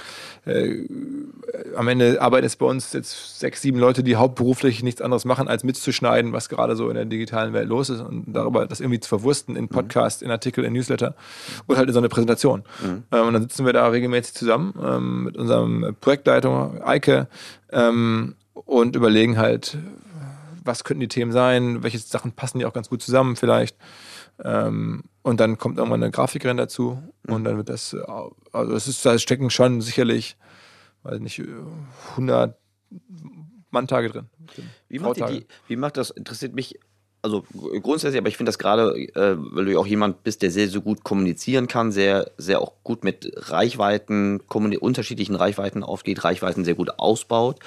Äh, 0.45 0.87
am 1.75 1.87
Ende 1.87 2.19
arbeiten 2.19 2.47
es 2.47 2.55
bei 2.55 2.65
uns 2.65 2.93
jetzt 2.93 3.39
sechs, 3.39 3.61
sieben 3.61 3.77
Leute, 3.77 4.03
die 4.03 4.15
hauptberuflich 4.15 4.81
nichts 4.81 5.01
anderes 5.01 5.23
machen, 5.23 5.47
als 5.47 5.63
mitzuschneiden, 5.63 6.33
was 6.33 6.49
gerade 6.49 6.75
so 6.75 6.89
in 6.89 6.95
der 6.95 7.05
digitalen 7.05 7.53
Welt 7.53 7.67
los 7.67 7.89
ist 7.89 8.01
und 8.01 8.25
darüber 8.27 8.65
das 8.65 8.79
irgendwie 8.79 8.99
zu 8.99 9.09
verwursten 9.09 9.55
in 9.55 9.67
Podcast, 9.67 10.23
in 10.23 10.31
Artikel, 10.31 10.63
in 10.63 10.73
Newsletter 10.73 11.15
und 11.67 11.77
halt 11.77 11.87
in 11.87 11.93
so 11.93 11.99
eine 11.99 12.09
Präsentation. 12.09 12.63
Mhm. 12.83 13.03
Ähm, 13.11 13.27
und 13.27 13.33
dann 13.33 13.41
sitzen 13.43 13.65
wir 13.65 13.73
da 13.73 13.87
regelmäßig 13.87 14.33
zusammen 14.33 14.73
ähm, 14.83 15.23
mit 15.25 15.37
unserem 15.37 15.95
Projektleitung 16.01 16.81
Eike 16.81 17.27
ähm, 17.71 18.35
und 18.53 18.95
überlegen 18.95 19.37
halt, 19.37 19.77
was 20.63 20.83
könnten 20.83 21.01
die 21.01 21.07
Themen 21.07 21.31
sein, 21.31 21.83
welche 21.83 21.99
Sachen 21.99 22.31
passen 22.31 22.59
die 22.59 22.65
auch 22.65 22.73
ganz 22.73 22.89
gut 22.89 23.01
zusammen 23.01 23.35
vielleicht. 23.35 23.75
Ähm, 24.43 25.03
und 25.23 25.39
dann 25.39 25.57
kommt 25.57 25.77
irgendwann 25.77 26.03
eine 26.03 26.11
Grafikerin 26.11 26.57
dazu 26.57 27.01
und 27.27 27.43
dann 27.43 27.57
wird 27.57 27.69
das, 27.69 27.95
also 28.51 28.73
es 28.73 28.87
ist, 28.87 29.05
da 29.05 29.17
stecken 29.19 29.49
schon 29.49 29.81
sicherlich, 29.81 30.37
weiß 31.03 31.19
nicht, 31.19 31.41
100 32.11 32.57
Manntage 33.69 34.09
drin. 34.09 34.29
Wie 34.89 34.99
macht, 34.99 35.17
die, 35.17 35.45
wie 35.67 35.75
macht 35.75 35.97
das, 35.97 36.09
interessiert 36.09 36.53
mich 36.53 36.79
also 37.23 37.43
grundsätzlich, 37.81 38.19
aber 38.19 38.29
ich 38.29 38.37
finde 38.37 38.49
das 38.49 38.57
gerade, 38.57 38.95
äh, 38.95 39.37
weil 39.37 39.65
du 39.65 39.71
ja 39.71 39.77
auch 39.77 39.85
jemand 39.85 40.23
bist, 40.23 40.41
der 40.41 40.49
sehr, 40.49 40.67
sehr 40.67 40.81
gut 40.81 41.03
kommunizieren 41.03 41.67
kann, 41.67 41.91
sehr, 41.91 42.31
sehr 42.37 42.61
auch 42.61 42.73
gut 42.83 43.03
mit 43.03 43.31
Reichweiten, 43.35 44.39
unterschiedlichen 44.41 45.35
Reichweiten 45.35 45.83
aufgeht, 45.83 46.23
Reichweiten 46.23 46.65
sehr 46.65 46.73
gut 46.73 46.99
ausbaut. 46.99 47.59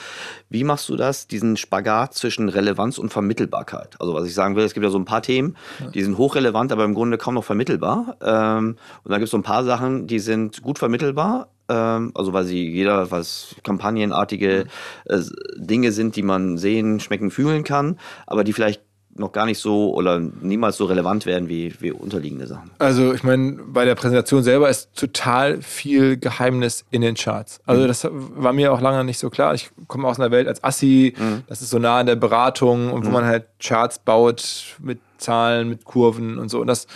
Wie 0.48 0.64
machst 0.64 0.88
du 0.88 0.96
das, 0.96 1.28
diesen 1.28 1.56
Spagat 1.56 2.14
zwischen 2.14 2.48
Relevanz 2.48 2.98
und 2.98 3.12
Vermittelbarkeit? 3.12 4.00
Also 4.00 4.14
was 4.14 4.26
ich 4.26 4.34
sagen 4.34 4.56
will, 4.56 4.64
es 4.64 4.74
gibt 4.74 4.84
ja 4.84 4.90
so 4.90 4.98
ein 4.98 5.04
paar 5.04 5.22
Themen, 5.22 5.56
die 5.94 6.02
sind 6.02 6.18
hochrelevant, 6.18 6.72
aber 6.72 6.84
im 6.84 6.94
Grunde 6.94 7.16
kaum 7.18 7.34
noch 7.34 7.44
vermittelbar. 7.44 8.16
Ähm, 8.22 8.76
und 9.04 9.10
dann 9.10 9.20
gibt 9.20 9.26
es 9.26 9.30
so 9.30 9.38
ein 9.38 9.42
paar 9.42 9.64
Sachen, 9.64 10.06
die 10.06 10.18
sind 10.18 10.62
gut 10.62 10.78
vermittelbar, 10.78 11.48
ähm, 11.68 12.10
also 12.14 12.32
weil 12.32 12.44
sie 12.44 12.68
jeder, 12.68 13.10
was 13.10 13.54
kampagnenartige 13.62 14.66
äh, 15.04 15.20
Dinge 15.56 15.92
sind, 15.92 16.16
die 16.16 16.22
man 16.22 16.58
sehen, 16.58 16.98
schmecken, 16.98 17.30
fühlen 17.30 17.62
kann, 17.62 17.98
aber 18.26 18.42
die 18.42 18.52
vielleicht 18.52 18.82
noch 19.16 19.32
gar 19.32 19.46
nicht 19.46 19.58
so 19.58 19.94
oder 19.94 20.18
niemals 20.18 20.76
so 20.76 20.86
relevant 20.86 21.26
werden 21.26 21.48
wie, 21.48 21.74
wie 21.80 21.92
unterliegende 21.92 22.46
Sachen. 22.46 22.70
Also 22.78 23.14
ich 23.14 23.22
meine, 23.22 23.58
bei 23.66 23.84
der 23.84 23.94
Präsentation 23.94 24.42
selber 24.42 24.68
ist 24.68 24.94
total 24.94 25.62
viel 25.62 26.16
Geheimnis 26.16 26.84
in 26.90 27.02
den 27.02 27.14
Charts. 27.14 27.60
Also 27.64 27.82
mhm. 27.82 27.88
das 27.88 28.08
war 28.10 28.52
mir 28.52 28.72
auch 28.72 28.80
lange 28.80 29.04
nicht 29.04 29.18
so 29.18 29.30
klar. 29.30 29.54
Ich 29.54 29.70
komme 29.86 30.08
aus 30.08 30.18
einer 30.18 30.30
Welt 30.30 30.48
als 30.48 30.62
Assi, 30.64 31.14
mhm. 31.16 31.42
das 31.46 31.62
ist 31.62 31.70
so 31.70 31.78
nah 31.78 31.98
an 31.98 32.06
der 32.06 32.16
Beratung 32.16 32.92
und 32.92 33.04
wo 33.04 33.08
mhm. 33.08 33.14
man 33.14 33.24
halt 33.24 33.46
Charts 33.60 33.98
baut 33.98 34.76
mit 34.80 34.98
Zahlen, 35.18 35.68
mit 35.68 35.84
Kurven 35.84 36.38
und 36.38 36.48
so. 36.48 36.60
Und 36.60 36.66
das 36.66 36.86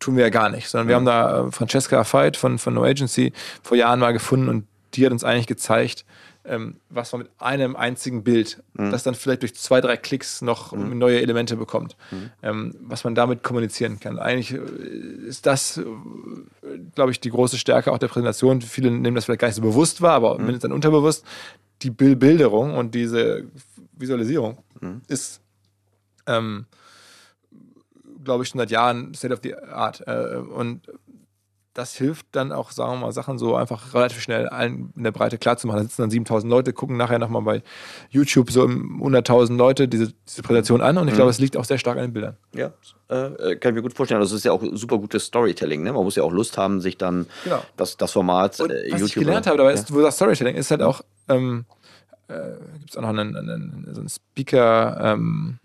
tun 0.00 0.16
wir 0.16 0.24
ja 0.24 0.30
gar 0.30 0.48
nicht, 0.48 0.68
sondern 0.68 0.88
wir 0.88 0.96
haben 0.96 1.04
da 1.04 1.46
äh, 1.46 1.52
Francesca 1.52 2.04
Veit 2.10 2.36
von, 2.36 2.58
von 2.58 2.74
No 2.74 2.84
Agency 2.84 3.32
vor 3.62 3.76
Jahren 3.76 4.00
mal 4.00 4.12
gefunden 4.12 4.48
und 4.48 4.66
die 4.94 5.06
hat 5.06 5.12
uns 5.12 5.22
eigentlich 5.22 5.46
gezeigt, 5.46 6.04
ähm, 6.44 6.76
was 6.88 7.12
man 7.12 7.22
mit 7.22 7.30
einem 7.38 7.76
einzigen 7.76 8.24
Bild, 8.24 8.62
mhm. 8.74 8.90
das 8.90 9.02
dann 9.02 9.14
vielleicht 9.14 9.42
durch 9.42 9.54
zwei, 9.54 9.80
drei 9.80 9.96
Klicks 9.96 10.42
noch 10.42 10.72
mhm. 10.72 10.98
neue 10.98 11.20
Elemente 11.20 11.56
bekommt, 11.56 11.96
mhm. 12.10 12.30
ähm, 12.42 12.74
was 12.80 13.04
man 13.04 13.14
damit 13.14 13.42
kommunizieren 13.42 14.00
kann. 14.00 14.18
Eigentlich 14.18 14.52
äh, 14.52 15.28
ist 15.28 15.46
das, 15.46 15.78
äh, 15.78 15.84
glaube 16.94 17.10
ich, 17.10 17.20
die 17.20 17.30
große 17.30 17.58
Stärke 17.58 17.92
auch 17.92 17.98
der 17.98 18.08
Präsentation. 18.08 18.62
Viele 18.62 18.90
nehmen 18.90 19.14
das 19.14 19.26
vielleicht 19.26 19.40
gar 19.40 19.48
nicht 19.48 19.56
so 19.56 19.62
bewusst 19.62 20.00
wahr, 20.00 20.14
aber 20.14 20.38
mindestens 20.38 20.62
dann 20.62 20.72
unterbewusst. 20.72 21.24
Die 21.82 21.90
Bilderung 21.90 22.74
und 22.74 22.94
diese 22.94 23.44
Visualisierung 23.92 24.58
mhm. 24.80 25.02
ist, 25.08 25.40
ähm, 26.26 26.66
glaube 28.24 28.44
ich, 28.44 28.48
schon 28.48 28.58
seit 28.58 28.70
Jahren 28.70 29.14
State 29.14 29.32
of 29.34 29.40
the 29.42 29.54
Art. 29.54 30.02
Äh, 30.06 30.36
und 30.36 30.88
das 31.74 31.94
hilft 31.94 32.26
dann 32.32 32.50
auch, 32.50 32.72
sagen 32.72 32.92
wir 32.92 33.06
mal, 33.06 33.12
Sachen 33.12 33.38
so 33.38 33.54
einfach 33.54 33.94
relativ 33.94 34.20
schnell 34.20 34.48
allen 34.48 34.92
in 34.96 35.04
der 35.04 35.12
Breite 35.12 35.38
klarzumachen. 35.38 35.78
Da 35.78 35.84
sitzen 35.84 36.02
dann 36.02 36.10
7000 36.10 36.50
Leute, 36.50 36.72
gucken 36.72 36.96
nachher 36.96 37.18
nochmal 37.18 37.42
bei 37.42 37.62
YouTube 38.10 38.50
so 38.50 38.64
100.000 38.64 39.56
Leute 39.56 39.86
diese, 39.86 40.12
diese 40.28 40.42
Präsentation 40.42 40.80
an 40.80 40.98
und 40.98 41.06
ich 41.06 41.12
mhm. 41.12 41.16
glaube, 41.16 41.30
es 41.30 41.38
liegt 41.38 41.56
auch 41.56 41.64
sehr 41.64 41.78
stark 41.78 41.96
an 41.96 42.04
den 42.04 42.12
Bildern. 42.12 42.36
Ja, 42.54 42.72
äh, 43.08 43.56
kann 43.56 43.70
ich 43.70 43.74
mir 43.74 43.82
gut 43.82 43.94
vorstellen. 43.94 44.20
Das 44.20 44.32
ist 44.32 44.44
ja 44.44 44.52
auch 44.52 44.62
super 44.72 44.98
gutes 44.98 45.26
Storytelling. 45.26 45.82
Ne? 45.82 45.92
Man 45.92 46.02
muss 46.02 46.16
ja 46.16 46.24
auch 46.24 46.32
Lust 46.32 46.58
haben, 46.58 46.80
sich 46.80 46.96
dann 46.98 47.26
genau. 47.44 47.62
das, 47.76 47.96
das 47.96 48.12
Format 48.12 48.58
und 48.60 48.70
äh, 48.70 48.82
YouTube. 48.82 49.00
Was 49.00 49.08
ich 49.08 49.14
gelernt 49.14 49.46
habe 49.46 49.56
dabei, 49.56 49.72
ist, 49.72 49.94
wo 49.94 50.00
das 50.00 50.16
Storytelling 50.16 50.56
ist 50.56 50.72
halt 50.72 50.82
auch, 50.82 51.02
ähm, 51.28 51.66
äh, 52.26 52.34
gibt 52.78 52.90
es 52.90 52.96
auch 52.96 53.02
noch 53.02 53.10
einen, 53.10 53.36
einen, 53.36 53.88
so 53.92 54.00
einen 54.00 54.08
Speaker, 54.08 54.98
ähm, 55.00 55.58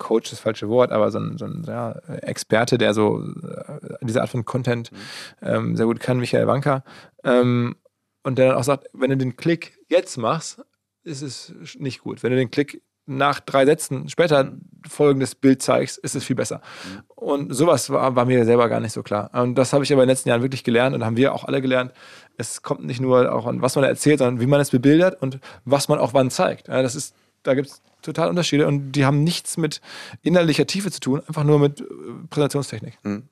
Coach 0.00 0.30
das 0.30 0.40
falsche 0.40 0.68
Wort, 0.68 0.90
aber 0.90 1.12
so 1.12 1.20
ein, 1.20 1.38
so 1.38 1.44
ein 1.44 1.62
ja, 1.66 1.92
Experte, 2.22 2.78
der 2.78 2.94
so 2.94 3.22
äh, 3.22 3.78
diese 4.02 4.20
Art 4.20 4.30
von 4.30 4.44
Content 4.44 4.90
mhm. 4.90 4.96
ähm, 5.42 5.76
sehr 5.76 5.86
gut 5.86 6.00
kann, 6.00 6.18
Michael 6.18 6.48
Wanker. 6.48 6.82
Ähm, 7.22 7.76
und 8.24 8.38
der 8.38 8.48
dann 8.48 8.56
auch 8.56 8.64
sagt, 8.64 8.88
wenn 8.92 9.10
du 9.10 9.16
den 9.16 9.36
Klick 9.36 9.78
jetzt 9.88 10.16
machst, 10.16 10.62
ist 11.04 11.22
es 11.22 11.54
nicht 11.78 12.00
gut. 12.00 12.22
Wenn 12.22 12.32
du 12.32 12.36
den 12.36 12.50
Klick 12.50 12.82
nach 13.06 13.40
drei 13.40 13.66
Sätzen 13.66 14.08
später 14.08 14.44
mhm. 14.44 14.60
folgendes 14.88 15.34
Bild 15.34 15.62
zeigst, 15.62 15.98
ist 15.98 16.14
es 16.14 16.24
viel 16.24 16.36
besser. 16.36 16.60
Mhm. 16.84 17.02
Und 17.14 17.54
sowas 17.54 17.90
war, 17.90 18.16
war, 18.16 18.24
mir 18.24 18.44
selber 18.44 18.68
gar 18.68 18.80
nicht 18.80 18.92
so 18.92 19.02
klar. 19.02 19.30
Und 19.34 19.56
das 19.56 19.72
habe 19.72 19.84
ich 19.84 19.92
aber 19.92 20.02
in 20.02 20.06
den 20.06 20.12
letzten 20.12 20.28
Jahren 20.28 20.42
wirklich 20.42 20.64
gelernt 20.64 20.94
und 20.94 21.04
haben 21.04 21.16
wir 21.16 21.34
auch 21.34 21.44
alle 21.44 21.60
gelernt. 21.60 21.92
Es 22.36 22.62
kommt 22.62 22.84
nicht 22.84 23.00
nur 23.00 23.32
auch 23.32 23.46
an, 23.46 23.62
was 23.62 23.76
man 23.76 23.84
erzählt, 23.84 24.18
sondern 24.18 24.40
wie 24.40 24.46
man 24.46 24.60
es 24.60 24.70
bebildert 24.70 25.20
und 25.20 25.40
was 25.64 25.88
man 25.88 25.98
auch 25.98 26.14
wann 26.14 26.30
zeigt. 26.30 26.68
Ja, 26.68 26.82
das 26.82 26.94
ist, 26.94 27.14
da 27.42 27.54
gibt 27.54 27.68
es 27.68 27.82
total 28.02 28.28
Unterschiede 28.28 28.66
und 28.66 28.92
die 28.92 29.04
haben 29.04 29.22
nichts 29.24 29.56
mit 29.56 29.80
innerlicher 30.22 30.66
Tiefe 30.66 30.90
zu 30.90 31.00
tun, 31.00 31.22
einfach 31.26 31.44
nur 31.44 31.58
mit 31.58 31.80
äh, 31.80 31.84
Präsentationstechnik. 32.28 32.98
Mhm. 33.02 33.24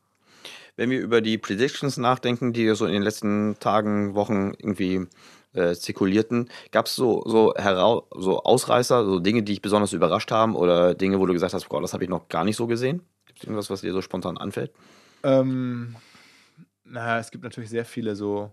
Wenn 0.77 0.91
wir 0.91 1.01
über 1.01 1.21
die 1.21 1.39
Predictions 1.39 1.97
nachdenken, 1.97 2.53
die 2.53 2.73
so 2.75 2.87
in 2.87 2.93
den 2.93 3.03
letzten 3.03 3.57
Tagen, 3.59 4.15
Wochen 4.15 4.53
irgendwie 4.59 5.07
äh, 5.53 5.75
zirkulierten, 5.75 6.51
gab 6.71 6.87
es 6.87 6.95
so, 6.95 7.25
so, 7.27 7.53
so 8.17 8.43
Ausreißer, 8.45 9.05
so 9.05 9.19
Dinge, 9.19 9.43
die 9.43 9.53
dich 9.53 9.63
besonders 9.63 9.93
überrascht 9.93 10.31
haben 10.31 10.55
oder 10.55 10.95
Dinge, 10.95 11.19
wo 11.19 11.27
du 11.27 11.33
gesagt 11.33 11.53
hast, 11.53 11.69
boah, 11.69 11.83
das 11.83 11.95
habe 11.95 12.05
ich 12.05 12.11
noch 12.11 12.29
gar 12.29 12.45
nicht 12.45 12.57
so 12.57 12.69
gesehen? 12.69 13.03
Gibt 13.27 13.41
es 13.41 13.45
irgendwas, 13.45 13.71
was 13.71 13.81
dir 13.81 13.93
so 13.93 14.03
spontan 14.03 14.39
anfällt? 14.39 14.71
Ähm, 15.25 15.97
naja, 16.85 17.19
es 17.19 17.33
gibt 17.33 17.43
natürlich 17.43 17.71
sehr 17.71 17.85
viele 17.85 18.15
so 18.15 18.53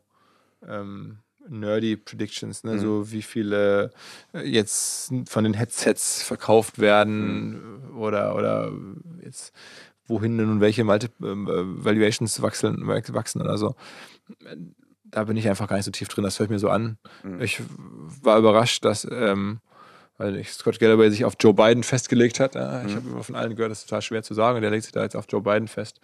ähm, 0.68 1.20
nerdy 1.50 1.96
Predictions, 1.96 2.64
ne? 2.64 2.74
Mhm. 2.74 2.80
so 2.80 3.12
wie 3.12 3.22
viele 3.22 3.92
äh, 4.34 4.42
jetzt 4.42 5.14
von 5.28 5.44
den 5.44 5.54
Headsets 5.54 6.24
verkauft 6.24 6.80
werden 6.80 7.90
mhm. 7.92 7.98
oder, 7.98 8.36
oder 8.36 8.72
jetzt 9.24 9.54
wohin 10.08 10.36
nun 10.36 10.62
welche 10.62 10.84
Multi 10.84 11.08
ähm, 11.22 11.48
äh, 11.48 11.86
Valuations 11.86 12.42
wachsen, 12.42 12.88
wachsen 12.88 13.42
oder 13.42 13.58
so. 13.58 13.76
Da 15.04 15.24
bin 15.24 15.38
ich 15.38 15.48
einfach 15.48 15.68
gar 15.68 15.78
nicht 15.78 15.86
so 15.86 15.92
tief 15.92 16.08
drin, 16.08 16.24
das 16.24 16.40
hört 16.40 16.50
mir 16.50 16.60
so 16.60 16.70
an. 16.70 16.98
Mhm. 17.24 17.42
Ich 17.42 17.62
war 18.22 18.38
überrascht, 18.38 18.86
dass 18.86 19.08
ähm, 19.10 19.60
weil 20.18 20.42
Scott 20.46 20.80
Galloway 20.80 21.10
sich 21.10 21.26
auf 21.26 21.34
Joe 21.40 21.54
Biden 21.54 21.84
festgelegt 21.84 22.40
hat. 22.40 22.56
Ja, 22.56 22.84
ich 22.84 22.92
mhm. 22.92 22.96
habe 22.96 23.10
immer 23.10 23.24
von 23.24 23.36
allen 23.36 23.56
gehört, 23.56 23.72
das 23.72 23.80
ist 23.80 23.90
total 23.90 24.02
schwer 24.02 24.24
zu 24.24 24.34
sagen. 24.34 24.56
Und 24.56 24.62
der 24.62 24.72
legt 24.72 24.84
sich 24.84 24.94
da 24.94 25.04
jetzt 25.04 25.16
auf 25.16 25.26
Joe 25.30 25.42
Biden 25.42 25.68
fest 25.68 26.00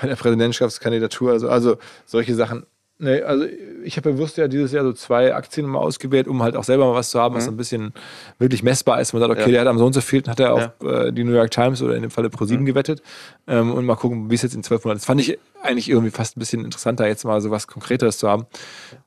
bei 0.00 0.06
der 0.06 0.16
Präsidentschaftskandidatur. 0.16 1.32
Also, 1.32 1.48
also 1.48 1.78
solche 2.06 2.34
Sachen 2.34 2.64
Nee, 3.02 3.22
also 3.22 3.46
ich 3.82 3.96
habe 3.96 4.12
bewusst 4.12 4.36
ja 4.36 4.46
dieses 4.46 4.72
Jahr 4.72 4.84
so 4.84 4.92
zwei 4.92 5.34
Aktien 5.34 5.66
mal 5.66 5.78
ausgewählt, 5.78 6.28
um 6.28 6.42
halt 6.42 6.54
auch 6.54 6.64
selber 6.64 6.84
mal 6.84 6.94
was 6.94 7.08
zu 7.08 7.18
haben, 7.18 7.34
was 7.34 7.46
mhm. 7.46 7.54
ein 7.54 7.56
bisschen 7.56 7.94
wirklich 8.38 8.62
messbar 8.62 9.00
ist. 9.00 9.14
Man 9.14 9.20
sagt, 9.20 9.32
okay, 9.32 9.40
ja. 9.40 9.48
der 9.48 9.60
hat 9.62 9.68
am 9.68 9.78
so 9.78 9.86
und 9.86 9.94
so 9.94 10.02
viel, 10.02 10.22
hat 10.26 10.38
er 10.38 10.52
auf 10.52 10.70
ja. 10.82 11.04
äh, 11.04 11.12
die 11.12 11.24
New 11.24 11.32
York 11.32 11.50
Times 11.50 11.80
oder 11.80 11.96
in 11.96 12.02
dem 12.02 12.10
Falle 12.10 12.28
ProSieben 12.28 12.64
mhm. 12.64 12.66
gewettet. 12.66 13.00
Ähm, 13.46 13.72
und 13.72 13.86
mal 13.86 13.96
gucken, 13.96 14.30
wie 14.30 14.34
es 14.34 14.42
jetzt 14.42 14.54
in 14.54 14.62
zwölf 14.62 14.84
Monaten 14.84 14.98
ist. 14.98 15.06
Fand 15.06 15.18
ich 15.22 15.38
eigentlich 15.62 15.88
irgendwie 15.88 16.10
fast 16.10 16.36
ein 16.36 16.40
bisschen 16.40 16.62
interessanter, 16.62 17.06
jetzt 17.06 17.24
mal 17.24 17.40
so 17.40 17.50
was 17.50 17.66
Konkreteres 17.66 18.18
zu 18.18 18.28
haben. 18.28 18.44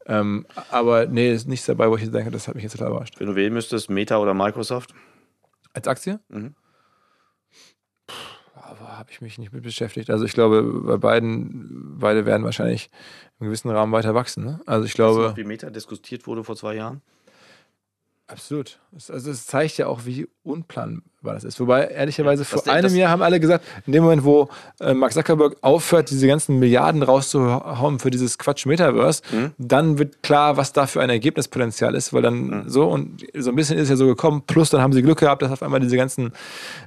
Ähm, 0.08 0.48
aber 0.72 1.06
nee, 1.06 1.32
ist 1.32 1.48
nichts 1.48 1.68
dabei, 1.68 1.88
wo 1.88 1.96
ich 1.96 2.10
denke, 2.10 2.32
das 2.32 2.48
hat 2.48 2.56
mich 2.56 2.64
jetzt 2.64 2.74
total 2.74 2.90
überrascht. 2.90 3.20
Wenn 3.20 3.28
du 3.28 3.36
wählen 3.36 3.54
müsstest, 3.54 3.92
Meta 3.92 4.18
oder 4.18 4.34
Microsoft? 4.34 4.96
Als 5.74 5.88
Aktie? 5.88 6.20
Mhm 6.30 6.56
habe 9.04 9.12
ich 9.12 9.22
mich 9.22 9.38
nicht 9.38 9.52
mit 9.52 9.64
beschäftigt. 9.64 10.10
Also 10.10 10.24
ich 10.24 10.34
glaube, 10.34 10.64
bei 10.64 10.98
beiden, 10.98 11.98
beide 12.00 12.26
werden 12.26 12.46
wahrscheinlich 12.46 12.90
gewissen 13.44 13.70
Rahmen 13.70 13.92
weiter 13.92 14.14
wachsen. 14.16 14.44
Ne? 14.44 14.60
Also 14.66 14.86
ich 14.86 14.94
glaube. 14.94 15.26
Weißt 15.26 15.38
du, 15.38 15.42
wie 15.42 15.48
Meta 15.48 15.70
diskutiert 15.70 16.28
wurde 16.28 16.44
vor 16.44 16.56
zwei 16.56 16.76
Jahren? 16.76 17.02
Absolut. 18.34 18.80
Also 19.10 19.30
es 19.30 19.46
zeigt 19.46 19.78
ja 19.78 19.86
auch, 19.86 20.06
wie 20.06 20.28
unplanbar 20.42 21.36
das 21.36 21.44
ist. 21.44 21.60
Wobei, 21.60 21.86
ehrlicherweise, 21.86 22.46
vor 22.46 22.68
einem 22.68 22.96
Jahr 22.96 23.12
haben 23.12 23.22
alle 23.22 23.40
gesagt, 23.40 23.64
in 23.86 23.94
dem 23.94 24.02
Moment, 24.02 24.24
wo 24.24 24.50
äh, 24.80 24.96
Mark 24.96 25.14
Zuckerberg 25.14 25.56
aufhört, 25.62 26.10
diese 26.10 26.26
ganzen 26.26 26.58
Milliarden 26.58 27.04
rauszuhauen 27.04 28.00
für 28.00 28.10
dieses 28.10 28.40
Quatsch 28.40 28.66
Metaverse, 28.66 29.22
mhm. 29.32 29.52
dann 29.60 30.00
wird 30.00 30.24
klar, 30.24 30.58
was 30.58 30.74
da 30.74 30.88
für 30.88 31.00
ein 31.02 31.12
Ergebnispotenzial 31.12 31.94
ist, 31.94 32.12
weil 32.12 32.24
dann 32.24 32.48
mhm. 32.48 32.70
so 32.70 32.88
und 32.90 33.24
so 33.38 33.52
ein 33.52 33.56
bisschen 33.56 33.78
ist 33.78 33.84
es 33.84 33.90
ja 33.90 33.96
so 33.98 34.08
gekommen. 34.08 34.44
Plus 34.48 34.72
dann 34.72 34.82
haben 34.82 34.94
sie 34.94 35.04
Glück 35.04 35.20
gehabt, 35.20 35.44
dass 35.44 35.52
auf 35.52 35.62
einmal 35.62 35.80
diese 35.80 35.96
ganzen 35.96 36.34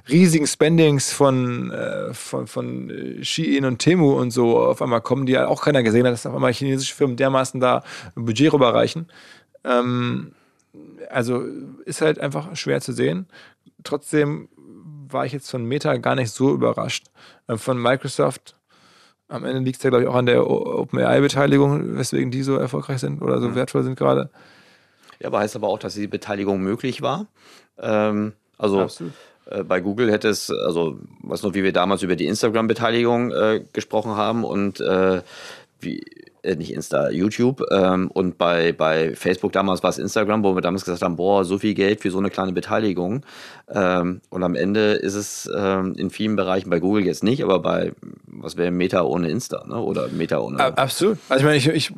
riesigen 0.09 0.47
Spendings 0.47 1.13
von, 1.13 1.71
äh, 1.71 2.13
von, 2.13 2.47
von 2.47 2.89
äh, 2.89 3.23
Shein 3.23 3.63
und 3.63 3.79
Temu 3.79 4.19
und 4.19 4.31
so 4.31 4.59
auf 4.59 4.81
einmal 4.81 4.99
kommen, 4.99 5.25
die 5.25 5.33
ja 5.33 5.47
auch 5.47 5.61
keiner 5.61 5.81
gesehen 5.81 6.05
hat, 6.05 6.11
dass 6.11 6.25
auf 6.25 6.35
einmal 6.35 6.51
chinesische 6.51 6.93
Firmen 6.93 7.15
dermaßen 7.15 7.61
da 7.61 7.83
ein 8.17 8.25
Budget 8.25 8.51
rüberreichen. 8.51 9.07
Ähm, 9.63 10.33
also 11.09 11.43
ist 11.85 12.01
halt 12.01 12.19
einfach 12.19 12.55
schwer 12.55 12.81
zu 12.81 12.93
sehen. 12.93 13.27
Trotzdem 13.83 14.49
war 15.09 15.25
ich 15.25 15.33
jetzt 15.33 15.49
von 15.49 15.63
Meta 15.63 15.95
gar 15.97 16.15
nicht 16.15 16.31
so 16.31 16.53
überrascht. 16.53 17.07
Äh, 17.47 17.57
von 17.57 17.81
Microsoft, 17.81 18.55
am 19.27 19.45
Ende 19.45 19.61
liegt 19.61 19.77
es 19.77 19.83
ja, 19.83 19.89
glaube 19.89 20.03
ich, 20.03 20.09
auch 20.09 20.15
an 20.15 20.25
der 20.25 20.49
OpenAI-Beteiligung, 20.49 21.97
weswegen 21.97 22.31
die 22.31 22.43
so 22.43 22.55
erfolgreich 22.55 22.99
sind 22.99 23.21
oder 23.21 23.39
so 23.41 23.49
mhm. 23.49 23.55
wertvoll 23.55 23.83
sind 23.83 23.97
gerade. 23.97 24.29
Ja, 25.19 25.27
aber 25.27 25.39
heißt 25.39 25.55
aber 25.55 25.67
auch, 25.67 25.79
dass 25.79 25.95
die 25.95 26.07
Beteiligung 26.07 26.61
möglich 26.61 27.01
war. 27.01 27.27
Ähm, 27.79 28.33
also 28.57 28.81
Absolut. 28.81 29.13
Äh, 29.49 29.63
bei 29.63 29.79
Google 29.79 30.11
hätte 30.11 30.29
es, 30.29 30.49
also 30.51 30.99
was 31.21 31.43
noch, 31.43 31.53
wie 31.53 31.63
wir 31.63 31.73
damals 31.73 32.03
über 32.03 32.15
die 32.15 32.25
Instagram-Beteiligung 32.27 33.31
äh, 33.31 33.63
gesprochen 33.73 34.15
haben 34.15 34.43
und 34.43 34.79
äh, 34.79 35.21
wie 35.79 36.03
äh, 36.47 36.55
nicht 36.55 36.73
Insta, 36.73 37.09
YouTube. 37.09 37.63
Ähm, 37.71 38.09
und 38.11 38.37
bei, 38.37 38.71
bei 38.71 39.15
Facebook 39.15 39.51
damals 39.51 39.83
war 39.83 39.89
es 39.89 39.97
Instagram, 39.97 40.43
wo 40.43 40.55
wir 40.55 40.61
damals 40.61 40.85
gesagt 40.85 41.01
haben, 41.01 41.15
boah, 41.15 41.45
so 41.45 41.57
viel 41.57 41.73
Geld 41.73 42.01
für 42.01 42.11
so 42.11 42.17
eine 42.17 42.29
kleine 42.29 42.53
Beteiligung. 42.53 43.25
Ähm, 43.69 44.21
und 44.29 44.43
am 44.43 44.55
Ende 44.55 44.93
ist 44.93 45.15
es 45.15 45.49
ähm, 45.55 45.93
in 45.97 46.09
vielen 46.09 46.35
Bereichen, 46.35 46.69
bei 46.69 46.79
Google 46.79 47.05
jetzt 47.05 47.23
nicht, 47.23 47.43
aber 47.43 47.59
bei, 47.59 47.91
was 48.25 48.57
wäre 48.57 48.71
Meta 48.71 49.03
ohne 49.03 49.29
Insta, 49.29 49.65
ne? 49.67 49.77
Oder 49.77 50.07
Meta 50.09 50.39
ohne. 50.39 50.77
Absolut. 50.77 51.17
Also 51.29 51.41
ich 51.41 51.45
meine, 51.45 51.57
ich, 51.57 51.67
ich 51.67 51.93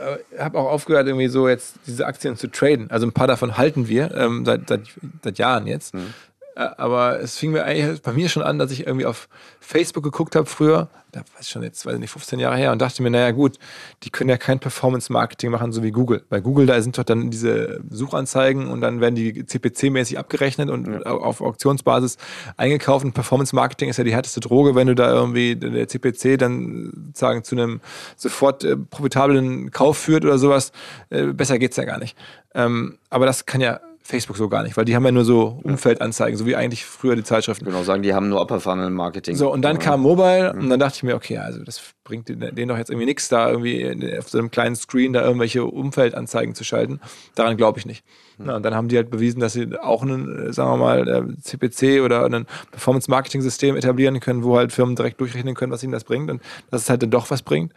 äh, 0.00 0.38
habe 0.38 0.58
auch 0.58 0.70
aufgehört, 0.70 1.06
irgendwie 1.06 1.28
so 1.28 1.48
jetzt 1.48 1.76
diese 1.86 2.06
Aktien 2.06 2.36
zu 2.36 2.48
traden. 2.48 2.90
Also 2.90 3.06
ein 3.06 3.12
paar 3.12 3.26
davon 3.26 3.56
halten 3.58 3.88
wir 3.88 4.14
ähm, 4.14 4.44
seit, 4.44 4.68
seit, 4.68 4.82
seit 5.22 5.38
Jahren 5.38 5.66
jetzt. 5.66 5.94
Mhm. 5.94 6.14
Aber 6.60 7.20
es 7.20 7.38
fing 7.38 7.52
mir 7.52 7.64
eigentlich 7.64 8.02
bei 8.02 8.12
mir 8.12 8.28
schon 8.28 8.42
an, 8.42 8.58
dass 8.58 8.70
ich 8.70 8.86
irgendwie 8.86 9.06
auf 9.06 9.28
Facebook 9.60 10.04
geguckt 10.04 10.36
habe 10.36 10.46
früher, 10.46 10.88
da 11.12 11.20
weiß 11.20 11.40
ich 11.40 11.48
schon 11.48 11.62
jetzt, 11.62 11.84
weiß 11.86 11.94
ich 11.94 12.00
nicht, 12.00 12.10
15 12.10 12.38
Jahre 12.38 12.56
her 12.56 12.72
und 12.72 12.80
dachte 12.80 13.02
mir, 13.02 13.10
naja 13.10 13.30
gut, 13.30 13.58
die 14.02 14.10
können 14.10 14.30
ja 14.30 14.36
kein 14.36 14.58
Performance-Marketing 14.58 15.50
machen, 15.50 15.72
so 15.72 15.82
wie 15.82 15.90
Google. 15.90 16.24
Bei 16.28 16.40
Google, 16.40 16.66
da 16.66 16.80
sind 16.80 16.98
doch 16.98 17.04
dann 17.04 17.30
diese 17.30 17.80
Suchanzeigen 17.90 18.68
und 18.68 18.80
dann 18.80 19.00
werden 19.00 19.14
die 19.14 19.44
CPC-mäßig 19.44 20.18
abgerechnet 20.18 20.70
und 20.70 20.86
ja. 20.86 21.02
auf 21.10 21.40
Auktionsbasis 21.40 22.16
eingekauft. 22.56 23.04
Und 23.04 23.12
Performance-Marketing 23.12 23.88
ist 23.88 23.96
ja 23.96 24.04
die 24.04 24.14
härteste 24.14 24.40
Droge, 24.40 24.74
wenn 24.74 24.86
du 24.86 24.94
da 24.94 25.12
irgendwie 25.12 25.56
der 25.56 25.88
CPC 25.88 26.38
dann 26.38 27.12
sagen 27.14 27.42
zu 27.42 27.56
einem 27.56 27.80
sofort 28.16 28.64
äh, 28.64 28.76
profitablen 28.76 29.70
Kauf 29.70 29.98
führt 29.98 30.24
oder 30.24 30.38
sowas. 30.38 30.72
Äh, 31.10 31.26
besser 31.26 31.58
geht's 31.58 31.76
ja 31.76 31.84
gar 31.84 31.98
nicht. 31.98 32.16
Ähm, 32.54 32.98
aber 33.08 33.26
das 33.26 33.46
kann 33.46 33.60
ja 33.60 33.80
Facebook 34.10 34.36
so 34.36 34.48
gar 34.48 34.62
nicht, 34.62 34.76
weil 34.76 34.84
die 34.84 34.94
haben 34.94 35.04
ja 35.04 35.12
nur 35.12 35.24
so 35.24 35.60
Umfeldanzeigen, 35.62 36.36
so 36.36 36.44
wie 36.46 36.56
eigentlich 36.56 36.84
früher 36.84 37.16
die 37.16 37.22
Zeitschriften. 37.22 37.64
Genau, 37.64 37.82
sagen, 37.82 38.02
die 38.02 38.12
haben 38.12 38.28
nur 38.28 38.40
Upper 38.40 38.60
Funnel 38.60 38.90
Marketing. 38.90 39.36
So, 39.36 39.52
und 39.52 39.62
dann 39.62 39.76
ja. 39.76 39.82
kam 39.82 40.00
Mobile 40.00 40.52
mhm. 40.52 40.62
und 40.62 40.70
dann 40.70 40.80
dachte 40.80 40.96
ich 40.96 41.02
mir, 41.02 41.14
okay, 41.14 41.38
also 41.38 41.62
das 41.62 41.80
bringt 42.04 42.28
denen 42.28 42.68
doch 42.68 42.76
jetzt 42.76 42.90
irgendwie 42.90 43.06
nichts, 43.06 43.28
da 43.28 43.50
irgendwie 43.50 44.18
auf 44.18 44.28
so 44.28 44.38
einem 44.38 44.50
kleinen 44.50 44.76
Screen 44.76 45.12
da 45.12 45.22
irgendwelche 45.22 45.64
Umfeldanzeigen 45.64 46.54
zu 46.54 46.64
schalten. 46.64 47.00
Daran 47.34 47.56
glaube 47.56 47.78
ich 47.78 47.86
nicht. 47.86 48.04
Mhm. 48.38 48.48
Und 48.50 48.62
dann 48.64 48.74
haben 48.74 48.88
die 48.88 48.96
halt 48.96 49.10
bewiesen, 49.10 49.40
dass 49.40 49.52
sie 49.52 49.68
auch 49.80 50.02
einen, 50.02 50.52
sagen 50.52 50.70
wir 50.72 50.76
mal, 50.76 51.34
CPC 51.40 52.02
oder 52.02 52.24
ein 52.24 52.46
Performance-Marketing-System 52.72 53.76
etablieren 53.76 54.20
können, 54.20 54.42
wo 54.42 54.56
halt 54.56 54.72
Firmen 54.72 54.96
direkt 54.96 55.20
durchrechnen 55.20 55.54
können, 55.54 55.72
was 55.72 55.82
ihnen 55.82 55.92
das 55.92 56.04
bringt 56.04 56.30
und 56.30 56.42
dass 56.70 56.82
es 56.82 56.90
halt 56.90 57.02
dann 57.02 57.10
doch 57.10 57.30
was 57.30 57.42
bringt. 57.42 57.72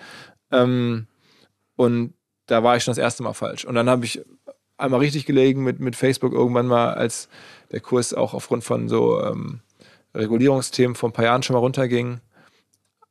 Ähm, 0.52 1.08
und 1.76 2.14
da 2.48 2.64
war 2.64 2.76
ich 2.76 2.84
schon 2.84 2.92
das 2.92 2.98
erste 2.98 3.24
Mal 3.24 3.34
falsch. 3.34 3.66
Und 3.66 3.76
dann 3.76 3.90
habe 3.90 4.06
ich 4.06 4.22
einmal 4.84 5.00
richtig 5.00 5.26
gelegen 5.26 5.64
mit, 5.64 5.80
mit 5.80 5.96
Facebook 5.96 6.34
irgendwann 6.34 6.68
mal, 6.68 6.94
als 6.94 7.30
der 7.72 7.80
Kurs 7.80 8.14
auch 8.14 8.34
aufgrund 8.34 8.64
von 8.64 8.90
so 8.90 9.24
ähm, 9.24 9.62
Regulierungsthemen 10.14 10.96
vor 10.96 11.10
ein 11.10 11.14
paar 11.14 11.26
Jahren 11.26 11.42
schon 11.44 11.56
mal 11.56 11.60
runterging. 11.60 12.20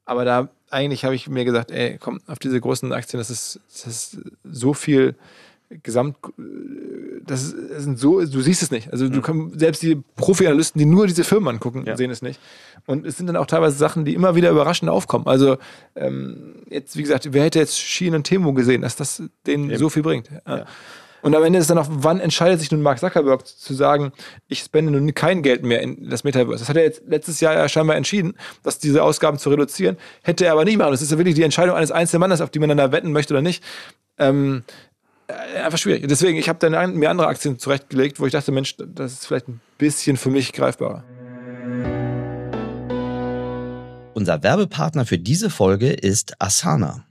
Aber 0.04 0.24
da 0.24 0.48
eigentlich 0.70 1.04
habe 1.04 1.14
ich 1.14 1.28
mir 1.28 1.44
gesagt, 1.44 1.70
ey, 1.70 1.98
komm, 1.98 2.20
auf 2.26 2.38
diese 2.38 2.60
großen 2.60 2.92
Aktien, 2.92 3.18
das 3.18 3.30
ist, 3.30 3.60
das 3.68 3.86
ist 3.86 4.18
so 4.44 4.74
viel 4.74 5.14
Gesamt, 5.82 6.16
das, 7.24 7.48
sind 7.48 7.98
so, 7.98 8.20
du 8.20 8.40
siehst 8.42 8.62
es 8.62 8.70
nicht. 8.70 8.92
Also 8.92 9.08
du 9.08 9.18
mhm. 9.18 9.22
kannst, 9.22 9.60
selbst 9.60 9.82
die 9.82 10.02
Profi-Analysten, 10.16 10.78
die 10.78 10.84
nur 10.84 11.06
diese 11.06 11.24
Firmen 11.24 11.54
angucken, 11.54 11.84
ja. 11.86 11.96
sehen 11.96 12.10
es 12.10 12.20
nicht. 12.20 12.38
Und 12.86 13.06
es 13.06 13.16
sind 13.16 13.26
dann 13.26 13.36
auch 13.36 13.46
teilweise 13.46 13.76
Sachen, 13.78 14.04
die 14.04 14.12
immer 14.12 14.34
wieder 14.34 14.50
überraschend 14.50 14.90
aufkommen. 14.90 15.26
Also 15.26 15.56
ähm, 15.96 16.56
jetzt, 16.68 16.96
wie 16.96 17.02
gesagt, 17.02 17.32
wer 17.32 17.44
hätte 17.44 17.58
jetzt 17.58 17.78
Schien 17.78 18.14
und 18.14 18.24
Temo 18.24 18.52
gesehen, 18.52 18.82
dass 18.82 18.96
das 18.96 19.22
denen 19.46 19.70
Eben. 19.70 19.78
so 19.78 19.88
viel 19.88 20.02
bringt? 20.02 20.30
Ja. 20.46 20.58
Ja. 20.58 20.66
Und 21.22 21.36
am 21.36 21.44
Ende 21.44 21.60
ist 21.60 21.70
dann 21.70 21.78
auch, 21.78 21.86
wann 21.88 22.18
entscheidet 22.18 22.58
sich 22.58 22.70
nun 22.72 22.82
Mark 22.82 22.98
Zuckerberg 22.98 23.46
zu 23.46 23.74
sagen, 23.74 24.12
ich 24.48 24.58
spende 24.58 24.90
nun 24.90 25.14
kein 25.14 25.42
Geld 25.42 25.62
mehr 25.62 25.80
in 25.80 26.10
das 26.10 26.24
Metaverse? 26.24 26.58
Das 26.58 26.68
hat 26.68 26.76
er 26.76 26.82
jetzt 26.82 27.02
letztes 27.06 27.40
Jahr 27.40 27.54
ja 27.54 27.68
scheinbar 27.68 27.96
entschieden, 27.96 28.34
dass 28.64 28.80
diese 28.80 29.02
Ausgaben 29.04 29.38
zu 29.38 29.48
reduzieren. 29.48 29.96
Hätte 30.22 30.44
er 30.44 30.52
aber 30.52 30.64
nicht 30.64 30.78
machen. 30.78 30.90
Das 30.90 31.00
ist 31.00 31.12
ja 31.12 31.18
wirklich 31.18 31.36
die 31.36 31.44
Entscheidung 31.44 31.76
eines 31.76 31.92
einzelnen 31.92 32.20
Mannes, 32.20 32.40
auf 32.40 32.50
die 32.50 32.58
man 32.58 32.68
dann 32.68 32.78
da 32.78 32.90
wetten 32.90 33.12
möchte 33.12 33.34
oder 33.34 33.42
nicht. 33.42 33.62
Ähm, 34.18 34.64
äh, 35.28 35.60
einfach 35.60 35.78
schwierig. 35.78 36.06
Deswegen, 36.08 36.36
ich 36.38 36.48
habe 36.48 36.58
dann 36.58 36.98
mir 36.98 37.08
andere 37.08 37.28
Aktien 37.28 37.56
zurechtgelegt, 37.58 38.18
wo 38.18 38.26
ich 38.26 38.32
dachte, 38.32 38.50
Mensch, 38.50 38.76
das 38.76 39.12
ist 39.12 39.26
vielleicht 39.26 39.48
ein 39.48 39.60
bisschen 39.78 40.16
für 40.16 40.30
mich 40.30 40.52
greifbarer. 40.52 41.04
Unser 44.14 44.42
Werbepartner 44.42 45.06
für 45.06 45.18
diese 45.18 45.50
Folge 45.50 45.92
ist 45.92 46.34
Asana. 46.40 47.04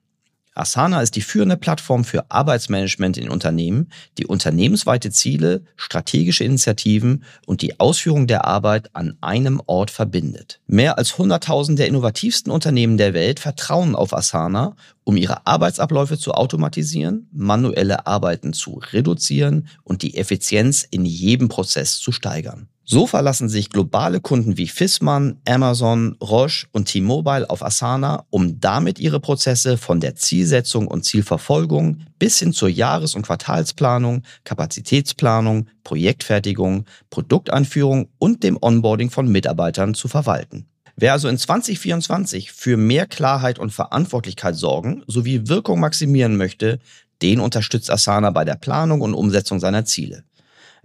Asana 0.62 1.02
ist 1.02 1.16
die 1.16 1.22
führende 1.22 1.58
Plattform 1.58 2.04
für 2.04 2.30
Arbeitsmanagement 2.30 3.18
in 3.18 3.30
Unternehmen, 3.30 3.92
die 4.20 4.28
unternehmensweite 4.28 5.10
Ziele, 5.10 5.64
strategische 5.76 6.44
Initiativen 6.44 7.24
und 7.48 7.64
die 7.64 7.80
Ausführung 7.80 8.28
der 8.28 8.46
Arbeit 8.46 8.92
an 8.94 9.18
einem 9.22 9.60
Ort 9.66 9.90
verbindet. 9.90 10.62
Mehr 10.68 11.00
als 11.00 11.16
100.000 11.16 11.78
der 11.78 11.88
innovativsten 11.88 12.52
Unternehmen 12.52 12.98
der 12.98 13.16
Welt 13.16 13.40
vertrauen 13.40 13.96
auf 13.96 14.14
Asana, 14.14 14.76
um 15.04 15.18
ihre 15.18 15.48
Arbeitsabläufe 15.48 16.20
zu 16.20 16.34
automatisieren, 16.34 17.28
manuelle 17.32 18.06
Arbeiten 18.06 18.54
zu 18.54 18.80
reduzieren 18.94 19.68
und 19.84 20.04
die 20.04 20.16
Effizienz 20.16 20.88
in 20.90 21.06
jedem 21.06 21.50
Prozess 21.50 21.98
zu 21.98 22.12
steigern. 22.12 22.68
So 22.94 23.08
verlassen 23.08 23.48
sich 23.48 23.70
globale 23.70 24.20
Kunden 24.20 24.58
wie 24.58 24.68
Fissmann, 24.68 25.40
Amazon, 25.48 26.18
Roche 26.22 26.68
und 26.74 26.90
T-Mobile 26.90 27.50
auf 27.50 27.64
Asana, 27.64 28.26
um 28.30 28.60
damit 28.60 29.00
ihre 29.00 29.22
Prozesse 29.22 29.78
von 29.78 30.02
der 30.02 30.18
Zielsetzung 30.18 30.90
und 30.90 31.06
Zielverfolgung 31.06 32.00
bis 32.20 32.40
hin 32.40 32.52
zur 32.52 32.68
Jahres- 32.68 33.16
und 33.16 33.26
Quartalsplanung, 33.26 34.24
Kapazitätsplanung, 34.44 35.68
Projektfertigung, 35.86 36.84
Produktanführung 37.10 38.10
und 38.20 38.44
dem 38.44 38.58
Onboarding 38.62 39.10
von 39.10 39.32
Mitarbeitern 39.32 39.94
zu 39.94 40.10
verwalten. 40.10 40.66
Wer 40.98 41.14
also 41.14 41.30
in 41.30 41.38
2024 41.38 42.52
für 42.52 42.76
mehr 42.76 43.06
Klarheit 43.06 43.58
und 43.58 43.72
Verantwortlichkeit 43.72 44.58
sorgen 44.58 45.02
sowie 45.08 45.48
Wirkung 45.48 45.80
maximieren 45.80 46.36
möchte, 46.36 46.80
den 47.22 47.40
unterstützt 47.40 47.90
Asana 47.90 48.32
bei 48.32 48.44
der 48.44 48.56
Planung 48.56 49.00
und 49.00 49.14
Umsetzung 49.14 49.62
seiner 49.62 49.86
Ziele. 49.86 50.26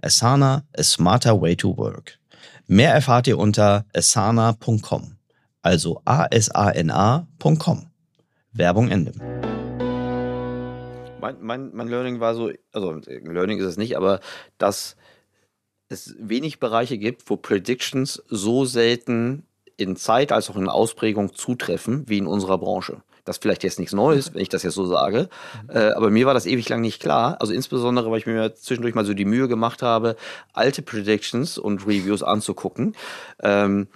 Asana, 0.07 0.63
a 0.77 0.83
smarter 0.83 1.39
way 1.39 1.55
to 1.55 1.77
work. 1.77 2.17
Mehr 2.67 2.93
erfahrt 2.93 3.27
ihr 3.27 3.37
unter 3.37 3.85
asana.com. 3.93 5.17
Also 5.61 6.01
A-S-A-N-A.com. 6.05 7.87
Werbung 8.53 8.89
Ende. 8.89 9.11
Mein, 11.19 11.41
mein, 11.41 11.71
mein 11.73 11.87
Learning 11.89 12.19
war 12.19 12.35
so, 12.35 12.51
also 12.71 13.01
Learning 13.07 13.59
ist 13.59 13.65
es 13.65 13.77
nicht, 13.77 13.97
aber 13.97 14.21
dass 14.57 14.95
es 15.89 16.15
wenig 16.19 16.59
Bereiche 16.59 16.97
gibt, 16.97 17.29
wo 17.29 17.35
Predictions 17.35 18.23
so 18.27 18.65
selten 18.65 19.45
in 19.75 19.95
Zeit 19.95 20.31
als 20.31 20.49
auch 20.49 20.55
in 20.55 20.69
Ausprägung 20.69 21.33
zutreffen 21.33 22.07
wie 22.07 22.17
in 22.17 22.27
unserer 22.27 22.57
Branche. 22.57 23.01
Das 23.27 23.35
ist 23.35 23.43
vielleicht 23.43 23.63
jetzt 23.63 23.77
nichts 23.77 23.93
Neues, 23.93 24.33
wenn 24.33 24.41
ich 24.41 24.47
das 24.47 24.63
jetzt 24.63 24.75
so 24.75 24.85
sage. 24.85 25.27
Äh, 25.67 25.89
aber 25.91 26.09
mir 26.09 26.25
war 26.25 26.33
das 26.33 26.45
ewig 26.45 26.69
lang 26.69 26.79
nicht 26.79 27.01
klar. 27.01 27.35
Also 27.41 27.53
insbesondere, 27.53 28.09
weil 28.09 28.19
ich 28.19 28.25
mir 28.25 28.55
zwischendurch 28.55 28.95
mal 28.95 29.03
so 29.03 29.13
die 29.13 29.25
Mühe 29.25 29.49
gemacht 29.49 29.81
habe, 29.81 30.15
alte 30.53 30.81
Predictions 30.81 31.57
und 31.57 31.85
Reviews 31.85 32.23
anzugucken. 32.23 32.95
Ähm, 33.43 33.87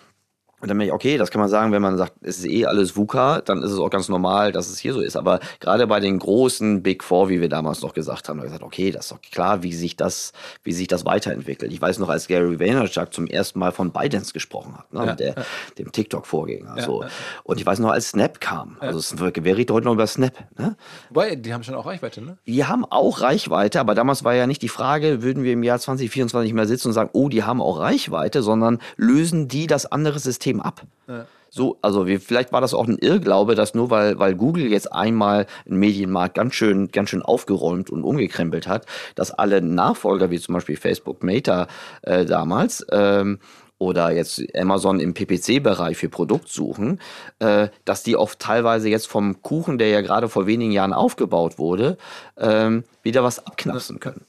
und 0.61 0.67
dann 0.67 0.77
bin 0.77 0.87
ich, 0.87 0.93
okay, 0.93 1.17
das 1.17 1.31
kann 1.31 1.41
man 1.41 1.49
sagen, 1.49 1.71
wenn 1.71 1.81
man 1.81 1.97
sagt, 1.97 2.13
es 2.21 2.39
ist 2.39 2.45
eh 2.45 2.65
alles 2.65 2.95
VUCA, 2.95 3.41
dann 3.41 3.61
ist 3.63 3.71
es 3.71 3.79
auch 3.79 3.89
ganz 3.89 4.09
normal, 4.09 4.51
dass 4.51 4.69
es 4.69 4.79
hier 4.79 4.93
so 4.93 5.01
ist. 5.01 5.15
Aber 5.15 5.39
gerade 5.59 5.87
bei 5.87 5.99
den 5.99 6.19
großen 6.19 6.83
Big 6.83 7.03
Four, 7.03 7.29
wie 7.29 7.41
wir 7.41 7.49
damals 7.49 7.81
noch 7.81 7.93
gesagt 7.93 8.29
haben, 8.29 8.31
haben 8.31 8.39
wir 8.39 8.45
gesagt, 8.45 8.63
okay, 8.63 8.91
das 8.91 9.05
ist 9.05 9.11
doch 9.11 9.21
klar, 9.21 9.63
wie 9.63 9.73
sich 9.73 9.95
das, 9.95 10.33
wie 10.63 10.71
sich 10.73 10.87
das 10.87 11.05
weiterentwickelt. 11.05 11.71
Ich 11.71 11.81
weiß 11.81 11.99
noch, 11.99 12.09
als 12.09 12.27
Gary 12.27 12.59
Vaynerchuk 12.59 13.13
zum 13.13 13.27
ersten 13.27 13.59
Mal 13.59 13.71
von 13.71 13.91
ByteDance 13.91 14.33
gesprochen 14.33 14.77
hat, 14.77 14.93
ne, 14.93 15.05
ja, 15.05 15.15
der, 15.15 15.35
ja. 15.35 15.43
dem 15.77 15.91
TikTok-Vorgänger. 15.91 16.77
Ja, 16.77 16.83
so. 16.83 17.03
Und 17.43 17.59
ich 17.59 17.65
weiß 17.65 17.79
noch, 17.79 17.89
als 17.89 18.09
Snap 18.09 18.39
kam. 18.39 18.77
Also 18.79 18.99
es 18.99 19.15
wer 19.17 19.57
redet 19.57 19.71
heute 19.71 19.85
noch 19.85 19.93
über 19.93 20.07
Snap. 20.07 20.33
Ne? 20.57 20.75
Wobei, 21.09 21.35
die 21.35 21.53
haben 21.53 21.63
schon 21.63 21.75
auch 21.75 21.85
Reichweite, 21.85 22.21
ne? 22.21 22.37
Die 22.47 22.65
haben 22.65 22.85
auch 22.85 23.21
Reichweite, 23.21 23.79
aber 23.79 23.95
damals 23.95 24.23
war 24.23 24.33
ja 24.33 24.47
nicht 24.47 24.61
die 24.61 24.69
Frage, 24.69 25.21
würden 25.21 25.43
wir 25.43 25.53
im 25.53 25.63
Jahr 25.63 25.79
2024 25.79 26.53
mehr 26.53 26.67
sitzen 26.67 26.87
und 26.87 26.93
sagen, 26.93 27.09
oh, 27.13 27.29
die 27.29 27.43
haben 27.43 27.61
auch 27.61 27.79
Reichweite, 27.79 28.41
sondern 28.41 28.79
lösen 28.97 29.47
die 29.47 29.67
das 29.67 29.85
andere 29.85 30.19
System 30.19 30.50
System 30.51 30.61
ab. 30.61 30.81
Ja. 31.07 31.25
So, 31.49 31.77
also 31.81 32.07
wie, 32.07 32.17
vielleicht 32.17 32.53
war 32.53 32.61
das 32.61 32.73
auch 32.73 32.87
ein 32.87 32.97
Irrglaube, 32.97 33.55
dass 33.55 33.73
nur 33.73 33.89
weil, 33.89 34.17
weil 34.19 34.35
Google 34.35 34.67
jetzt 34.67 34.91
einmal 34.93 35.47
einen 35.65 35.79
Medienmarkt 35.79 36.35
ganz 36.35 36.55
schön, 36.55 36.89
ganz 36.91 37.09
schön 37.09 37.21
aufgeräumt 37.21 37.89
und 37.89 38.03
umgekrempelt 38.03 38.67
hat, 38.67 38.85
dass 39.15 39.31
alle 39.31 39.61
Nachfolger, 39.61 40.31
wie 40.31 40.39
zum 40.39 40.53
Beispiel 40.53 40.77
Facebook 40.77 41.23
Meta 41.23 41.67
äh, 42.03 42.25
damals, 42.25 42.85
ähm, 42.91 43.39
oder 43.79 44.11
jetzt 44.11 44.41
Amazon 44.55 44.99
im 44.99 45.15
PPC-Bereich 45.15 45.97
für 45.97 46.07
Produktsuchen, 46.07 47.01
äh, 47.39 47.69
dass 47.83 48.03
die 48.03 48.15
oft 48.15 48.39
teilweise 48.39 48.89
jetzt 48.89 49.07
vom 49.07 49.41
Kuchen, 49.41 49.79
der 49.79 49.89
ja 49.89 50.01
gerade 50.01 50.29
vor 50.29 50.45
wenigen 50.45 50.71
Jahren 50.71 50.93
aufgebaut 50.93 51.57
wurde, 51.57 51.97
ähm, 52.37 52.83
wieder 53.01 53.23
was 53.23 53.45
abknapsen 53.45 53.99
können. 53.99 54.21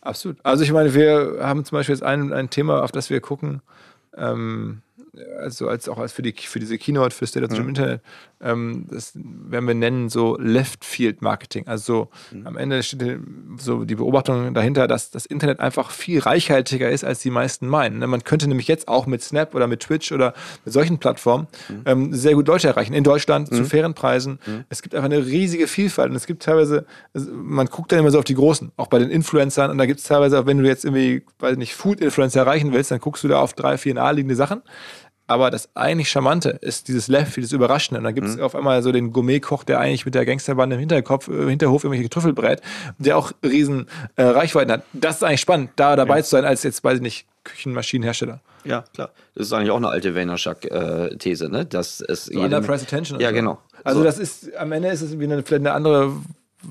Absolut. 0.00 0.38
Also 0.42 0.64
ich 0.64 0.72
meine, 0.72 0.94
wir 0.94 1.36
haben 1.40 1.66
zum 1.66 1.76
Beispiel 1.76 1.94
jetzt 1.94 2.02
ein, 2.02 2.32
ein 2.32 2.48
Thema, 2.48 2.82
auf 2.82 2.90
das 2.90 3.10
wir 3.10 3.20
gucken, 3.20 3.60
ähm, 4.16 4.80
also 5.40 5.68
als 5.68 5.88
auch 5.88 5.98
als 5.98 6.12
für 6.12 6.22
die 6.22 6.32
für 6.32 6.60
diese 6.60 6.78
Keynote 6.78 7.14
für 7.14 7.26
State 7.26 7.44
of 7.44 7.52
the 7.52 7.60
mhm. 7.60 7.68
Internet, 7.68 8.00
ähm, 8.40 8.86
das 8.90 9.12
werden 9.14 9.66
wir 9.66 9.74
nennen 9.74 10.08
so 10.08 10.36
Left 10.38 10.84
Field 10.84 11.22
Marketing. 11.22 11.66
Also 11.66 12.08
mhm. 12.30 12.46
am 12.46 12.56
Ende 12.56 12.82
steht 12.82 13.20
so 13.58 13.84
die 13.84 13.94
Beobachtung 13.94 14.54
dahinter, 14.54 14.86
dass 14.86 15.10
das 15.10 15.26
Internet 15.26 15.60
einfach 15.60 15.90
viel 15.90 16.20
reichhaltiger 16.20 16.90
ist, 16.90 17.04
als 17.04 17.20
die 17.20 17.30
meisten 17.30 17.66
meinen. 17.66 17.98
Ne, 17.98 18.06
man 18.06 18.24
könnte 18.24 18.48
nämlich 18.48 18.68
jetzt 18.68 18.88
auch 18.88 19.06
mit 19.06 19.22
Snap 19.22 19.54
oder 19.54 19.66
mit 19.66 19.80
Twitch 19.80 20.12
oder 20.12 20.34
mit 20.64 20.72
solchen 20.72 20.98
Plattformen 20.98 21.48
mhm. 21.68 21.82
ähm, 21.86 22.14
sehr 22.14 22.34
gut 22.34 22.46
Leute 22.46 22.68
erreichen. 22.68 22.94
In 22.94 23.04
Deutschland 23.04 23.48
zu 23.48 23.62
mhm. 23.62 23.66
fairen 23.66 23.94
Preisen. 23.94 24.38
Mhm. 24.46 24.64
Es 24.68 24.82
gibt 24.82 24.94
einfach 24.94 25.06
eine 25.06 25.24
riesige 25.26 25.66
Vielfalt 25.66 26.10
und 26.10 26.16
es 26.16 26.26
gibt 26.26 26.42
teilweise, 26.42 26.86
man 27.14 27.66
guckt 27.66 27.92
dann 27.92 28.00
immer 28.00 28.10
so 28.10 28.18
auf 28.18 28.24
die 28.24 28.34
Großen, 28.34 28.72
auch 28.76 28.88
bei 28.88 28.98
den 28.98 29.10
Influencern 29.10 29.70
und 29.70 29.78
da 29.78 29.86
gibt 29.86 30.00
es 30.00 30.06
teilweise, 30.06 30.38
auch 30.38 30.46
wenn 30.46 30.58
du 30.58 30.66
jetzt 30.66 30.84
irgendwie, 30.84 31.22
weiß 31.38 31.56
nicht, 31.56 31.74
Food-Influencer 31.74 32.40
erreichen 32.40 32.72
willst, 32.72 32.90
dann 32.90 33.00
guckst 33.00 33.24
du 33.24 33.28
da 33.28 33.40
auf 33.40 33.54
drei, 33.54 33.78
vier 33.78 33.94
naheliegende 33.94 34.36
Sachen 34.36 34.62
Aber 35.28 35.50
das 35.50 35.68
eigentlich 35.74 36.10
Charmante 36.10 36.48
ist 36.48 36.88
dieses 36.88 37.06
Left, 37.06 37.36
dieses 37.36 37.52
Überraschende. 37.52 37.98
Und 37.98 38.04
dann 38.04 38.14
gibt 38.14 38.26
es 38.26 38.36
mhm. 38.36 38.42
auf 38.42 38.54
einmal 38.54 38.82
so 38.82 38.92
den 38.92 39.12
Gourmet-Koch, 39.12 39.62
der 39.62 39.78
eigentlich 39.78 40.06
mit 40.06 40.14
der 40.14 40.24
Gangsterbande 40.24 40.74
im 40.76 40.80
Hinterkopf, 40.80 41.28
im 41.28 41.48
Hinterhof 41.48 41.84
irgendwelche 41.84 42.08
Trüffel 42.08 42.32
brät, 42.32 42.62
der 42.96 43.18
auch 43.18 43.32
riesen 43.44 43.88
äh, 44.16 44.22
Reichweiten 44.22 44.72
hat. 44.72 44.84
Das 44.94 45.16
ist 45.16 45.22
eigentlich 45.22 45.42
spannend, 45.42 45.70
da 45.76 45.96
dabei 45.96 46.16
ja. 46.16 46.24
zu 46.24 46.30
sein, 46.30 46.46
als 46.46 46.62
jetzt, 46.62 46.82
weiß 46.82 46.96
ich 46.96 47.02
nicht, 47.02 47.26
Küchenmaschinenhersteller. 47.44 48.40
Ja, 48.64 48.84
klar. 48.94 49.10
Das 49.34 49.46
ist 49.46 49.52
eigentlich 49.52 49.70
auch 49.70 49.76
eine 49.76 49.88
alte 49.88 50.14
Vaynerchuk-These, 50.14 51.44
äh, 51.44 51.48
ne? 51.48 51.66
Dass 51.66 52.00
es 52.00 52.24
so 52.26 52.40
Under 52.40 52.58
Attention. 52.58 53.20
Ja, 53.20 53.30
genau. 53.30 53.58
Also 53.84 54.00
so. 54.00 54.04
das 54.04 54.18
ist, 54.18 54.56
am 54.56 54.72
Ende 54.72 54.88
ist 54.88 55.02
es 55.02 55.18
wie 55.18 55.24
eine, 55.24 55.42
vielleicht 55.42 55.60
eine 55.60 55.72
andere 55.72 56.12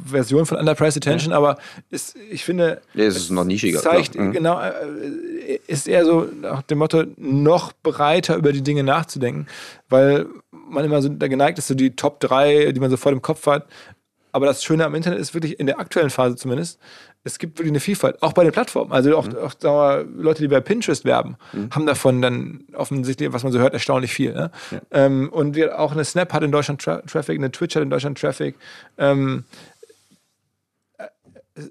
Version 0.06 0.46
von 0.46 0.58
Under 0.58 0.76
Price 0.76 0.98
Attention, 0.98 1.32
ja. 1.32 1.38
aber 1.38 1.58
ist, 1.90 2.16
ich 2.30 2.44
finde, 2.44 2.82
ja, 2.94 3.06
es 3.06 3.16
ist 3.16 3.30
noch 3.30 3.46
nischiger. 3.46 3.82
Zeigt 3.82 4.16
mhm. 4.16 4.32
genau, 4.32 4.60
äh, 4.60 5.60
ist 5.68 5.88
eher 5.88 6.06
so 6.06 6.28
nach 6.42 6.62
dem 6.64 6.80
Motto, 6.80 7.04
noch 7.16 7.72
breiter 7.84 8.36
über 8.36 8.52
die 8.52 8.62
Dinge 8.62 8.84
nachzudenken, 8.84 9.48
weil 9.90 10.28
man 10.52 10.84
immer 10.84 11.02
so 11.02 11.10
da 11.10 11.28
geneigt 11.28 11.58
ist, 11.58 11.68
so 11.68 11.76
die 11.76 11.96
Top 11.96 12.20
3, 12.20 12.72
die 12.74 12.80
man 12.80 12.90
so 12.90 12.98
vor 12.98 13.12
dem 13.12 13.22
Kopf 13.22 13.46
hat. 13.48 13.66
Aber 14.34 14.46
das 14.46 14.64
Schöne 14.64 14.86
am 14.86 14.94
Internet 14.94 15.20
ist 15.20 15.34
wirklich, 15.34 15.60
in 15.60 15.66
der 15.66 15.80
aktuellen 15.80 16.10
Phase 16.10 16.36
zumindest, 16.36 16.80
es 17.24 17.40
gibt 17.40 17.60
wirklich 17.60 17.72
eine 17.72 17.80
Vielfalt, 17.80 18.22
auch 18.22 18.34
bei 18.34 18.44
den 18.44 18.54
Plattformen. 18.54 18.92
Also 18.92 19.16
auch, 19.18 19.28
mhm. 19.28 19.38
auch 19.38 19.54
sagen 19.58 20.16
wir, 20.16 20.24
Leute, 20.24 20.42
die 20.42 20.48
bei 20.48 20.60
Pinterest 20.60 21.06
werben, 21.06 21.38
mhm. 21.54 21.70
haben 21.72 21.86
davon 21.86 22.22
dann 22.22 22.64
offensichtlich, 22.74 23.32
was 23.34 23.44
man 23.44 23.52
so 23.52 23.60
hört, 23.60 23.74
erstaunlich 23.74 24.14
viel. 24.14 24.34
Ne? 24.34 24.52
Ja. 24.72 24.80
Ähm, 24.92 25.30
und 25.30 25.60
auch 25.72 25.92
eine 25.92 26.06
Snap 26.06 26.34
hat 26.34 26.44
in 26.44 26.52
Deutschland 26.52 26.82
Tra 26.82 27.02
Traffic, 27.02 27.38
eine 27.38 27.52
Twitch 27.52 27.76
hat 27.76 27.84
in 27.84 27.90
Deutschland 27.90 28.20
Traffic. 28.20 28.56
Ähm, 28.98 29.44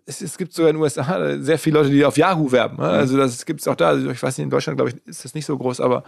es, 0.04 0.20
es, 0.20 0.36
gibt 0.36 0.52
sogar 0.52 0.70
in 0.70 0.76
den 0.76 0.82
USA 0.82 1.38
sehr 1.38 1.58
viele 1.58 1.78
Leute, 1.78 1.90
die 1.90 2.04
auf 2.04 2.16
Yahoo 2.16 2.50
werben. 2.50 2.76
Ne? 2.78 2.88
Also 2.88 3.16
das 3.16 3.46
gibt 3.46 3.60
es 3.60 3.68
auch 3.68 3.76
da. 3.76 3.88
Also 3.88 4.10
ich 4.10 4.22
weiß 4.22 4.36
nicht, 4.38 4.44
in 4.44 4.50
Deutschland, 4.50 4.78
glaube 4.78 4.90
ich, 4.90 5.06
ist 5.06 5.24
das 5.24 5.34
nicht 5.34 5.46
so 5.46 5.56
groß, 5.56 5.80
aber 5.80 6.04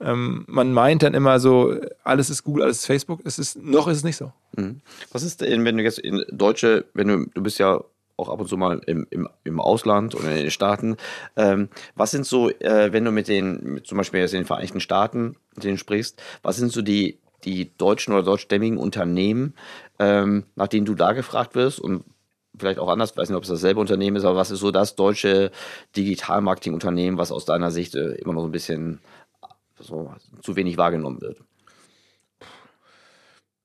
ähm, 0.00 0.44
man 0.46 0.72
meint 0.72 1.02
dann 1.02 1.14
immer 1.14 1.40
so, 1.40 1.74
alles 2.04 2.30
ist 2.30 2.44
Google, 2.44 2.64
alles 2.64 2.78
ist 2.78 2.86
Facebook. 2.86 3.20
Es 3.24 3.38
ist, 3.38 3.62
noch 3.62 3.88
ist 3.88 3.98
es 3.98 4.04
nicht 4.04 4.16
so. 4.16 4.32
Mhm. 4.56 4.80
Was 5.12 5.22
ist 5.22 5.40
denn, 5.40 5.64
wenn 5.64 5.76
du 5.76 5.82
jetzt 5.82 5.98
in 5.98 6.24
Deutsche, 6.30 6.84
wenn 6.94 7.08
du, 7.08 7.26
du 7.34 7.42
bist 7.42 7.58
ja 7.58 7.82
auch 8.16 8.28
ab 8.28 8.40
und 8.40 8.48
zu 8.48 8.56
mal 8.56 8.80
im, 8.86 9.06
im, 9.10 9.28
im 9.44 9.60
Ausland 9.60 10.14
oder 10.14 10.30
in 10.30 10.36
den 10.36 10.50
Staaten. 10.50 10.96
Ähm, 11.36 11.68
was 11.96 12.12
sind 12.12 12.24
so, 12.24 12.48
äh, 12.48 12.90
wenn 12.90 13.04
du 13.04 13.10
mit 13.10 13.28
den, 13.28 13.82
zum 13.84 13.98
Beispiel 13.98 14.20
jetzt 14.20 14.32
in 14.32 14.40
den 14.40 14.46
Vereinigten 14.46 14.80
Staaten 14.80 15.36
mit 15.54 15.64
denen 15.64 15.76
sprichst, 15.76 16.22
was 16.42 16.56
sind 16.56 16.72
so 16.72 16.80
die, 16.80 17.18
die 17.44 17.76
deutschen 17.76 18.14
oder 18.14 18.22
deutschstämmigen 18.22 18.78
Unternehmen, 18.78 19.54
ähm, 19.98 20.44
nach 20.54 20.68
denen 20.68 20.86
du 20.86 20.94
da 20.94 21.12
gefragt 21.12 21.54
wirst 21.54 21.78
und 21.78 22.04
vielleicht 22.58 22.78
auch 22.78 22.88
anders, 22.88 23.12
ich 23.12 23.16
weiß 23.16 23.28
nicht, 23.28 23.36
ob 23.36 23.42
es 23.42 23.48
dasselbe 23.48 23.80
Unternehmen 23.80 24.16
ist, 24.16 24.24
aber 24.24 24.36
was 24.36 24.50
ist 24.50 24.60
so 24.60 24.70
das 24.70 24.96
deutsche 24.96 25.50
Digital-Marketing-Unternehmen, 25.96 27.18
was 27.18 27.32
aus 27.32 27.44
deiner 27.44 27.70
Sicht 27.70 27.94
äh, 27.94 28.12
immer 28.14 28.32
noch 28.32 28.42
so 28.42 28.48
ein 28.48 28.52
bisschen 28.52 29.00
so 29.78 30.12
zu 30.42 30.56
wenig 30.56 30.78
wahrgenommen 30.78 31.20
wird? 31.20 31.38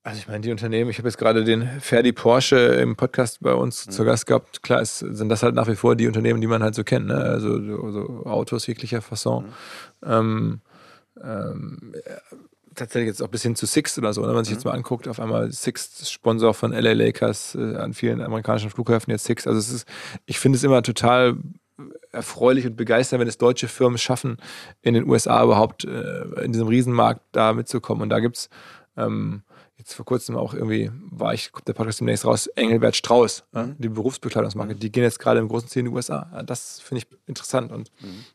Also 0.03 0.17
ich 0.17 0.27
meine, 0.27 0.41
die 0.41 0.49
Unternehmen, 0.49 0.89
ich 0.89 0.97
habe 0.97 1.07
jetzt 1.07 1.19
gerade 1.19 1.43
den 1.43 1.79
Ferdi 1.79 2.11
Porsche 2.11 2.57
im 2.57 2.95
Podcast 2.95 3.39
bei 3.41 3.53
uns 3.53 3.85
mhm. 3.85 3.91
zu 3.91 4.03
Gast 4.03 4.25
gehabt. 4.25 4.63
Klar 4.63 4.81
ist, 4.81 4.97
sind 4.99 5.29
das 5.29 5.43
halt 5.43 5.53
nach 5.53 5.67
wie 5.67 5.75
vor 5.75 5.95
die 5.95 6.07
Unternehmen, 6.07 6.41
die 6.41 6.47
man 6.47 6.63
halt 6.63 6.73
so 6.73 6.83
kennt, 6.83 7.05
ne? 7.05 7.17
Also 7.17 7.91
so 7.91 8.25
Autos 8.25 8.65
jeglicher 8.65 9.03
Fasson. 9.03 9.45
Mhm. 9.45 10.11
Ähm, 10.11 10.61
ähm, 11.23 11.93
tatsächlich 12.75 13.07
jetzt 13.07 13.21
auch 13.21 13.27
bis 13.27 13.43
hin 13.43 13.55
zu 13.55 13.65
Six 13.65 13.97
oder 13.97 14.13
so, 14.13 14.21
ne? 14.21 14.27
wenn 14.27 14.35
man 14.35 14.45
sich 14.45 14.53
jetzt 14.53 14.65
mhm. 14.65 14.71
mal 14.71 14.77
anguckt, 14.77 15.07
auf 15.07 15.19
einmal 15.19 15.51
Six 15.51 16.09
Sponsor 16.09 16.53
von 16.53 16.71
LA 16.71 16.93
Lakers 16.93 17.55
äh, 17.55 17.75
an 17.75 17.93
vielen 17.93 18.21
amerikanischen 18.21 18.69
Flughäfen 18.69 19.11
jetzt 19.11 19.25
Six. 19.25 19.47
Also 19.47 19.59
es 19.59 19.71
ist, 19.71 19.87
ich 20.25 20.39
finde 20.39 20.57
es 20.57 20.63
immer 20.63 20.81
total 20.81 21.37
erfreulich 22.11 22.65
und 22.65 22.75
begeisternd, 22.75 23.21
wenn 23.21 23.27
es 23.27 23.37
deutsche 23.37 23.67
Firmen 23.67 23.97
schaffen, 23.97 24.37
in 24.81 24.93
den 24.93 25.07
USA 25.07 25.43
überhaupt 25.43 25.85
äh, 25.85 26.43
in 26.43 26.51
diesem 26.51 26.67
Riesenmarkt 26.67 27.21
da 27.31 27.53
mitzukommen. 27.53 28.03
Und 28.03 28.09
da 28.09 28.19
gibt 28.19 28.37
es 28.37 28.49
ähm, 28.97 29.43
jetzt 29.77 29.93
vor 29.93 30.05
kurzem 30.05 30.35
auch 30.35 30.53
irgendwie, 30.53 30.91
war 31.09 31.33
ich, 31.33 31.51
kommt 31.51 31.67
der 31.67 31.73
Podcast 31.73 31.99
demnächst 31.99 32.25
raus, 32.25 32.47
Engelbert 32.47 32.95
Strauß, 32.95 33.45
mhm. 33.51 33.75
die 33.77 33.89
Berufsbekleidungsmarke, 33.89 34.75
die 34.75 34.91
gehen 34.91 35.03
jetzt 35.03 35.19
gerade 35.19 35.39
im 35.39 35.47
großen 35.47 35.69
Ziel 35.69 35.81
in 35.81 35.85
die 35.87 35.91
USA. 35.91 36.43
Das 36.45 36.79
finde 36.79 37.03
ich 37.03 37.17
interessant. 37.27 37.71
Und, 37.71 37.91
mhm. 38.01 38.25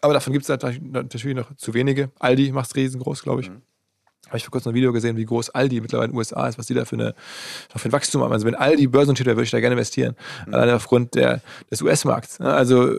Aber 0.00 0.14
davon 0.14 0.32
gibt 0.32 0.48
es 0.48 0.48
natürlich 0.48 1.36
noch 1.36 1.54
zu 1.56 1.74
wenige. 1.74 2.10
Aldi 2.18 2.52
macht 2.52 2.70
es 2.70 2.76
riesengroß, 2.76 3.22
glaube 3.22 3.42
ich. 3.42 3.50
Mhm. 3.50 3.62
Habe 4.26 4.38
ich 4.38 4.44
vor 4.44 4.50
kurzem 4.50 4.72
ein 4.72 4.74
Video 4.74 4.92
gesehen, 4.92 5.16
wie 5.16 5.24
groß 5.24 5.50
Aldi 5.50 5.80
mittlerweile 5.80 6.06
in 6.06 6.12
den 6.12 6.18
USA 6.18 6.48
ist, 6.48 6.58
was 6.58 6.66
die 6.66 6.74
da 6.74 6.84
für, 6.84 6.96
eine, 6.96 7.14
für 7.74 7.88
ein 7.88 7.92
Wachstum 7.92 8.22
haben. 8.22 8.32
Also 8.32 8.46
wenn 8.46 8.54
Aldi 8.54 8.88
börsennotiert 8.88 9.26
wäre, 9.26 9.36
würde 9.36 9.44
ich 9.44 9.50
da 9.50 9.60
gerne 9.60 9.74
investieren. 9.74 10.16
Mhm. 10.46 10.54
Alleine 10.54 10.74
aufgrund 10.74 11.14
der, 11.14 11.40
des 11.70 11.82
US-Markts. 11.82 12.40
Also 12.40 12.90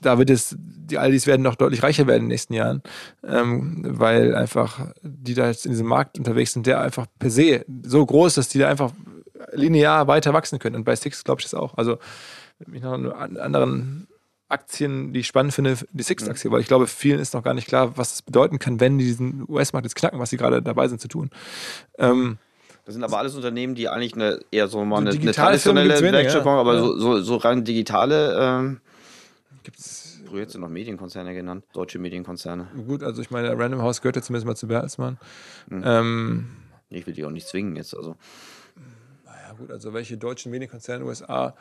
da 0.00 0.18
wird 0.18 0.30
es, 0.30 0.56
die 0.58 0.98
Aldis 0.98 1.26
werden 1.26 1.42
noch 1.42 1.54
deutlich 1.54 1.82
reicher 1.82 2.06
werden 2.06 2.22
in 2.22 2.24
den 2.24 2.28
nächsten 2.28 2.54
Jahren, 2.54 2.82
ähm, 3.22 3.84
weil 3.86 4.34
einfach 4.34 4.80
die 5.02 5.34
da 5.34 5.46
jetzt 5.46 5.66
in 5.66 5.72
diesem 5.72 5.86
Markt 5.86 6.18
unterwegs 6.18 6.52
sind, 6.52 6.66
der 6.66 6.80
einfach 6.80 7.06
per 7.18 7.30
se 7.30 7.64
so 7.84 8.04
groß 8.04 8.32
ist, 8.32 8.38
dass 8.38 8.48
die 8.48 8.58
da 8.58 8.68
einfach 8.68 8.92
linear 9.52 10.06
weiter 10.06 10.32
wachsen 10.32 10.58
können. 10.58 10.76
Und 10.76 10.84
bei 10.84 10.96
Six 10.96 11.24
glaube 11.24 11.40
ich 11.40 11.44
das 11.44 11.54
auch. 11.54 11.76
Also, 11.76 11.98
wenn 12.58 12.74
ich 12.74 12.82
noch 12.82 12.92
einen 12.92 13.36
anderen 13.38 14.06
Aktien, 14.50 15.12
die 15.12 15.20
ich 15.20 15.26
spannend 15.26 15.54
finde, 15.54 15.76
die 15.92 16.02
Six-Aktie, 16.02 16.50
weil 16.50 16.60
ich 16.60 16.66
glaube, 16.66 16.86
vielen 16.86 17.20
ist 17.20 17.34
noch 17.34 17.42
gar 17.42 17.54
nicht 17.54 17.68
klar, 17.68 17.96
was 17.96 18.14
es 18.14 18.22
bedeuten 18.22 18.58
kann, 18.58 18.80
wenn 18.80 18.98
die 18.98 19.04
diesen 19.04 19.44
US-Markt 19.48 19.86
jetzt 19.86 19.94
knacken, 19.94 20.18
was 20.18 20.30
sie 20.30 20.36
gerade 20.36 20.62
dabei 20.62 20.88
sind 20.88 21.00
zu 21.00 21.08
tun. 21.08 21.30
Ähm, 21.98 22.38
das 22.84 22.94
sind 22.94 23.04
aber 23.04 23.18
alles 23.18 23.36
Unternehmen, 23.36 23.74
die 23.74 23.88
eigentlich 23.88 24.14
eine, 24.14 24.40
eher 24.50 24.68
so 24.68 24.84
mal 24.84 24.98
eine, 24.98 25.10
eine 25.10 25.32
traditionelle 25.32 26.00
Werkstatt 26.00 26.46
aber 26.46 26.74
ja. 26.74 26.80
so, 26.80 26.98
so, 26.98 27.20
so 27.20 27.36
rein 27.36 27.64
digitale 27.64 28.36
ähm, 28.38 28.80
gibt 29.62 29.78
es. 29.78 30.06
Früher 30.26 30.46
du 30.46 30.58
noch 30.60 30.68
Medienkonzerne 30.68 31.34
genannt, 31.34 31.64
deutsche 31.72 31.98
Medienkonzerne. 31.98 32.68
Gut, 32.86 33.02
also 33.02 33.20
ich 33.20 33.32
meine, 33.32 33.56
Random 33.58 33.82
House 33.82 34.00
gehört 34.00 34.14
ja 34.14 34.22
zumindest 34.22 34.46
mal 34.46 34.54
zu 34.54 34.68
Bertelsmann. 34.68 35.18
Mhm. 35.68 35.82
Ähm, 35.84 36.46
ich 36.88 37.04
will 37.04 37.14
die 37.14 37.24
auch 37.24 37.30
nicht 37.30 37.48
zwingen 37.48 37.74
jetzt, 37.74 37.96
also. 37.96 38.16
Naja, 39.24 39.54
gut, 39.58 39.72
also 39.72 39.92
welche 39.92 40.16
deutschen 40.16 40.52
Medienkonzerne 40.52 40.98
in 40.98 41.02
den 41.02 41.08
USA 41.08 41.54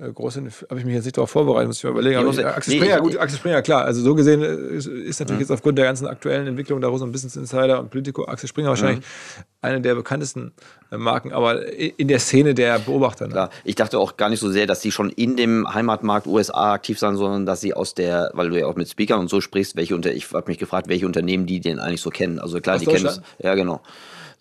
äh, 0.00 0.10
groß 0.10 0.36
habe 0.36 0.48
ich 0.78 0.84
mich 0.84 0.94
jetzt 0.94 1.04
nicht 1.04 1.16
darauf 1.16 1.30
vorbereitet, 1.30 1.68
muss 1.68 1.78
ich 1.78 1.84
mal 1.84 1.90
überlegen. 1.90 2.16
Aber 2.16 2.30
ich, 2.30 2.44
Axel 2.44 2.74
Springer, 2.74 3.00
gut, 3.00 3.16
Axel 3.16 3.38
Springer, 3.38 3.62
klar. 3.62 3.84
Also 3.84 4.02
so 4.02 4.16
gesehen 4.16 4.42
äh, 4.42 4.76
ist, 4.76 4.86
ist 4.86 5.20
natürlich 5.20 5.36
mhm. 5.36 5.40
jetzt 5.42 5.50
aufgrund 5.52 5.78
der 5.78 5.84
ganzen 5.84 6.08
aktuellen 6.08 6.48
Entwicklung 6.48 6.80
da 6.80 6.96
so 6.98 7.04
ein 7.04 7.12
Business 7.12 7.36
Insider 7.36 7.78
und 7.78 7.90
Politico 7.90 8.24
Axel 8.24 8.48
Springer 8.48 8.70
wahrscheinlich 8.70 8.98
mhm. 8.98 9.42
eine 9.60 9.80
der 9.80 9.94
bekanntesten 9.94 10.52
äh, 10.90 10.96
Marken, 10.96 11.32
aber 11.32 11.72
in 11.72 12.08
der 12.08 12.18
Szene 12.18 12.54
der 12.54 12.80
Beobachter. 12.80 13.26
Ne? 13.26 13.32
Klar, 13.32 13.50
ich 13.62 13.76
dachte 13.76 14.00
auch 14.00 14.16
gar 14.16 14.30
nicht 14.30 14.40
so 14.40 14.50
sehr, 14.50 14.66
dass 14.66 14.82
sie 14.82 14.90
schon 14.90 15.10
in 15.10 15.36
dem 15.36 15.72
Heimatmarkt 15.72 16.26
USA 16.26 16.72
aktiv 16.72 16.98
sind, 16.98 17.16
sondern 17.16 17.46
dass 17.46 17.60
sie 17.60 17.72
aus 17.74 17.94
der, 17.94 18.32
weil 18.34 18.50
du 18.50 18.58
ja 18.58 18.66
auch 18.66 18.74
mit 18.74 18.88
Speakern 18.88 19.20
und 19.20 19.30
so 19.30 19.40
sprichst, 19.40 19.76
welche 19.76 19.94
unter, 19.94 20.12
ich 20.12 20.32
habe 20.32 20.50
mich 20.50 20.58
gefragt, 20.58 20.88
welche 20.88 21.06
Unternehmen 21.06 21.46
die 21.46 21.60
den 21.60 21.78
eigentlich 21.78 22.00
so 22.00 22.10
kennen. 22.10 22.40
Also 22.40 22.60
klar, 22.60 22.76
aus 22.76 22.82
die 22.82 22.88
kennen 22.88 23.06
es. 23.06 23.22
Ja, 23.38 23.54
genau. 23.54 23.80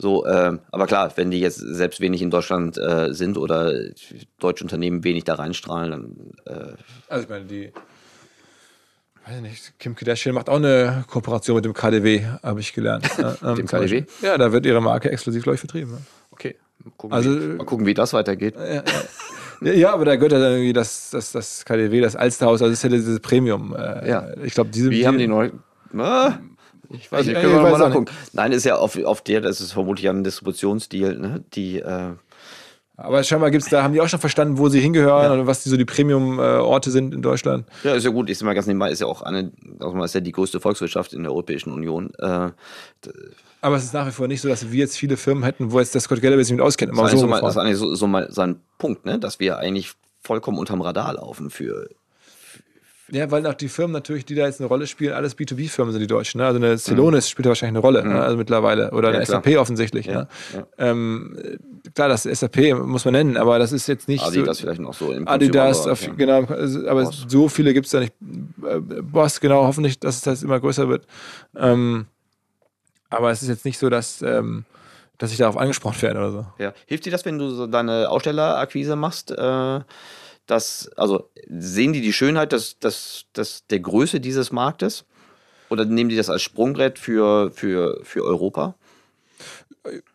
So, 0.03 0.25
äh, 0.25 0.57
aber 0.69 0.85
klar, 0.85 1.13
wenn 1.15 1.31
die 1.31 1.39
jetzt 1.39 1.59
selbst 1.59 2.01
wenig 2.01 2.21
in 2.21 2.29
Deutschland 2.29 2.77
äh, 2.77 3.13
sind 3.13 3.37
oder 3.37 3.71
deutsche 4.37 4.65
Unternehmen 4.65 5.05
wenig 5.05 5.23
da 5.23 5.35
reinstrahlen, 5.35 5.91
dann. 5.91 6.31
Äh 6.45 6.73
also 7.07 7.23
ich 7.23 7.29
meine, 7.29 7.45
die 7.45 7.71
weiß 9.25 9.39
nicht, 9.39 9.79
Kim 9.79 9.95
Kardashian 9.95 10.35
macht 10.35 10.49
auch 10.49 10.57
eine 10.57 11.05
Kooperation 11.07 11.55
mit 11.55 11.63
dem 11.63 11.73
KDW, 11.73 12.25
habe 12.43 12.59
ich 12.59 12.73
gelernt. 12.73 13.09
ähm, 13.43 13.55
dem 13.55 13.65
KDW? 13.65 14.03
Ja, 14.21 14.37
da 14.37 14.51
wird 14.51 14.65
ihre 14.65 14.81
Marke 14.81 15.09
exklusiv, 15.09 15.43
glaube 15.43 15.55
ich, 15.55 15.61
vertrieben. 15.61 15.93
Ne? 15.93 16.01
Okay. 16.31 16.57
Mal 16.83 16.91
gucken, 16.97 17.15
also, 17.15 17.41
wie, 17.41 17.45
mal 17.55 17.65
gucken, 17.65 17.85
wie 17.85 17.93
das 17.93 18.11
weitergeht. 18.11 18.55
Ja, 18.57 18.83
ja. 19.61 19.71
ja, 19.71 19.93
aber 19.93 20.03
da 20.03 20.17
gehört 20.17 20.33
ja 20.33 20.39
dann 20.39 20.51
irgendwie 20.51 20.73
das, 20.73 21.11
das, 21.11 21.31
das 21.31 21.63
KDW, 21.63 22.01
das 22.01 22.17
Alsterhaus, 22.17 22.61
also 22.61 22.73
das 22.73 22.79
ist 22.79 22.83
ja 22.83 22.89
dieses 22.89 23.21
Premium. 23.21 23.73
Äh, 23.73 24.09
ja. 24.09 24.27
Ich 24.43 24.53
glaube, 24.53 24.69
diese. 24.69 24.89
Wie 24.89 24.97
die, 24.97 25.07
haben 25.07 25.17
die 25.17 25.27
neu. 25.27 25.51
Ah, 25.97 26.39
ich 26.93 27.11
weiß 27.11 27.25
nicht, 27.25 27.39
können 27.39 27.53
wir 27.53 27.61
mal 27.61 27.77
nachgucken. 27.77 28.11
Nein, 28.33 28.51
ist 28.51 28.65
ja 28.65 28.75
auf, 28.75 28.97
auf 29.03 29.21
der, 29.21 29.41
das 29.41 29.61
ist 29.61 29.73
vermutlich 29.73 30.09
ein 30.09 30.23
Distributionsdeal, 30.23 31.17
ne? 31.17 31.43
die. 31.53 31.79
Äh, 31.79 32.13
aber 32.95 33.23
scheinbar 33.23 33.49
gibt's 33.49 33.69
da, 33.69 33.81
haben 33.81 33.93
die 33.93 34.01
auch 34.01 34.07
schon 34.07 34.19
verstanden, 34.19 34.59
wo 34.59 34.69
sie 34.69 34.79
hingehören 34.79 35.23
ja. 35.23 35.33
und 35.33 35.47
was 35.47 35.63
die 35.63 35.69
so 35.69 35.77
die 35.77 35.85
Premium-Orte 35.85 36.91
sind 36.91 37.13
in 37.15 37.23
Deutschland. 37.23 37.65
Ja, 37.83 37.95
ist 37.95 38.03
ja 38.03 38.11
gut. 38.11 38.29
Ich 38.29 38.37
sag 38.37 38.45
mal 38.45 38.53
ganz 38.53 38.67
nebenbei, 38.67 38.91
ist 38.91 39.01
ja 39.01 39.07
auch 39.07 39.23
eine, 39.23 39.51
also 39.79 40.03
ist 40.03 40.13
ja 40.13 40.21
die 40.21 40.31
größte 40.31 40.59
Volkswirtschaft 40.59 41.11
in 41.13 41.23
der 41.23 41.31
Europäischen 41.31 41.73
Union. 41.73 42.11
Äh, 42.19 42.51
aber 43.61 43.77
es 43.77 43.85
ist 43.85 43.93
nach 43.93 44.05
wie 44.05 44.11
vor 44.11 44.27
nicht 44.27 44.41
so, 44.41 44.47
dass 44.47 44.71
wir 44.71 44.79
jetzt 44.79 44.95
viele 44.95 45.17
Firmen 45.17 45.43
hätten, 45.43 45.71
wo 45.71 45.79
jetzt 45.79 45.95
der 45.95 46.01
Scott 46.01 46.21
Galloway 46.21 46.43
sich 46.43 46.53
mit 46.53 46.61
auskennt. 46.61 46.91
Immer 46.91 47.09
das, 47.09 47.19
so 47.19 47.25
mal, 47.25 47.41
das 47.41 47.51
ist 47.51 47.57
eigentlich 47.57 47.77
so, 47.77 47.95
so 47.95 48.05
mal 48.05 48.31
sein 48.31 48.57
Punkt, 48.77 49.05
ne? 49.05 49.17
dass 49.17 49.39
wir 49.39 49.57
eigentlich 49.57 49.93
vollkommen 50.21 50.59
unterm 50.59 50.81
Radar 50.81 51.13
laufen 51.15 51.49
für, 51.49 51.89
ja, 53.13 53.29
weil 53.29 53.45
auch 53.45 53.53
die 53.53 53.69
Firmen 53.69 53.91
natürlich, 53.91 54.25
die 54.25 54.33
da 54.33 54.45
jetzt 54.47 54.59
eine 54.59 54.67
Rolle 54.67 54.87
spielen, 54.87 55.13
alles 55.13 55.37
B2B-Firmen 55.37 55.91
sind 55.91 56.01
die 56.01 56.07
Deutschen. 56.07 56.39
Ne? 56.39 56.47
Also 56.47 56.57
eine 56.57 56.75
Celonis 56.79 57.25
mhm. 57.25 57.29
spielt 57.29 57.47
wahrscheinlich 57.47 57.77
eine 57.77 57.79
Rolle, 57.79 58.03
mhm. 58.03 58.13
ne? 58.13 58.21
also 58.23 58.37
mittlerweile. 58.37 58.89
Oder 58.89 59.09
ja, 59.09 59.17
eine 59.17 59.25
klar. 59.25 59.43
SAP 59.43 59.57
offensichtlich. 59.59 60.07
Ja, 60.07 60.21
ne? 60.21 60.27
ja. 60.55 60.65
Ähm, 60.79 61.37
klar, 61.93 62.09
das 62.09 62.23
SAP 62.23 62.73
muss 62.83 63.05
man 63.05 63.13
nennen, 63.13 63.37
aber 63.37 63.59
das 63.59 63.71
ist 63.71 63.85
jetzt 63.85 64.07
nicht 64.07 64.23
Adidas 64.23 64.57
so, 64.57 64.63
vielleicht 64.63 64.81
noch 64.81 64.95
so. 64.95 65.11
Im 65.11 65.27
Adidas, 65.27 65.85
auf, 65.85 66.09
genau. 66.17 66.43
Also, 66.45 66.87
aber 66.87 67.03
Boss. 67.03 67.25
so 67.27 67.47
viele 67.49 67.75
gibt 67.75 67.85
es 67.85 67.91
da 67.91 67.99
nicht. 67.99 68.13
Äh, 68.67 68.79
Boss, 68.79 69.39
genau, 69.39 69.63
hoffentlich, 69.67 69.99
dass 69.99 70.21
das 70.21 70.41
immer 70.41 70.59
größer 70.59 70.89
wird. 70.89 71.05
Ähm, 71.55 72.07
aber 73.11 73.29
es 73.29 73.43
ist 73.43 73.49
jetzt 73.49 73.65
nicht 73.65 73.77
so, 73.77 73.89
dass... 73.89 74.23
Ähm, 74.23 74.65
dass 75.19 75.31
ich 75.31 75.37
darauf 75.37 75.55
angesprochen 75.55 76.01
werde 76.01 76.19
oder 76.19 76.31
so. 76.31 76.45
Ja. 76.57 76.73
Hilft 76.87 77.05
dir 77.05 77.11
das, 77.11 77.23
wenn 77.23 77.37
du 77.37 77.49
so 77.49 77.67
deine 77.67 78.09
Ausstellerakquise 78.09 78.95
machst? 78.95 79.31
Äh 79.31 79.79
dass, 80.45 80.89
also 80.95 81.29
sehen 81.47 81.93
die 81.93 82.01
die 82.01 82.13
Schönheit 82.13 82.51
des, 82.51 82.79
des, 82.79 83.25
des, 83.35 83.65
der 83.67 83.79
Größe 83.79 84.19
dieses 84.19 84.51
Marktes? 84.51 85.05
Oder 85.69 85.85
nehmen 85.85 86.09
die 86.09 86.15
das 86.15 86.29
als 86.29 86.41
Sprungbrett 86.41 86.99
für, 86.99 87.51
für, 87.51 87.99
für 88.03 88.23
Europa? 88.23 88.75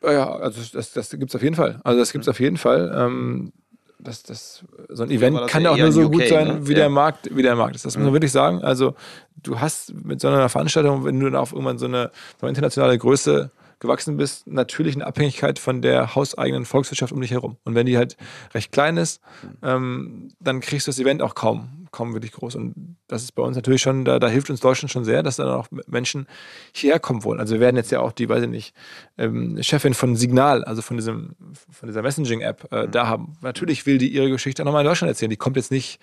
Ja, 0.03 0.37
also 0.37 0.61
das, 0.73 0.93
das 0.93 1.11
gibt 1.11 1.31
es 1.31 1.35
auf 1.35 1.43
jeden 1.43 1.57
Fall. 1.57 1.81
Also 1.85 1.99
das 1.99 2.13
gibt 2.13 2.25
es 2.25 2.29
auf 2.29 2.41
jeden 2.41 2.57
Fall. 2.57 2.93
Ähm, 2.95 3.53
das, 3.99 4.23
das, 4.23 4.65
so 4.89 5.03
ein 5.03 5.11
Event 5.11 5.47
kann 5.49 5.63
ja 5.63 5.71
auch 5.71 5.77
nur 5.77 5.93
so 5.93 6.03
UK, 6.03 6.13
gut 6.13 6.29
sein, 6.29 6.47
ne? 6.47 6.69
wie, 6.69 6.73
ja. 6.73 6.79
der 6.79 6.89
Markt, 6.89 7.35
wie 7.35 7.43
der 7.43 7.57
Markt 7.57 7.75
ist. 7.75 7.85
Das 7.85 7.97
muss 7.97 8.05
man 8.05 8.13
wirklich 8.13 8.33
sagen. 8.33 8.63
Also 8.63 8.95
du 9.43 9.61
hast 9.61 9.93
mit 10.05 10.21
so 10.21 10.29
einer 10.29 10.49
Veranstaltung, 10.49 11.05
wenn 11.05 11.19
du 11.19 11.27
dann 11.27 11.37
auf 11.37 11.53
irgendwann 11.53 11.79
so 11.79 11.87
eine, 11.87 12.11
so 12.41 12.47
eine 12.47 12.51
internationale 12.51 12.97
Größe 12.97 13.51
gewachsen 13.81 14.17
bist, 14.17 14.47
natürlich 14.47 14.95
eine 14.95 15.07
Abhängigkeit 15.07 15.59
von 15.59 15.83
der 15.83 16.15
hauseigenen 16.15 16.65
Volkswirtschaft 16.65 17.13
um 17.13 17.21
dich 17.21 17.31
herum. 17.31 17.57
Und 17.65 17.75
wenn 17.75 17.87
die 17.87 17.97
halt 17.97 18.17
recht 18.55 18.73
klein 18.73 18.97
ist, 18.97 19.21
ähm, 19.63 20.29
dann 20.41 20.61
kriegst 20.61 20.87
du 20.87 20.91
das 20.91 20.99
Event 20.99 21.23
auch 21.23 21.35
kaum, 21.35 21.87
kaum 21.93 22.13
wirklich 22.13 22.33
groß. 22.33 22.57
Und 22.57 22.97
das 23.07 23.23
ist 23.23 23.33
bei 23.33 23.43
uns 23.43 23.57
natürlich 23.57 23.83
schon, 23.83 24.05
da, 24.05 24.19
da 24.19 24.29
hilft 24.29 24.51
uns 24.51 24.61
Deutschland 24.61 24.91
schon 24.91 25.05
sehr, 25.05 25.23
dass 25.23 25.37
dann 25.37 25.49
auch 25.49 25.69
Menschen 25.87 26.27
hierher 26.73 26.99
kommen 26.99 27.23
wollen. 27.25 27.41
Also 27.41 27.55
wir 27.55 27.61
werden 27.61 27.77
jetzt 27.77 27.93
ja 27.93 28.01
auch 28.01 28.13
die, 28.13 28.29
weiß 28.29 28.43
ich 28.43 28.51
nicht, 28.51 28.75
ähm, 29.17 29.63
Chefin 29.63 29.95
von 29.95 30.17
Signal, 30.17 30.65
also 30.65 30.83
von 30.83 30.97
diesem, 30.97 31.37
von 31.71 31.89
dieser 31.89 32.03
Messaging-App, 32.03 32.73
äh, 32.73 32.89
da 32.89 33.07
haben. 33.07 33.35
Natürlich 33.43 33.87
will 33.87 33.99
die 33.99 34.09
ihre 34.09 34.31
Geschichte 34.31 34.63
auch 34.63 34.67
nochmal 34.67 34.83
in 34.83 34.89
Deutschland 34.89 35.11
erzählen. 35.11 35.31
Die 35.31 35.37
kommt 35.37 35.57
jetzt 35.57 35.71
nicht 35.71 36.01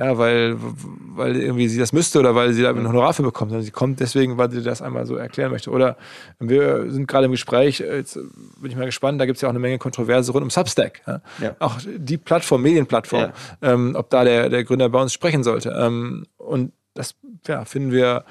ja, 0.00 0.16
weil, 0.16 0.56
weil 1.14 1.36
irgendwie 1.36 1.68
sie 1.68 1.78
das 1.78 1.92
müsste 1.92 2.20
oder 2.20 2.34
weil 2.34 2.54
sie 2.54 2.62
da 2.62 2.70
ein 2.70 2.88
Honorar 2.88 3.12
für 3.12 3.22
bekommt, 3.22 3.50
sondern 3.50 3.66
sie 3.66 3.70
kommt 3.70 4.00
deswegen, 4.00 4.38
weil 4.38 4.50
sie 4.50 4.62
das 4.62 4.80
einmal 4.80 5.04
so 5.04 5.16
erklären 5.16 5.52
möchte. 5.52 5.70
Oder 5.70 5.98
wir 6.38 6.90
sind 6.90 7.06
gerade 7.06 7.26
im 7.26 7.32
Gespräch, 7.32 7.80
jetzt 7.80 8.14
bin 8.14 8.70
ich 8.70 8.76
mal 8.78 8.86
gespannt, 8.86 9.20
da 9.20 9.26
gibt 9.26 9.36
es 9.36 9.42
ja 9.42 9.48
auch 9.48 9.52
eine 9.52 9.58
Menge 9.58 9.76
Kontroverse 9.76 10.32
rund 10.32 10.42
um 10.42 10.48
Substack. 10.48 11.02
Ja? 11.06 11.20
Ja. 11.42 11.56
Auch 11.58 11.76
die 11.84 12.16
Plattform, 12.16 12.62
Medienplattform, 12.62 13.20
ja. 13.20 13.32
ähm, 13.60 13.94
ob 13.94 14.08
da 14.08 14.24
der, 14.24 14.48
der 14.48 14.64
Gründer 14.64 14.88
bei 14.88 15.02
uns 15.02 15.12
sprechen 15.12 15.42
sollte. 15.42 15.76
Ähm, 15.78 16.24
und 16.38 16.72
das 16.94 17.14
ja, 17.46 17.66
finden 17.66 17.92
wir 17.92 18.24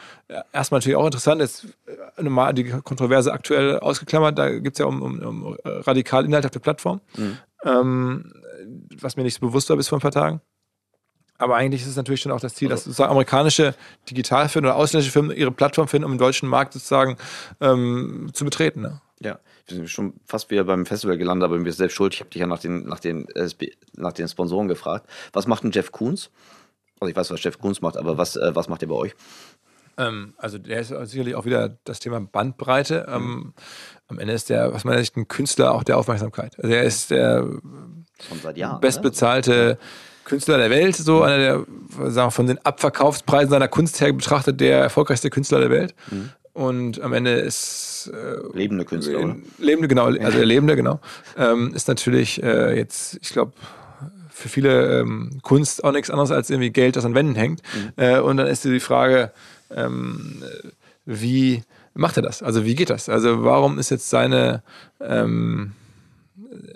erstmal 0.51 0.79
natürlich 0.79 0.97
auch 0.97 1.05
interessant. 1.05 1.39
Jetzt 1.39 1.67
äh, 1.85 2.53
die 2.55 2.63
Kontroverse 2.63 3.31
aktuell 3.31 3.77
ausgeklammert, 3.77 4.39
da 4.39 4.49
gibt 4.49 4.75
es 4.75 4.79
ja 4.79 4.87
um, 4.87 5.03
um, 5.03 5.19
um 5.19 5.57
radikal 5.63 6.25
Inhalt 6.25 6.45
auf 6.45 6.51
der 6.51 6.61
Plattform. 6.61 6.99
Mhm. 7.15 7.37
Ähm, 7.63 8.33
was 8.99 9.17
mir 9.17 9.23
nicht 9.23 9.39
so 9.39 9.45
bewusst 9.45 9.69
war 9.69 9.77
bis 9.77 9.87
vor 9.87 9.99
ein 9.99 10.01
paar 10.01 10.11
Tagen. 10.11 10.41
Aber 11.39 11.55
eigentlich 11.55 11.81
ist 11.81 11.87
es 11.87 11.95
natürlich 11.95 12.21
schon 12.21 12.33
auch 12.33 12.41
das 12.41 12.53
Ziel, 12.53 12.67
dass 12.67 12.81
also 12.81 12.91
sozusagen 12.91 13.11
amerikanische 13.11 13.73
Digitalfirmen 14.09 14.69
oder 14.69 14.77
ausländische 14.77 15.11
Firmen 15.11 15.35
ihre 15.35 15.51
Plattform 15.51 15.87
finden, 15.87 16.05
um 16.05 16.11
den 16.11 16.17
deutschen 16.17 16.49
Markt 16.49 16.73
sozusagen 16.73 17.17
ähm, 17.61 18.29
zu 18.33 18.43
betreten. 18.43 18.81
Ne? 18.81 19.01
Ja, 19.21 19.39
wir 19.65 19.77
sind 19.77 19.89
schon 19.89 20.13
fast 20.25 20.51
wieder 20.51 20.65
beim 20.65 20.85
Festival 20.85 21.17
gelandet, 21.17 21.45
aber 21.45 21.57
wir 21.57 21.71
sind 21.71 21.77
selbst 21.77 21.95
schuld. 21.95 22.13
Ich 22.13 22.19
habe 22.19 22.29
dich 22.29 22.41
ja 22.41 22.45
nach 22.45 22.59
den, 22.59 22.85
nach, 22.85 22.99
den, 22.99 23.25
nach 23.93 24.11
den 24.11 24.27
Sponsoren 24.27 24.67
gefragt. 24.67 25.09
Was 25.31 25.47
macht 25.47 25.63
denn 25.63 25.71
Jeff 25.71 25.93
Koons? 25.93 26.29
Also 26.99 27.09
ich 27.09 27.15
weiß, 27.15 27.31
was 27.31 27.41
Jeff 27.41 27.57
Koons 27.57 27.81
macht, 27.81 27.95
aber 27.95 28.17
was, 28.17 28.35
äh, 28.35 28.53
was 28.53 28.67
macht 28.67 28.81
er 28.81 28.89
bei 28.89 28.95
euch? 28.95 29.15
Ähm, 29.97 30.33
also 30.37 30.57
der 30.57 30.81
ist 30.81 30.89
sicherlich 30.89 31.35
auch 31.35 31.45
wieder 31.45 31.77
das 31.85 32.01
Thema 32.01 32.19
Bandbreite. 32.19 33.05
Mhm. 33.07 33.13
Ähm, 33.13 33.53
am 34.09 34.19
Ende 34.19 34.33
ist 34.33 34.49
der, 34.49 34.73
was 34.73 34.83
man 34.83 34.95
nennt, 34.95 35.15
ein 35.15 35.29
Künstler 35.29 35.73
auch 35.73 35.83
der 35.83 35.97
Aufmerksamkeit. 35.97 36.57
Also 36.59 36.73
er 36.73 36.83
ist 36.83 37.11
der 37.11 37.47
bestbezahlte 38.81 39.51
ne? 39.51 39.77
Künstler 40.29 40.57
der 40.57 40.69
Welt, 40.69 40.95
so 40.95 41.23
einer 41.23 41.37
der, 41.37 41.65
sagen 42.11 42.27
wir, 42.27 42.31
von 42.31 42.47
den 42.47 42.63
Abverkaufspreisen 42.65 43.49
seiner 43.49 43.67
Kunst 43.67 43.99
her 43.99 44.13
betrachtet, 44.13 44.61
der 44.61 44.79
erfolgreichste 44.79 45.29
Künstler 45.29 45.59
der 45.59 45.69
Welt. 45.69 45.95
Mhm. 46.11 46.29
Und 46.53 47.01
am 47.01 47.13
Ende 47.13 47.31
ist 47.31 48.11
äh, 48.13 48.57
lebende 48.57 48.85
Künstler, 48.85 49.19
oder? 49.19 49.35
Lebende, 49.57 49.87
genau, 49.87 50.05
also 50.05 50.17
der 50.17 50.45
Lebende, 50.45 50.75
genau. 50.75 50.99
Ähm, 51.37 51.73
ist 51.73 51.87
natürlich 51.87 52.43
äh, 52.43 52.75
jetzt, 52.77 53.17
ich 53.21 53.29
glaube, 53.29 53.53
für 54.29 54.49
viele 54.49 54.99
ähm, 54.99 55.39
Kunst 55.41 55.83
auch 55.83 55.91
nichts 55.91 56.09
anderes 56.09 56.31
als 56.31 56.49
irgendwie 56.49 56.69
Geld, 56.69 56.95
das 56.95 57.05
an 57.05 57.15
Wänden 57.15 57.35
hängt. 57.35 57.61
Mhm. 57.73 58.03
Äh, 58.03 58.19
und 58.19 58.37
dann 58.37 58.47
ist 58.47 58.63
die 58.65 58.79
Frage, 58.79 59.31
ähm, 59.75 60.43
wie 61.05 61.63
macht 61.93 62.17
er 62.17 62.23
das? 62.23 62.43
Also 62.43 62.65
wie 62.65 62.75
geht 62.75 62.89
das? 62.89 63.09
Also 63.09 63.43
warum 63.43 63.79
ist 63.79 63.89
jetzt 63.89 64.09
seine 64.09 64.61
ähm, 65.01 65.73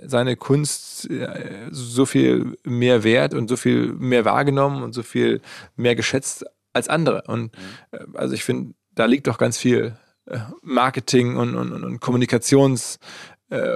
seine 0.07 0.35
Kunst 0.35 1.09
äh, 1.09 1.67
so 1.71 2.05
viel 2.05 2.57
mehr 2.63 3.03
wert 3.03 3.33
und 3.33 3.47
so 3.47 3.57
viel 3.57 3.93
mehr 3.93 4.25
wahrgenommen 4.25 4.83
und 4.83 4.93
so 4.93 5.03
viel 5.03 5.41
mehr 5.75 5.95
geschätzt 5.95 6.45
als 6.73 6.89
andere. 6.89 7.23
Und 7.27 7.55
mhm. 7.57 7.59
Äh, 7.91 8.17
also 8.17 8.33
ich 8.33 8.43
finde, 8.43 8.73
da 8.95 9.05
liegt 9.05 9.27
doch 9.27 9.37
ganz 9.37 9.57
viel 9.57 9.95
äh, 10.25 10.39
Marketing 10.61 11.37
und, 11.37 11.55
und, 11.55 11.71
und 11.71 11.99
Kommunikations 11.99 12.99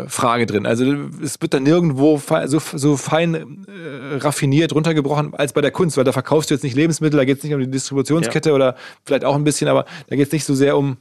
Frage 0.08 0.48
drin. 0.48 0.66
Also 0.66 0.92
es 1.22 1.40
wird 1.40 1.54
dann 1.54 1.62
nirgendwo 1.62 2.20
so, 2.46 2.60
so 2.60 2.98
fein 2.98 3.68
äh, 3.68 4.16
raffiniert 4.16 4.74
runtergebrochen 4.74 5.36
als 5.36 5.54
bei 5.54 5.62
der 5.62 5.70
Kunst, 5.70 5.98
weil 5.98 6.04
da 6.04 6.12
verkaufst 6.12 6.50
du 6.50 6.56
jetzt 6.56 6.64
nicht 6.64 6.76
Lebensmittel, 6.76 7.16
da 7.16 7.26
geht 7.26 7.38
es 7.38 7.44
nicht 7.44 7.54
um 7.54 7.60
die 7.60 7.70
Distributionskette 7.70 8.50
ja. 8.50 8.56
oder 8.56 8.76
vielleicht 9.06 9.24
auch 9.24 9.36
ein 9.36 9.44
bisschen, 9.44 9.68
aber 9.68 9.86
da 10.08 10.16
geht 10.16 10.26
es 10.26 10.34
nicht 10.34 10.46
so 10.46 10.56
sehr 10.56 10.76
um, 10.76 10.98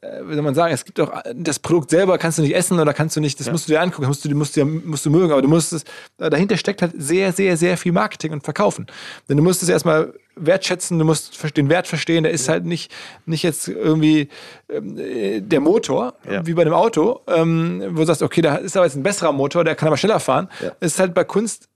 wie 0.00 0.34
soll 0.34 0.42
man 0.42 0.54
sagen, 0.54 0.72
es 0.72 0.84
gibt 0.84 1.00
auch 1.00 1.22
das 1.34 1.58
Produkt 1.58 1.90
selber 1.90 2.18
kannst 2.18 2.38
du 2.38 2.42
nicht 2.42 2.54
essen 2.54 2.78
oder 2.78 2.94
kannst 2.94 3.16
du 3.16 3.20
nicht, 3.20 3.38
das 3.40 3.46
ja. 3.46 3.52
musst 3.52 3.68
du 3.68 3.72
dir 3.72 3.80
angucken, 3.80 4.06
musst 4.06 4.24
du, 4.24 4.34
musst 4.34 4.56
du, 4.56 4.64
musst 4.64 5.04
du 5.04 5.10
mögen, 5.10 5.32
aber 5.32 5.42
du 5.42 5.48
musst 5.48 5.72
es, 5.72 5.82
äh, 6.18 6.30
dahinter 6.30 6.56
steckt 6.56 6.82
halt 6.82 6.92
sehr, 6.96 7.32
sehr, 7.32 7.56
sehr 7.56 7.76
viel 7.76 7.92
Marketing 7.92 8.32
und 8.32 8.44
Verkaufen. 8.44 8.86
Denn 9.28 9.36
du 9.36 9.42
musst 9.42 9.62
es 9.62 9.68
erstmal 9.68 10.14
wertschätzen, 10.36 10.98
du 10.98 11.04
musst 11.04 11.56
den 11.56 11.68
Wert 11.68 11.88
verstehen, 11.88 12.22
der 12.22 12.32
ist 12.32 12.46
ja. 12.46 12.54
halt 12.54 12.64
nicht, 12.64 12.92
nicht 13.26 13.42
jetzt 13.42 13.66
irgendwie 13.66 14.28
ähm, 14.68 14.98
äh, 14.98 15.40
der 15.40 15.60
Motor, 15.60 16.14
ja. 16.30 16.46
wie 16.46 16.54
bei 16.54 16.62
einem 16.62 16.74
Auto, 16.74 17.20
ähm, 17.26 17.82
wo 17.90 18.00
du 18.00 18.06
sagst, 18.06 18.22
okay, 18.22 18.40
da 18.40 18.56
ist 18.56 18.76
aber 18.76 18.86
jetzt 18.86 18.96
ein 18.96 19.02
besserer 19.02 19.32
Motor, 19.32 19.64
der 19.64 19.74
kann 19.74 19.88
aber 19.88 19.96
schneller 19.96 20.20
fahren. 20.20 20.48
Es 20.78 20.92
ist 20.92 21.00
halt 21.00 21.12
bei 21.14 21.24
Kunst, 21.24 21.68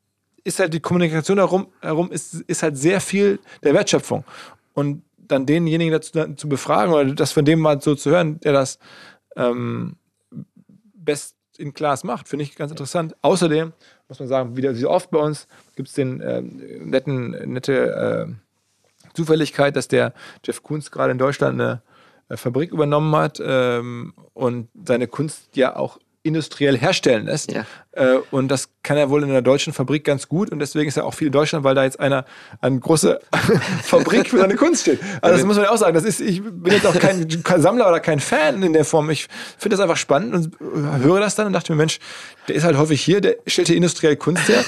ist 0.44 0.60
halt 0.60 0.74
die 0.74 0.80
Kommunikation 0.80 1.38
herum, 1.38 1.68
herum 1.80 2.12
ist, 2.12 2.34
ist 2.34 2.62
halt 2.62 2.76
sehr 2.76 3.00
viel 3.00 3.40
der 3.64 3.74
Wertschöpfung. 3.74 4.24
Und 4.74 5.02
dann 5.32 5.46
denjenigen 5.46 5.92
dazu 5.92 6.34
zu 6.34 6.48
befragen 6.48 6.92
oder 6.92 7.14
das 7.14 7.32
von 7.32 7.44
dem 7.44 7.60
mal 7.60 7.80
so 7.80 7.94
zu 7.94 8.10
hören, 8.10 8.38
der 8.40 8.52
das 8.52 8.78
ähm, 9.36 9.96
best 10.94 11.36
in 11.58 11.74
Class 11.74 12.04
macht, 12.04 12.28
finde 12.28 12.44
ich 12.44 12.56
ganz 12.56 12.70
interessant. 12.70 13.14
Außerdem 13.22 13.72
muss 14.08 14.18
man 14.18 14.28
sagen, 14.28 14.56
wieder 14.56 14.76
wie 14.76 14.86
oft 14.86 15.10
bei 15.10 15.18
uns 15.18 15.46
gibt 15.76 15.88
es 15.88 15.94
den 15.94 16.20
äh, 16.20 16.40
netten, 16.40 17.30
nette 17.52 18.28
äh, 18.28 19.12
Zufälligkeit, 19.14 19.76
dass 19.76 19.88
der 19.88 20.14
Jeff 20.44 20.62
Koons 20.62 20.90
gerade 20.90 21.12
in 21.12 21.18
Deutschland 21.18 21.60
eine 21.60 21.82
äh, 22.28 22.36
Fabrik 22.36 22.72
übernommen 22.72 23.14
hat 23.14 23.40
ähm, 23.44 24.14
und 24.32 24.68
seine 24.84 25.06
Kunst 25.06 25.56
ja 25.56 25.76
auch 25.76 25.98
industriell 26.22 26.78
herstellen 26.78 27.26
lässt. 27.26 27.52
Ja. 27.52 27.66
Äh, 27.92 28.16
und 28.30 28.48
das 28.48 28.70
kann 28.82 28.96
er 28.96 29.10
wohl 29.10 29.22
in 29.22 29.30
einer 29.30 29.42
deutschen 29.42 29.72
Fabrik 29.72 30.04
ganz 30.04 30.28
gut. 30.28 30.50
Und 30.50 30.58
deswegen 30.58 30.88
ist 30.88 30.96
er 30.96 31.04
auch 31.04 31.14
viel 31.14 31.26
in 31.26 31.32
Deutschland, 31.32 31.64
weil 31.64 31.74
da 31.74 31.84
jetzt 31.84 32.00
einer 32.00 32.24
eine 32.60 32.78
große 32.80 33.20
Fabrik 33.82 34.30
für 34.30 34.38
seine 34.38 34.56
Kunst 34.56 34.82
steht. 34.82 35.00
Also 35.20 35.36
das 35.36 35.46
muss 35.46 35.56
man 35.56 35.66
ja 35.66 35.70
auch 35.70 35.76
sagen. 35.76 35.94
Das 35.94 36.04
ist, 36.04 36.20
ich 36.20 36.42
bin 36.42 36.72
jetzt 36.72 36.86
auch 36.86 36.94
kein, 36.98 37.28
Sammler 37.60 37.88
oder 37.88 38.00
kein 38.00 38.20
Fan 38.20 38.62
in 38.62 38.72
der 38.72 38.84
Form. 38.84 39.10
Ich 39.10 39.28
finde 39.58 39.76
das 39.76 39.80
einfach 39.80 39.96
spannend 39.96 40.34
und 40.34 41.02
höre 41.02 41.20
das 41.20 41.34
dann 41.34 41.46
und 41.46 41.52
dachte 41.52 41.72
mir, 41.72 41.76
Mensch, 41.76 42.00
der 42.48 42.56
ist 42.56 42.64
halt 42.64 42.76
häufig 42.76 43.02
hier, 43.02 43.20
der 43.20 43.36
stellt 43.46 43.68
hier 43.68 43.76
industriell 43.76 44.16
Kunst 44.16 44.48
her. 44.48 44.64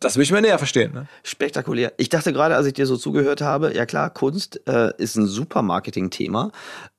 Das 0.00 0.16
will 0.16 0.22
ich 0.22 0.32
mir 0.32 0.40
näher 0.40 0.58
verstehen. 0.58 0.92
Ne? 0.94 1.06
Spektakulär. 1.22 1.92
Ich 1.98 2.08
dachte 2.08 2.32
gerade, 2.32 2.56
als 2.56 2.66
ich 2.66 2.72
dir 2.72 2.86
so 2.86 2.96
zugehört 2.96 3.40
habe, 3.40 3.74
ja 3.74 3.86
klar, 3.86 4.10
Kunst 4.10 4.60
äh, 4.66 4.90
ist 4.96 5.16
ein 5.16 5.26
super 5.26 5.62
Marketing-Thema, 5.62 6.50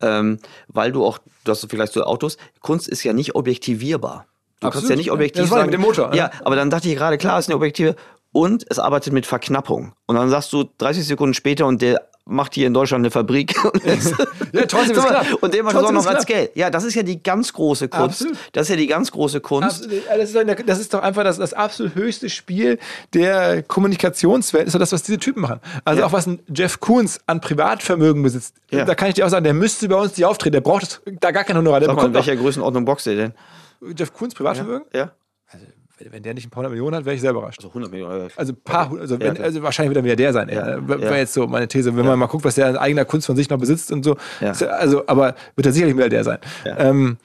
ähm, 0.01 0.37
weil 0.67 0.91
du 0.91 1.03
auch, 1.03 1.17
du 1.43 1.51
hast 1.51 1.65
vielleicht 1.69 1.93
so 1.93 2.03
Autos, 2.03 2.37
Kunst 2.61 2.87
ist 2.87 3.03
ja 3.03 3.13
nicht 3.13 3.35
objektivierbar. 3.35 4.28
Du 4.59 4.67
Absolut. 4.67 4.73
kannst 4.73 4.89
ja 4.89 4.95
nicht 4.97 5.11
objektiv 5.11 5.43
das 5.43 5.49
sagen. 5.49 5.65
Mit 5.65 5.73
dem 5.73 5.81
Motor. 5.81 6.13
Ja, 6.13 6.31
aber 6.43 6.55
dann 6.55 6.69
dachte 6.69 6.89
ich 6.89 6.95
gerade, 6.95 7.17
klar, 7.17 7.39
es 7.39 7.45
ist 7.45 7.49
eine 7.49 7.55
objektive 7.55 7.95
und 8.31 8.65
es 8.69 8.77
arbeitet 8.77 9.13
mit 9.13 9.25
Verknappung. 9.25 9.93
Und 10.05 10.15
dann 10.15 10.29
sagst 10.29 10.51
du 10.53 10.65
30 10.77 11.07
Sekunden 11.07 11.33
später 11.33 11.65
und 11.65 11.81
der 11.81 12.09
macht 12.29 12.53
hier 12.53 12.67
in 12.67 12.73
Deutschland 12.73 13.01
eine 13.01 13.11
Fabrik. 13.11 13.55
ja, 14.53 14.65
trotzdem 14.67 14.97
ist 14.97 15.05
klar. 15.07 15.25
Und 15.41 15.53
der 15.53 15.63
macht 15.63 15.75
es 15.75 15.83
auch 15.83 15.91
noch 15.91 16.05
als 16.05 16.25
Geld. 16.25 16.51
Ja, 16.55 16.69
das 16.69 16.83
ist 16.83 16.95
ja 16.95 17.03
die 17.03 17.21
ganz 17.21 17.53
große 17.53 17.89
Kunst. 17.89 18.21
Absolut. 18.21 18.37
Das 18.51 18.63
ist 18.63 18.69
ja 18.69 18.75
die 18.75 18.87
ganz 18.87 19.11
große 19.11 19.41
Kunst. 19.41 19.85
Das 19.85 20.29
ist, 20.29 20.35
doch, 20.35 20.43
das 20.65 20.79
ist 20.79 20.93
doch 20.93 21.01
einfach 21.01 21.23
das, 21.23 21.37
das 21.37 21.53
absolut 21.53 21.95
höchste 21.95 22.29
Spiel 22.29 22.77
der 23.13 23.63
Kommunikationswelt. 23.63 24.67
Ist 24.67 24.73
doch 24.73 24.79
das, 24.79 24.91
was 24.91 25.03
diese 25.03 25.17
Typen 25.17 25.41
machen. 25.41 25.59
Also 25.85 26.01
ja. 26.01 26.07
auch 26.07 26.13
was 26.13 26.27
ein 26.27 26.39
Jeff 26.53 26.79
Koons 26.79 27.19
an 27.25 27.41
Privatvermögen 27.41 28.21
besitzt. 28.21 28.55
Ja. 28.69 28.85
Da 28.85 28.95
kann 28.95 29.09
ich 29.09 29.15
dir 29.15 29.25
auch 29.25 29.29
sagen, 29.29 29.43
der 29.43 29.53
müsste 29.53 29.87
bei 29.89 29.95
uns 29.95 30.15
nicht 30.15 30.25
auftreten. 30.25 30.53
Der 30.53 30.61
braucht 30.61 31.01
da 31.19 31.31
gar 31.31 31.43
kein 31.43 31.57
Honorar. 31.57 31.79
Der 31.79 31.87
Sag 31.87 31.95
mal, 31.95 32.05
in 32.05 32.13
welcher 32.13 32.35
Größenordnung 32.35 32.85
boxt 32.85 33.07
der 33.07 33.15
denn? 33.15 33.33
Jeff 33.95 34.13
Koons 34.13 34.35
Privatvermögen? 34.35 34.85
Ja. 34.93 34.99
ja. 34.99 35.11
Also, 35.47 35.65
wenn 36.11 36.23
der 36.23 36.33
nicht 36.33 36.47
ein 36.47 36.49
paar 36.49 36.59
hundert 36.59 36.71
Millionen 36.71 36.95
hat, 36.95 37.05
wäre 37.05 37.15
ich 37.15 37.21
sehr 37.21 37.31
überrascht. 37.31 37.59
Also 37.59 37.69
100 37.69 37.91
Millionen. 37.91 38.29
Also, 38.35 38.53
paar, 38.53 38.91
also, 38.97 39.19
wenn, 39.19 39.41
also 39.41 39.61
wahrscheinlich 39.61 39.93
wird 39.93 40.05
er 40.05 40.15
der 40.15 40.33
sein. 40.33 40.49
Ja, 40.49 40.87
Wäre 40.87 41.17
jetzt 41.17 41.33
so 41.33 41.45
meine 41.47 41.67
These. 41.67 41.95
Wenn 41.95 42.05
man 42.05 42.17
mal 42.17 42.27
guckt, 42.27 42.45
was 42.45 42.55
der 42.55 42.67
an 42.67 42.77
eigener 42.77 43.05
Kunst 43.05 43.27
von 43.27 43.35
sich 43.35 43.49
noch 43.49 43.57
besitzt 43.57 43.91
und 43.91 44.03
so. 44.03 44.15
Also, 44.39 45.05
aber 45.07 45.35
wird 45.55 45.65
er 45.65 45.73
sicherlich 45.73 46.09
der 46.09 46.23
sein. 46.23 46.39
Ähm, 46.65 47.17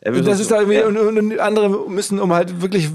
das 0.00 0.40
ist 0.40 0.48
so, 0.48 0.56
irgendwie, 0.56 0.82
und, 0.82 0.96
und, 0.96 1.38
andere 1.38 1.88
müssen, 1.88 2.18
um 2.18 2.32
halt 2.32 2.60
wirklich 2.60 2.90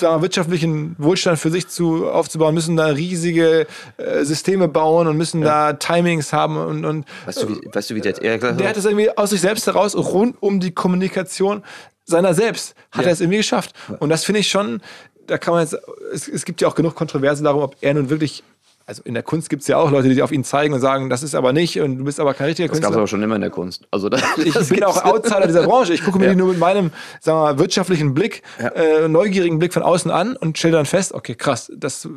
wirtschaftlichen 0.00 0.96
Wohlstand 0.98 1.38
für 1.38 1.50
sich 1.50 1.68
zu, 1.68 2.08
aufzubauen, 2.08 2.54
müssen 2.54 2.76
da 2.76 2.86
riesige 2.86 3.66
äh, 3.96 4.24
Systeme 4.24 4.68
bauen 4.68 5.06
und 5.06 5.16
müssen 5.16 5.42
ja. 5.42 5.72
da 5.72 5.72
Timings 5.74 6.32
haben 6.32 6.56
und, 6.56 6.84
und 6.84 7.06
weißt 7.26 7.42
du, 7.42 7.48
wie, 7.50 7.60
weißt 7.72 7.90
du, 7.90 7.94
wie 7.94 8.00
der, 8.00 8.22
äh, 8.22 8.38
der 8.38 8.68
hat 8.68 8.76
es 8.76 8.84
irgendwie 8.84 9.16
aus 9.16 9.30
sich 9.30 9.40
selbst 9.40 9.66
heraus 9.66 9.94
rund 9.94 10.36
um 10.40 10.60
die 10.60 10.72
Kommunikation 10.72 11.62
seiner 12.04 12.34
selbst 12.34 12.74
hat 12.90 13.02
ja. 13.02 13.08
er 13.08 13.12
es 13.12 13.20
irgendwie 13.20 13.38
geschafft. 13.38 13.74
Und 14.00 14.08
das 14.10 14.24
finde 14.24 14.40
ich 14.40 14.48
schon, 14.48 14.80
da 15.26 15.38
kann 15.38 15.54
man 15.54 15.62
jetzt, 15.62 15.76
es, 16.12 16.28
es, 16.28 16.44
gibt 16.44 16.60
ja 16.60 16.68
auch 16.68 16.74
genug 16.74 16.94
Kontroversen 16.94 17.44
darum, 17.44 17.62
ob 17.62 17.76
er 17.80 17.94
nun 17.94 18.10
wirklich 18.10 18.42
also 18.86 19.02
in 19.04 19.14
der 19.14 19.22
Kunst 19.22 19.48
gibt 19.48 19.62
es 19.62 19.68
ja 19.68 19.76
auch 19.76 19.90
Leute, 19.90 20.08
die 20.08 20.22
auf 20.22 20.32
ihn 20.32 20.44
zeigen 20.44 20.74
und 20.74 20.80
sagen, 20.80 21.08
das 21.08 21.22
ist 21.22 21.34
aber 21.34 21.52
nicht 21.52 21.80
und 21.80 21.98
du 21.98 22.04
bist 22.04 22.18
aber 22.18 22.34
kein 22.34 22.48
richtiger 22.48 22.66
Das 22.68 22.72
Künstler. 22.72 22.88
gab 22.88 22.94
es 22.94 22.98
aber 22.98 23.06
schon 23.06 23.22
immer 23.22 23.36
in 23.36 23.40
der 23.40 23.50
Kunst. 23.50 23.86
Also 23.90 24.08
das, 24.08 24.22
ich 24.44 24.52
das 24.52 24.68
bin 24.68 24.82
auch 24.82 25.04
Outsider 25.04 25.46
dieser 25.46 25.62
Branche. 25.62 25.94
Ich 25.94 26.04
gucke 26.04 26.18
mir 26.18 26.26
Ja. 26.26 26.30
die 26.32 26.36
nur 26.36 26.48
mit 26.48 26.58
meinem 26.58 26.90
sagen 27.20 27.38
wir 27.38 27.42
mal, 27.42 27.58
wirtschaftlichen 27.58 28.12
Blick, 28.14 28.42
äh, 28.58 29.08
neugierigen 29.08 29.58
Blick 29.58 29.72
von 29.72 29.82
außen 29.82 30.10
an 30.10 30.36
und 30.36 30.58
stelle 30.58 30.74
dann 30.74 30.86
fest, 30.86 31.12
okay, 31.12 31.34
krass, 31.34 31.70
das 31.76 32.08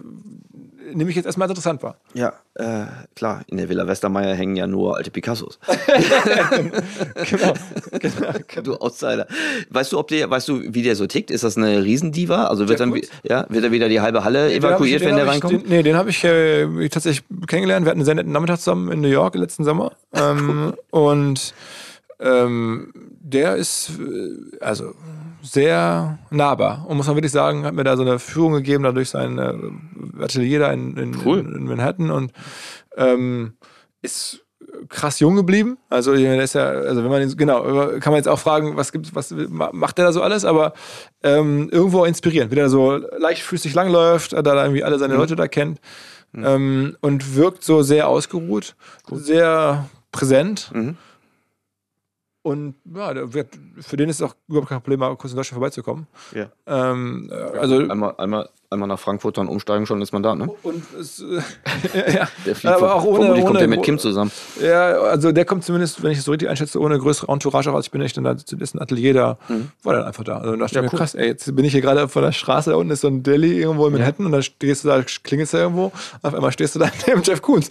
äh, 0.91 0.95
nehme 0.95 1.09
ich 1.09 1.15
jetzt 1.15 1.25
erstmal 1.25 1.49
interessant 1.49 1.81
wahr. 1.83 1.97
Ja, 2.13 2.33
äh, 2.55 2.85
klar, 3.15 3.43
in 3.47 3.57
der 3.57 3.69
Villa 3.69 3.87
Westermeier 3.87 4.35
hängen 4.35 4.55
ja 4.55 4.67
nur 4.67 4.95
alte 4.97 5.11
Picassos. 5.11 5.59
Genau, 7.29 7.53
genau, 7.99 8.61
Du 8.63 8.75
Outsider. 8.81 9.27
Weißt 9.69 9.91
du, 9.91 9.99
ob 9.99 10.07
der, 10.09 10.29
weißt 10.29 10.47
du, 10.47 10.61
wie 10.73 10.81
der 10.83 10.95
so 10.95 11.07
tickt? 11.07 11.31
Ist 11.31 11.43
das 11.43 11.57
eine 11.57 11.83
Riesendiva? 11.83 12.45
Also 12.47 12.67
wird 12.67 12.79
dann, 12.79 12.93
ja, 13.23 13.45
wird 13.49 13.63
da 13.65 13.71
wieder 13.71 13.89
die 13.89 14.01
halbe 14.01 14.23
Halle 14.23 14.45
hab 14.45 14.51
evakuiert, 14.51 15.01
ich- 15.01 15.07
wenn 15.07 15.15
der 15.15 15.27
reinkommt? 15.27 15.63
Den, 15.63 15.69
nee, 15.69 15.83
den 15.83 15.95
habe 15.95 16.09
ich 16.09 16.23
äh, 16.23 16.89
tatsächlich 16.89 17.23
kennengelernt. 17.47 17.85
Wir 17.85 17.89
hatten 17.91 17.99
einen 17.99 18.05
sehr 18.05 18.15
netten 18.15 18.31
Nachmittag 18.31 18.57
zusammen 18.59 18.91
in 18.91 19.01
New 19.01 19.07
York 19.07 19.35
letzten 19.35 19.63
Sommer. 19.63 19.91
Ähm, 20.13 20.73
und 20.91 21.53
ähm, 22.19 22.93
der 23.21 23.55
ist 23.55 23.91
äh, 23.99 24.57
also 24.63 24.93
sehr 25.45 26.19
nahbar. 26.29 26.85
Und 26.87 26.97
muss 26.97 27.07
man 27.07 27.15
wirklich 27.15 27.31
sagen, 27.31 27.65
hat 27.65 27.73
mir 27.73 27.83
da 27.83 27.95
so 27.95 28.03
eine 28.03 28.19
Führung 28.19 28.53
gegeben, 28.53 28.83
da 28.83 28.91
durch 28.91 29.09
sein 29.09 29.37
äh, 29.37 30.23
Atelier 30.23 30.59
da 30.59 30.71
in, 30.71 30.97
in, 30.97 31.15
Cool. 31.23 31.39
in, 31.39 31.55
in 31.55 31.63
Manhattan 31.65 32.11
und 32.11 32.31
ähm, 32.97 33.53
ist 34.01 34.41
krass 34.89 35.19
jung 35.19 35.35
geblieben. 35.35 35.77
Also, 35.89 36.15
der 36.15 36.41
ist 36.43 36.53
ja, 36.53 36.67
also 36.67 37.03
wenn 37.03 37.11
man 37.11 37.21
ihn, 37.21 37.35
genau, 37.37 37.63
kann 37.99 38.11
man 38.11 38.15
jetzt 38.15 38.27
auch 38.27 38.39
fragen, 38.39 38.75
was 38.77 38.91
gibt, 38.91 39.15
was 39.15 39.33
macht 39.49 39.97
der 39.97 40.05
da 40.05 40.11
so 40.11 40.21
alles, 40.21 40.45
aber 40.45 40.73
ähm, 41.23 41.69
irgendwo 41.71 42.01
auch 42.01 42.05
inspirierend, 42.05 42.51
wie 42.51 42.55
der 42.55 42.69
so 42.69 42.97
leichtfüßig 42.97 43.73
langläuft, 43.73 44.33
da 44.33 44.41
da 44.41 44.63
irgendwie 44.63 44.83
alle 44.83 44.99
seine 44.99 45.15
Leute 45.15 45.35
da 45.35 45.47
kennt 45.47 45.79
ähm, 46.35 46.97
und 47.01 47.35
wirkt 47.35 47.63
so 47.63 47.81
sehr 47.81 48.07
ausgeruht, 48.07 48.75
sehr 49.09 49.89
präsent. 50.11 50.71
Mhm. 50.73 50.97
Und 52.45 52.75
ja, 52.93 53.33
wird, 53.33 53.57
für 53.79 53.97
den 53.97 54.07
ist 54.07 54.17
es 54.17 54.21
auch 54.21 54.35
überhaupt 54.47 54.69
kein 54.69 54.79
Problem, 54.79 54.99
mal 54.99 55.15
kurz 55.15 55.31
in 55.31 55.35
Deutschland 55.35 55.55
vorbeizukommen. 55.55 56.05
Ja. 56.31 56.51
Ähm, 56.67 57.27
äh, 57.31 57.33
also 57.33 57.77
Einmal, 57.79 58.13
einmal, 58.19 58.49
einmal 58.75 58.87
nach 58.87 58.99
Frankfurt 58.99 59.37
dann 59.37 59.47
umsteigen, 59.47 59.85
schon 59.85 60.01
ist 60.01 60.11
man 60.13 60.23
da, 60.23 60.35
ne? 60.35 60.47
und 60.63 60.83
es, 60.99 61.19
äh, 61.21 62.13
ja, 62.13 62.27
Der 62.45 62.55
fliegt 62.55 62.75
aber 62.75 62.95
auch 62.95 63.03
ohne, 63.03 63.15
vermutlich 63.17 63.43
ohne 63.43 63.45
kommt 63.45 63.59
der 63.61 63.67
mit 63.67 63.83
Kim 63.83 63.97
zusammen. 63.99 64.31
Ja, 64.61 64.91
also 65.01 65.31
der 65.31 65.45
kommt 65.45 65.63
zumindest, 65.63 66.03
wenn 66.03 66.11
ich 66.11 66.19
es 66.19 66.25
so 66.25 66.31
richtig 66.31 66.49
einschätze, 66.49 66.79
ohne 66.79 66.97
größere 66.99 67.31
Entourage 67.31 67.71
auch 67.71 67.75
als 67.75 67.87
ich 67.87 67.91
bin. 67.91 68.01
Ich 68.01 68.13
dann 68.13 68.23
da 68.23 68.31
ist 68.31 68.75
ein 68.75 68.81
Atelier 68.81 69.13
da, 69.13 69.37
war 69.83 69.93
dann 69.95 70.03
einfach 70.03 70.23
da. 70.23 70.37
Also 70.37 70.51
dann 70.51 70.59
dachte 70.59 70.75
Mhm. 70.75 70.75
Ja, 70.75 70.85
ich 70.85 70.91
mir, 70.91 70.93
cool. 70.93 70.99
krass, 70.99 71.15
ey, 71.15 71.27
jetzt 71.27 71.55
bin 71.55 71.65
ich 71.65 71.71
hier 71.71 71.81
gerade 71.81 72.07
von 72.07 72.21
der 72.23 72.31
Straße, 72.31 72.69
da 72.69 72.75
unten 72.75 72.91
ist 72.91 73.01
so 73.01 73.07
ein 73.07 73.23
Deli 73.23 73.59
irgendwo 73.59 73.87
in 73.87 73.93
Manhattan 73.93 74.25
und 74.25 74.31
dann 74.31 74.43
stehst 74.43 74.83
du 74.83 74.89
da, 74.89 75.01
klingelst 75.01 75.53
du 75.53 75.57
irgendwo, 75.57 75.91
auf 76.21 76.33
einmal 76.33 76.51
stehst 76.51 76.75
du 76.75 76.79
da 76.79 76.89
neben 77.07 77.21
Jeff 77.23 77.41
Koons. 77.41 77.69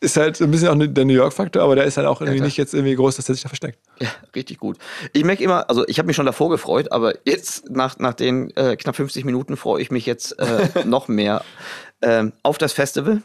Ist 0.00 0.16
halt 0.16 0.40
ein 0.40 0.50
bisschen 0.50 0.68
auch 0.68 0.76
der 0.78 1.04
New 1.04 1.12
York-Faktor, 1.14 1.62
aber 1.62 1.74
der 1.76 1.84
ist 1.84 1.96
halt 1.96 2.06
auch 2.06 2.20
irgendwie 2.20 2.38
klar. 2.38 2.46
nicht 2.46 2.56
jetzt 2.56 2.72
irgendwie 2.74 2.94
groß, 2.94 3.16
dass 3.16 3.26
der 3.26 3.34
sich 3.34 3.42
da 3.42 3.48
versteckt. 3.48 3.78
Ja, 4.00 4.08
richtig 4.34 4.58
gut. 4.58 4.78
Ich 5.12 5.24
merke 5.24 5.42
immer, 5.44 5.68
also 5.68 5.86
ich 5.86 5.98
habe 5.98 6.06
mich 6.06 6.16
schon 6.16 6.26
davor 6.26 6.50
gefreut, 6.50 6.92
aber 6.92 7.14
jetzt 7.24 7.70
nach, 7.70 7.98
nach 7.98 8.14
den 8.14 8.54
äh, 8.56 8.76
knapp 8.76 8.96
50 8.96 9.24
Minuten 9.24 9.56
freue 9.56 9.80
ich 9.82 9.90
mich 9.90 10.06
jetzt 10.06 10.38
äh, 10.38 10.45
noch 10.84 11.08
mehr 11.08 11.42
ähm, 12.02 12.32
auf 12.42 12.58
das 12.58 12.72
Festival 12.72 13.22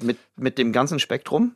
mit, 0.00 0.18
mit 0.36 0.58
dem 0.58 0.72
ganzen 0.72 0.98
Spektrum, 0.98 1.54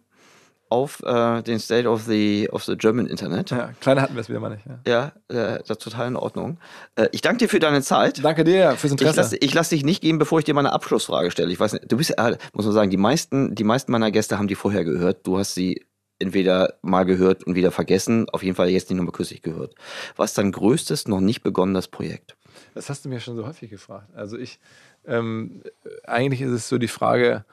auf 0.68 1.00
äh, 1.04 1.42
den 1.42 1.60
State 1.60 1.88
of 1.88 2.02
the, 2.02 2.48
of 2.50 2.64
the 2.64 2.76
German 2.76 3.06
Internet. 3.06 3.50
Ja, 3.50 3.56
Ja, 3.58 3.72
kleiner 3.80 4.02
hatten 4.02 4.14
wir 4.14 4.20
es 4.20 4.28
wieder 4.28 4.40
mal 4.40 4.50
nicht. 4.50 4.64
Ja. 4.86 5.12
äh, 5.28 5.58
das 5.60 5.70
ist 5.70 5.82
total 5.82 6.08
in 6.08 6.16
Ordnung. 6.16 6.58
Äh, 6.96 7.08
ich 7.12 7.20
danke 7.20 7.38
dir 7.38 7.48
für 7.48 7.60
deine 7.60 7.82
Zeit. 7.82 8.24
Danke 8.24 8.42
dir 8.42 8.72
fürs 8.72 8.84
Ich 8.86 8.90
Interesse. 8.92 9.16
lasse 9.20 9.36
ich 9.36 9.54
lass 9.54 9.68
dich 9.68 9.84
nicht 9.84 10.00
gehen, 10.00 10.18
bevor 10.18 10.40
ich 10.40 10.44
dir 10.44 10.54
meine 10.54 10.72
Abschlussfrage 10.72 11.30
stelle. 11.30 11.52
Ich 11.52 11.60
weiß 11.60 11.74
nicht, 11.74 11.90
du 11.90 11.96
bist, 11.96 12.10
äh, 12.18 12.36
muss 12.52 12.64
man 12.64 12.74
sagen, 12.74 12.90
die 12.90 12.96
meisten, 12.96 13.54
die 13.54 13.62
meisten 13.64 13.92
meiner 13.92 14.10
Gäste 14.10 14.38
haben 14.38 14.48
die 14.48 14.56
vorher 14.56 14.84
gehört. 14.84 15.24
Du 15.24 15.38
hast 15.38 15.54
sie 15.54 15.86
entweder 16.18 16.74
mal 16.82 17.04
gehört 17.04 17.44
und 17.44 17.54
wieder 17.54 17.70
vergessen, 17.70 18.28
auf 18.30 18.42
jeden 18.42 18.56
Fall 18.56 18.68
jetzt 18.70 18.90
nicht 18.90 18.96
nochmal 18.96 19.12
kürzlich 19.12 19.42
gehört. 19.42 19.74
Was 20.16 20.30
ist 20.32 20.38
dein 20.38 20.50
größtes, 20.50 21.06
noch 21.06 21.20
nicht 21.20 21.42
begonnenes 21.42 21.86
Projekt? 21.88 22.36
Das 22.74 22.88
hast 22.90 23.04
du 23.04 23.08
mir 23.08 23.20
schon 23.20 23.36
so 23.36 23.46
häufig 23.46 23.70
gefragt. 23.70 24.08
Also 24.16 24.36
ich, 24.38 24.58
ähm, 25.06 25.62
eigentlich 26.04 26.42
ist 26.42 26.50
es 26.50 26.68
so 26.68 26.78
die 26.78 26.88
Frage, 26.88 27.44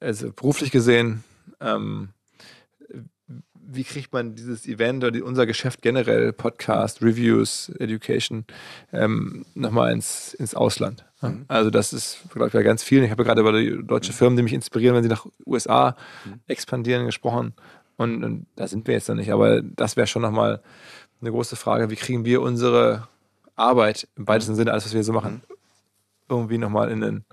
also 0.00 0.32
beruflich 0.32 0.70
gesehen, 0.70 1.24
ähm, 1.60 2.10
wie 3.72 3.84
kriegt 3.84 4.12
man 4.12 4.34
dieses 4.34 4.66
Event 4.66 5.02
oder 5.02 5.10
die, 5.10 5.22
unser 5.22 5.46
Geschäft 5.46 5.82
generell, 5.82 6.32
Podcast, 6.32 7.02
Reviews, 7.02 7.70
Education, 7.78 8.44
ähm, 8.92 9.46
nochmal 9.54 9.92
ins, 9.92 10.34
ins 10.34 10.54
Ausland? 10.54 11.04
Ja? 11.22 11.34
Also 11.48 11.70
das 11.70 11.92
ist, 11.92 12.18
glaube 12.30 12.48
ich, 12.48 12.52
bei 12.52 12.62
ganz 12.62 12.82
vielen. 12.82 13.04
Ich 13.04 13.10
habe 13.10 13.24
gerade 13.24 13.40
über 13.40 13.52
die 13.52 13.82
deutsche 13.82 14.12
Firmen, 14.12 14.36
die 14.36 14.42
mich 14.42 14.52
inspirieren, 14.52 14.94
wenn 14.94 15.02
sie 15.02 15.08
nach 15.08 15.26
USA 15.46 15.96
expandieren, 16.46 17.06
gesprochen. 17.06 17.54
Und, 17.96 18.24
und 18.24 18.46
da 18.56 18.66
sind 18.66 18.86
wir 18.86 18.94
jetzt 18.94 19.08
noch 19.08 19.16
nicht. 19.16 19.32
Aber 19.32 19.62
das 19.62 19.96
wäre 19.96 20.06
schon 20.06 20.22
nochmal 20.22 20.60
eine 21.20 21.30
große 21.30 21.56
Frage. 21.56 21.88
Wie 21.90 21.96
kriegen 21.96 22.24
wir 22.24 22.42
unsere 22.42 23.08
Arbeit 23.54 24.08
im 24.16 24.26
weitesten 24.26 24.54
Sinne, 24.54 24.72
alles, 24.72 24.84
was 24.84 24.94
wir 24.94 25.04
so 25.04 25.12
machen, 25.12 25.42
irgendwie 26.32 26.58
nochmal 26.58 26.90
in 26.90 27.02
einen, 27.02 27.24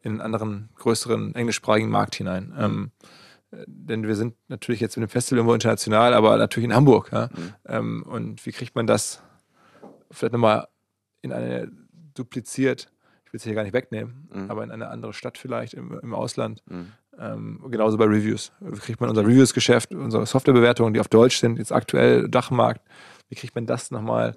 in 0.00 0.12
einen 0.12 0.20
anderen, 0.20 0.70
größeren 0.76 1.34
englischsprachigen 1.34 1.90
Markt 1.90 2.14
hinein. 2.14 2.54
Ähm, 2.58 2.90
äh, 3.50 3.64
denn 3.66 4.06
wir 4.06 4.16
sind 4.16 4.34
natürlich 4.48 4.80
jetzt 4.80 4.96
mit 4.96 5.08
dem 5.08 5.10
Festival 5.10 5.38
irgendwo 5.38 5.54
international, 5.54 6.14
aber 6.14 6.36
natürlich 6.36 6.68
in 6.68 6.74
Hamburg. 6.74 7.10
Ja? 7.12 7.28
Ähm, 7.66 8.04
und 8.04 8.44
wie 8.46 8.52
kriegt 8.52 8.74
man 8.74 8.86
das 8.86 9.22
vielleicht 10.10 10.32
nochmal 10.32 10.68
in 11.22 11.32
eine 11.32 11.70
dupliziert, 12.14 12.88
ich 13.24 13.32
will 13.32 13.38
es 13.38 13.44
hier 13.44 13.54
gar 13.54 13.64
nicht 13.64 13.72
wegnehmen, 13.72 14.28
aber 14.48 14.62
in 14.62 14.70
eine 14.70 14.88
andere 14.88 15.12
Stadt 15.12 15.38
vielleicht 15.38 15.74
im, 15.74 15.98
im 16.00 16.14
Ausland. 16.14 16.62
Ähm, 17.18 17.60
genauso 17.70 17.96
bei 17.96 18.04
Reviews. 18.04 18.52
Wie 18.60 18.78
kriegt 18.78 19.00
man 19.00 19.08
unser 19.10 19.22
Reviews-Geschäft, 19.22 19.94
unsere 19.94 20.26
Softwarebewertungen, 20.26 20.94
die 20.94 21.00
auf 21.00 21.08
Deutsch 21.08 21.38
sind, 21.38 21.58
jetzt 21.58 21.72
aktuell 21.72 22.28
Dachmarkt, 22.28 22.80
wie 23.28 23.34
kriegt 23.34 23.54
man 23.54 23.66
das 23.66 23.90
nochmal 23.90 24.36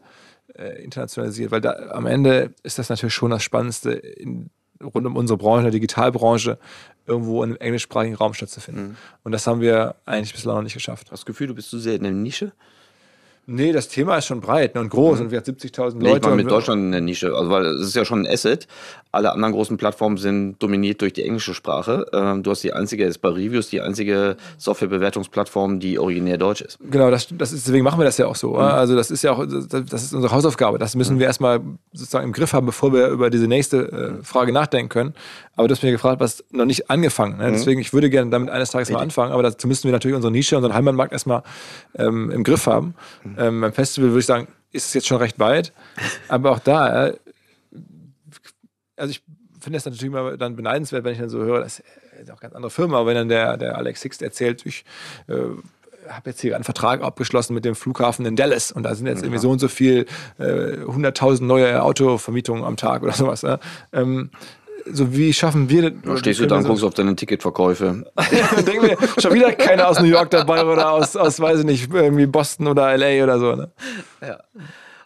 äh, 0.57 0.81
internationalisiert? 0.83 1.51
Weil 1.51 1.61
da, 1.61 1.71
am 1.91 2.05
Ende 2.05 2.53
ist 2.63 2.79
das 2.79 2.89
natürlich 2.89 3.13
schon 3.13 3.31
das 3.31 3.43
Spannendste 3.43 3.91
in, 3.91 4.49
rund 4.81 5.05
um 5.05 5.15
unsere 5.15 5.37
Branche, 5.37 5.63
der 5.63 5.71
Digitalbranche, 5.71 6.57
irgendwo 7.05 7.43
in 7.43 7.51
einem 7.51 7.59
englischsprachigen 7.59 8.15
Raum 8.15 8.33
stattzufinden. 8.33 8.97
Und 9.23 9.31
das 9.31 9.47
haben 9.47 9.61
wir 9.61 9.95
eigentlich 10.05 10.33
bislang 10.33 10.57
noch 10.57 10.63
nicht 10.63 10.73
geschafft. 10.73 11.11
Hast 11.11 11.21
du 11.21 11.23
das 11.23 11.25
Gefühl, 11.25 11.47
du 11.47 11.55
bist 11.55 11.69
zu 11.69 11.79
sehr 11.79 11.95
in 11.95 12.03
der 12.03 12.11
Nische? 12.11 12.51
Nee, 13.49 13.71
das 13.71 13.87
Thema 13.87 14.17
ist 14.17 14.25
schon 14.25 14.41
breit 14.41 14.75
ne, 14.75 14.81
und 14.81 14.89
groß 14.89 15.21
und 15.21 15.31
wir 15.31 15.37
haben 15.37 15.45
70.000 15.45 15.95
Nee, 15.95 16.03
Leute. 16.09 16.17
ich 16.17 16.23
meine 16.23 16.35
mit 16.35 16.51
Deutschland 16.51 16.81
in 16.81 16.91
der 16.91 16.99
Nische. 16.99 17.33
Also, 17.33 17.49
weil 17.49 17.65
es 17.65 17.87
ist 17.87 17.95
ja 17.95 18.03
schon 18.03 18.23
ein 18.25 18.27
Asset. 18.27 18.67
Alle 19.13 19.31
anderen 19.31 19.53
großen 19.53 19.77
Plattformen 19.77 20.17
sind 20.17 20.61
dominiert 20.61 21.01
durch 21.01 21.13
die 21.13 21.23
englische 21.23 21.53
Sprache. 21.53 22.05
Ähm, 22.11 22.43
du 22.43 22.51
hast 22.51 22.61
die 22.63 22.73
einzige, 22.73 23.05
jetzt 23.05 23.21
bei 23.21 23.29
Reviews, 23.29 23.69
die 23.69 23.79
einzige 23.79 24.35
Softwarebewertungsplattform, 24.57 25.79
die 25.79 25.97
originär 25.97 26.37
deutsch 26.37 26.59
ist. 26.61 26.77
Genau, 26.91 27.09
das, 27.09 27.27
das 27.31 27.53
ist, 27.53 27.65
deswegen 27.67 27.85
machen 27.85 27.99
wir 27.99 28.05
das 28.05 28.17
ja 28.17 28.27
auch 28.27 28.35
so. 28.35 28.51
Mhm. 28.53 28.59
Also 28.59 28.95
das 28.95 29.11
ist 29.11 29.23
ja 29.23 29.31
auch, 29.31 29.45
das, 29.45 30.03
ist 30.03 30.13
unsere 30.13 30.33
Hausaufgabe. 30.33 30.77
Das 30.77 30.95
müssen 30.95 31.17
wir 31.19 31.25
erstmal 31.27 31.61
sozusagen 31.93 32.25
im 32.25 32.33
Griff 32.33 32.51
haben, 32.53 32.65
bevor 32.65 32.91
wir 32.93 33.07
über 33.07 33.29
diese 33.29 33.47
nächste 33.47 33.77
Mhm. 33.77 34.19
äh, 34.21 34.23
Frage 34.23 34.51
nachdenken 34.51 34.89
können. 34.89 35.13
Aber 35.57 35.67
du 35.67 35.73
hast 35.73 35.83
mir 35.83 35.91
gefragt, 35.91 36.21
was 36.21 36.45
noch 36.51 36.65
nicht 36.65 36.89
angefangen. 36.89 37.33
Mhm. 37.33 37.43
Ne? 37.43 37.51
Deswegen, 37.51 37.81
ich 37.81 37.91
würde 37.91 38.09
gerne 38.09 38.31
damit 38.31 38.49
eines 38.49 38.71
Tages 38.71 38.89
mal 38.91 38.99
anfangen, 38.99 39.33
aber 39.33 39.43
dazu 39.43 39.67
müssen 39.67 39.85
wir 39.85 39.91
natürlich 39.91 40.15
unsere 40.15 40.31
Nische, 40.31 40.55
unseren 40.55 40.73
Heimatmarkt 40.73 41.11
erstmal 41.11 41.43
ähm, 41.95 42.31
im 42.31 42.43
Griff 42.43 42.67
haben. 42.67 42.95
Mhm. 43.23 43.35
Ähm, 43.37 43.61
beim 43.61 43.73
Festival 43.73 44.11
würde 44.11 44.19
ich 44.19 44.25
sagen, 44.25 44.47
ist 44.71 44.85
es 44.85 44.93
jetzt 44.93 45.07
schon 45.07 45.17
recht 45.17 45.39
weit. 45.39 45.73
Aber 46.29 46.51
auch 46.51 46.59
da, 46.59 47.07
äh, 47.07 47.17
also 48.95 49.11
ich 49.11 49.23
finde 49.59 49.77
es 49.77 49.85
natürlich 49.85 50.11
mal 50.11 50.37
dann 50.37 50.55
beneidenswert, 50.55 51.03
wenn 51.03 51.13
ich 51.13 51.19
dann 51.19 51.29
so 51.29 51.39
höre, 51.39 51.61
das 51.61 51.81
ist 52.21 52.31
auch 52.31 52.39
ganz 52.39 52.55
andere 52.55 52.71
Firma, 52.71 52.97
aber 52.97 53.09
wenn 53.09 53.15
dann 53.15 53.29
der, 53.29 53.57
der 53.57 53.77
Alex 53.77 54.01
Sixt 54.01 54.21
erzählt, 54.21 54.65
ich 54.65 54.85
äh, 55.27 55.33
habe 56.09 56.29
jetzt 56.29 56.41
hier 56.41 56.55
einen 56.55 56.63
Vertrag 56.63 57.01
abgeschlossen 57.01 57.53
mit 57.53 57.65
dem 57.65 57.75
Flughafen 57.75 58.25
in 58.25 58.35
Dallas 58.35 58.71
und 58.71 58.83
da 58.83 58.95
sind 58.95 59.07
jetzt 59.07 59.23
irgendwie 59.23 59.39
so 59.39 59.49
und 59.49 59.59
so 59.59 59.67
viel, 59.67 60.05
äh, 60.39 60.43
100.000 60.43 61.43
neue 61.43 61.83
Autovermietungen 61.83 62.63
am 62.63 62.77
Tag 62.77 63.03
oder 63.03 63.13
sowas. 63.13 63.41
Ja? 63.41 63.59
Ähm, 63.91 64.31
so 64.91 65.15
wie 65.15 65.33
schaffen 65.33 65.69
wir 65.69 65.91
Da 65.91 66.17
stehst 66.17 66.39
du 66.39 66.47
da 66.47 66.57
und 66.57 66.65
guckst 66.65 66.83
auf 66.83 66.93
deine 66.93 67.15
Ticketverkäufe. 67.15 68.05
und 68.15 68.67
denken 68.67 68.87
wir, 68.87 68.97
schon 69.21 69.33
wieder 69.33 69.51
keiner 69.53 69.87
aus 69.87 69.99
New 69.99 70.07
York 70.07 70.29
dabei 70.29 70.63
oder 70.65 70.91
aus, 70.91 71.15
aus 71.15 71.39
weiß 71.39 71.59
ich 71.59 71.65
nicht, 71.65 71.93
irgendwie 71.93 72.25
Boston 72.25 72.67
oder 72.67 72.95
LA 72.97 73.23
oder 73.23 73.39
so. 73.39 73.55
Ne? 73.55 73.71
Ja. 74.21 74.39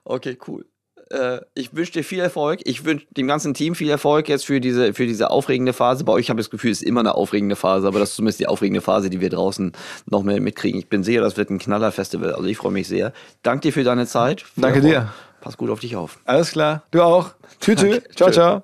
Okay, 0.03 0.38
cool. 0.47 0.65
Äh, 1.11 1.41
ich 1.53 1.75
wünsche 1.75 1.91
dir 1.91 2.03
viel 2.03 2.19
Erfolg. 2.19 2.61
Ich 2.63 2.86
wünsche 2.86 3.05
dem 3.11 3.27
ganzen 3.27 3.53
Team 3.53 3.75
viel 3.75 3.89
Erfolg 3.89 4.29
jetzt 4.29 4.45
für 4.45 4.61
diese, 4.61 4.93
für 4.93 5.05
diese 5.05 5.29
aufregende 5.29 5.73
Phase. 5.73 6.03
Bei 6.03 6.13
euch 6.13 6.29
habe 6.29 6.39
ich 6.39 6.47
das 6.47 6.51
Gefühl, 6.51 6.71
es 6.71 6.82
ist 6.82 6.88
immer 6.88 7.01
eine 7.01 7.15
aufregende 7.15 7.55
Phase, 7.55 7.88
aber 7.88 7.99
das 7.99 8.11
ist 8.11 8.15
zumindest 8.15 8.39
die 8.39 8.47
aufregende 8.47 8.82
Phase, 8.82 9.09
die 9.09 9.19
wir 9.19 9.29
draußen 9.29 9.73
noch 10.05 10.23
mehr 10.23 10.39
mitkriegen. 10.39 10.79
Ich 10.79 10.88
bin 10.88 11.03
sicher, 11.03 11.21
das 11.21 11.38
wird 11.38 11.49
ein 11.49 11.59
Knaller-Festival. 11.59 12.34
Also 12.34 12.47
ich 12.47 12.57
freue 12.57 12.71
mich 12.71 12.88
sehr. 12.88 13.13
Danke 13.43 13.67
dir 13.67 13.73
für 13.73 13.84
deine 13.84 14.07
Zeit. 14.07 14.45
Danke 14.55 14.82
dir. 14.82 15.11
Pass 15.41 15.57
gut 15.57 15.69
auf 15.69 15.79
dich 15.79 15.95
auf. 15.95 16.19
Alles 16.25 16.51
klar, 16.51 16.84
du 16.91 17.01
auch. 17.01 17.32
Tschüss. 17.59 18.01
Ciao, 18.15 18.32
ciao. 18.32 18.63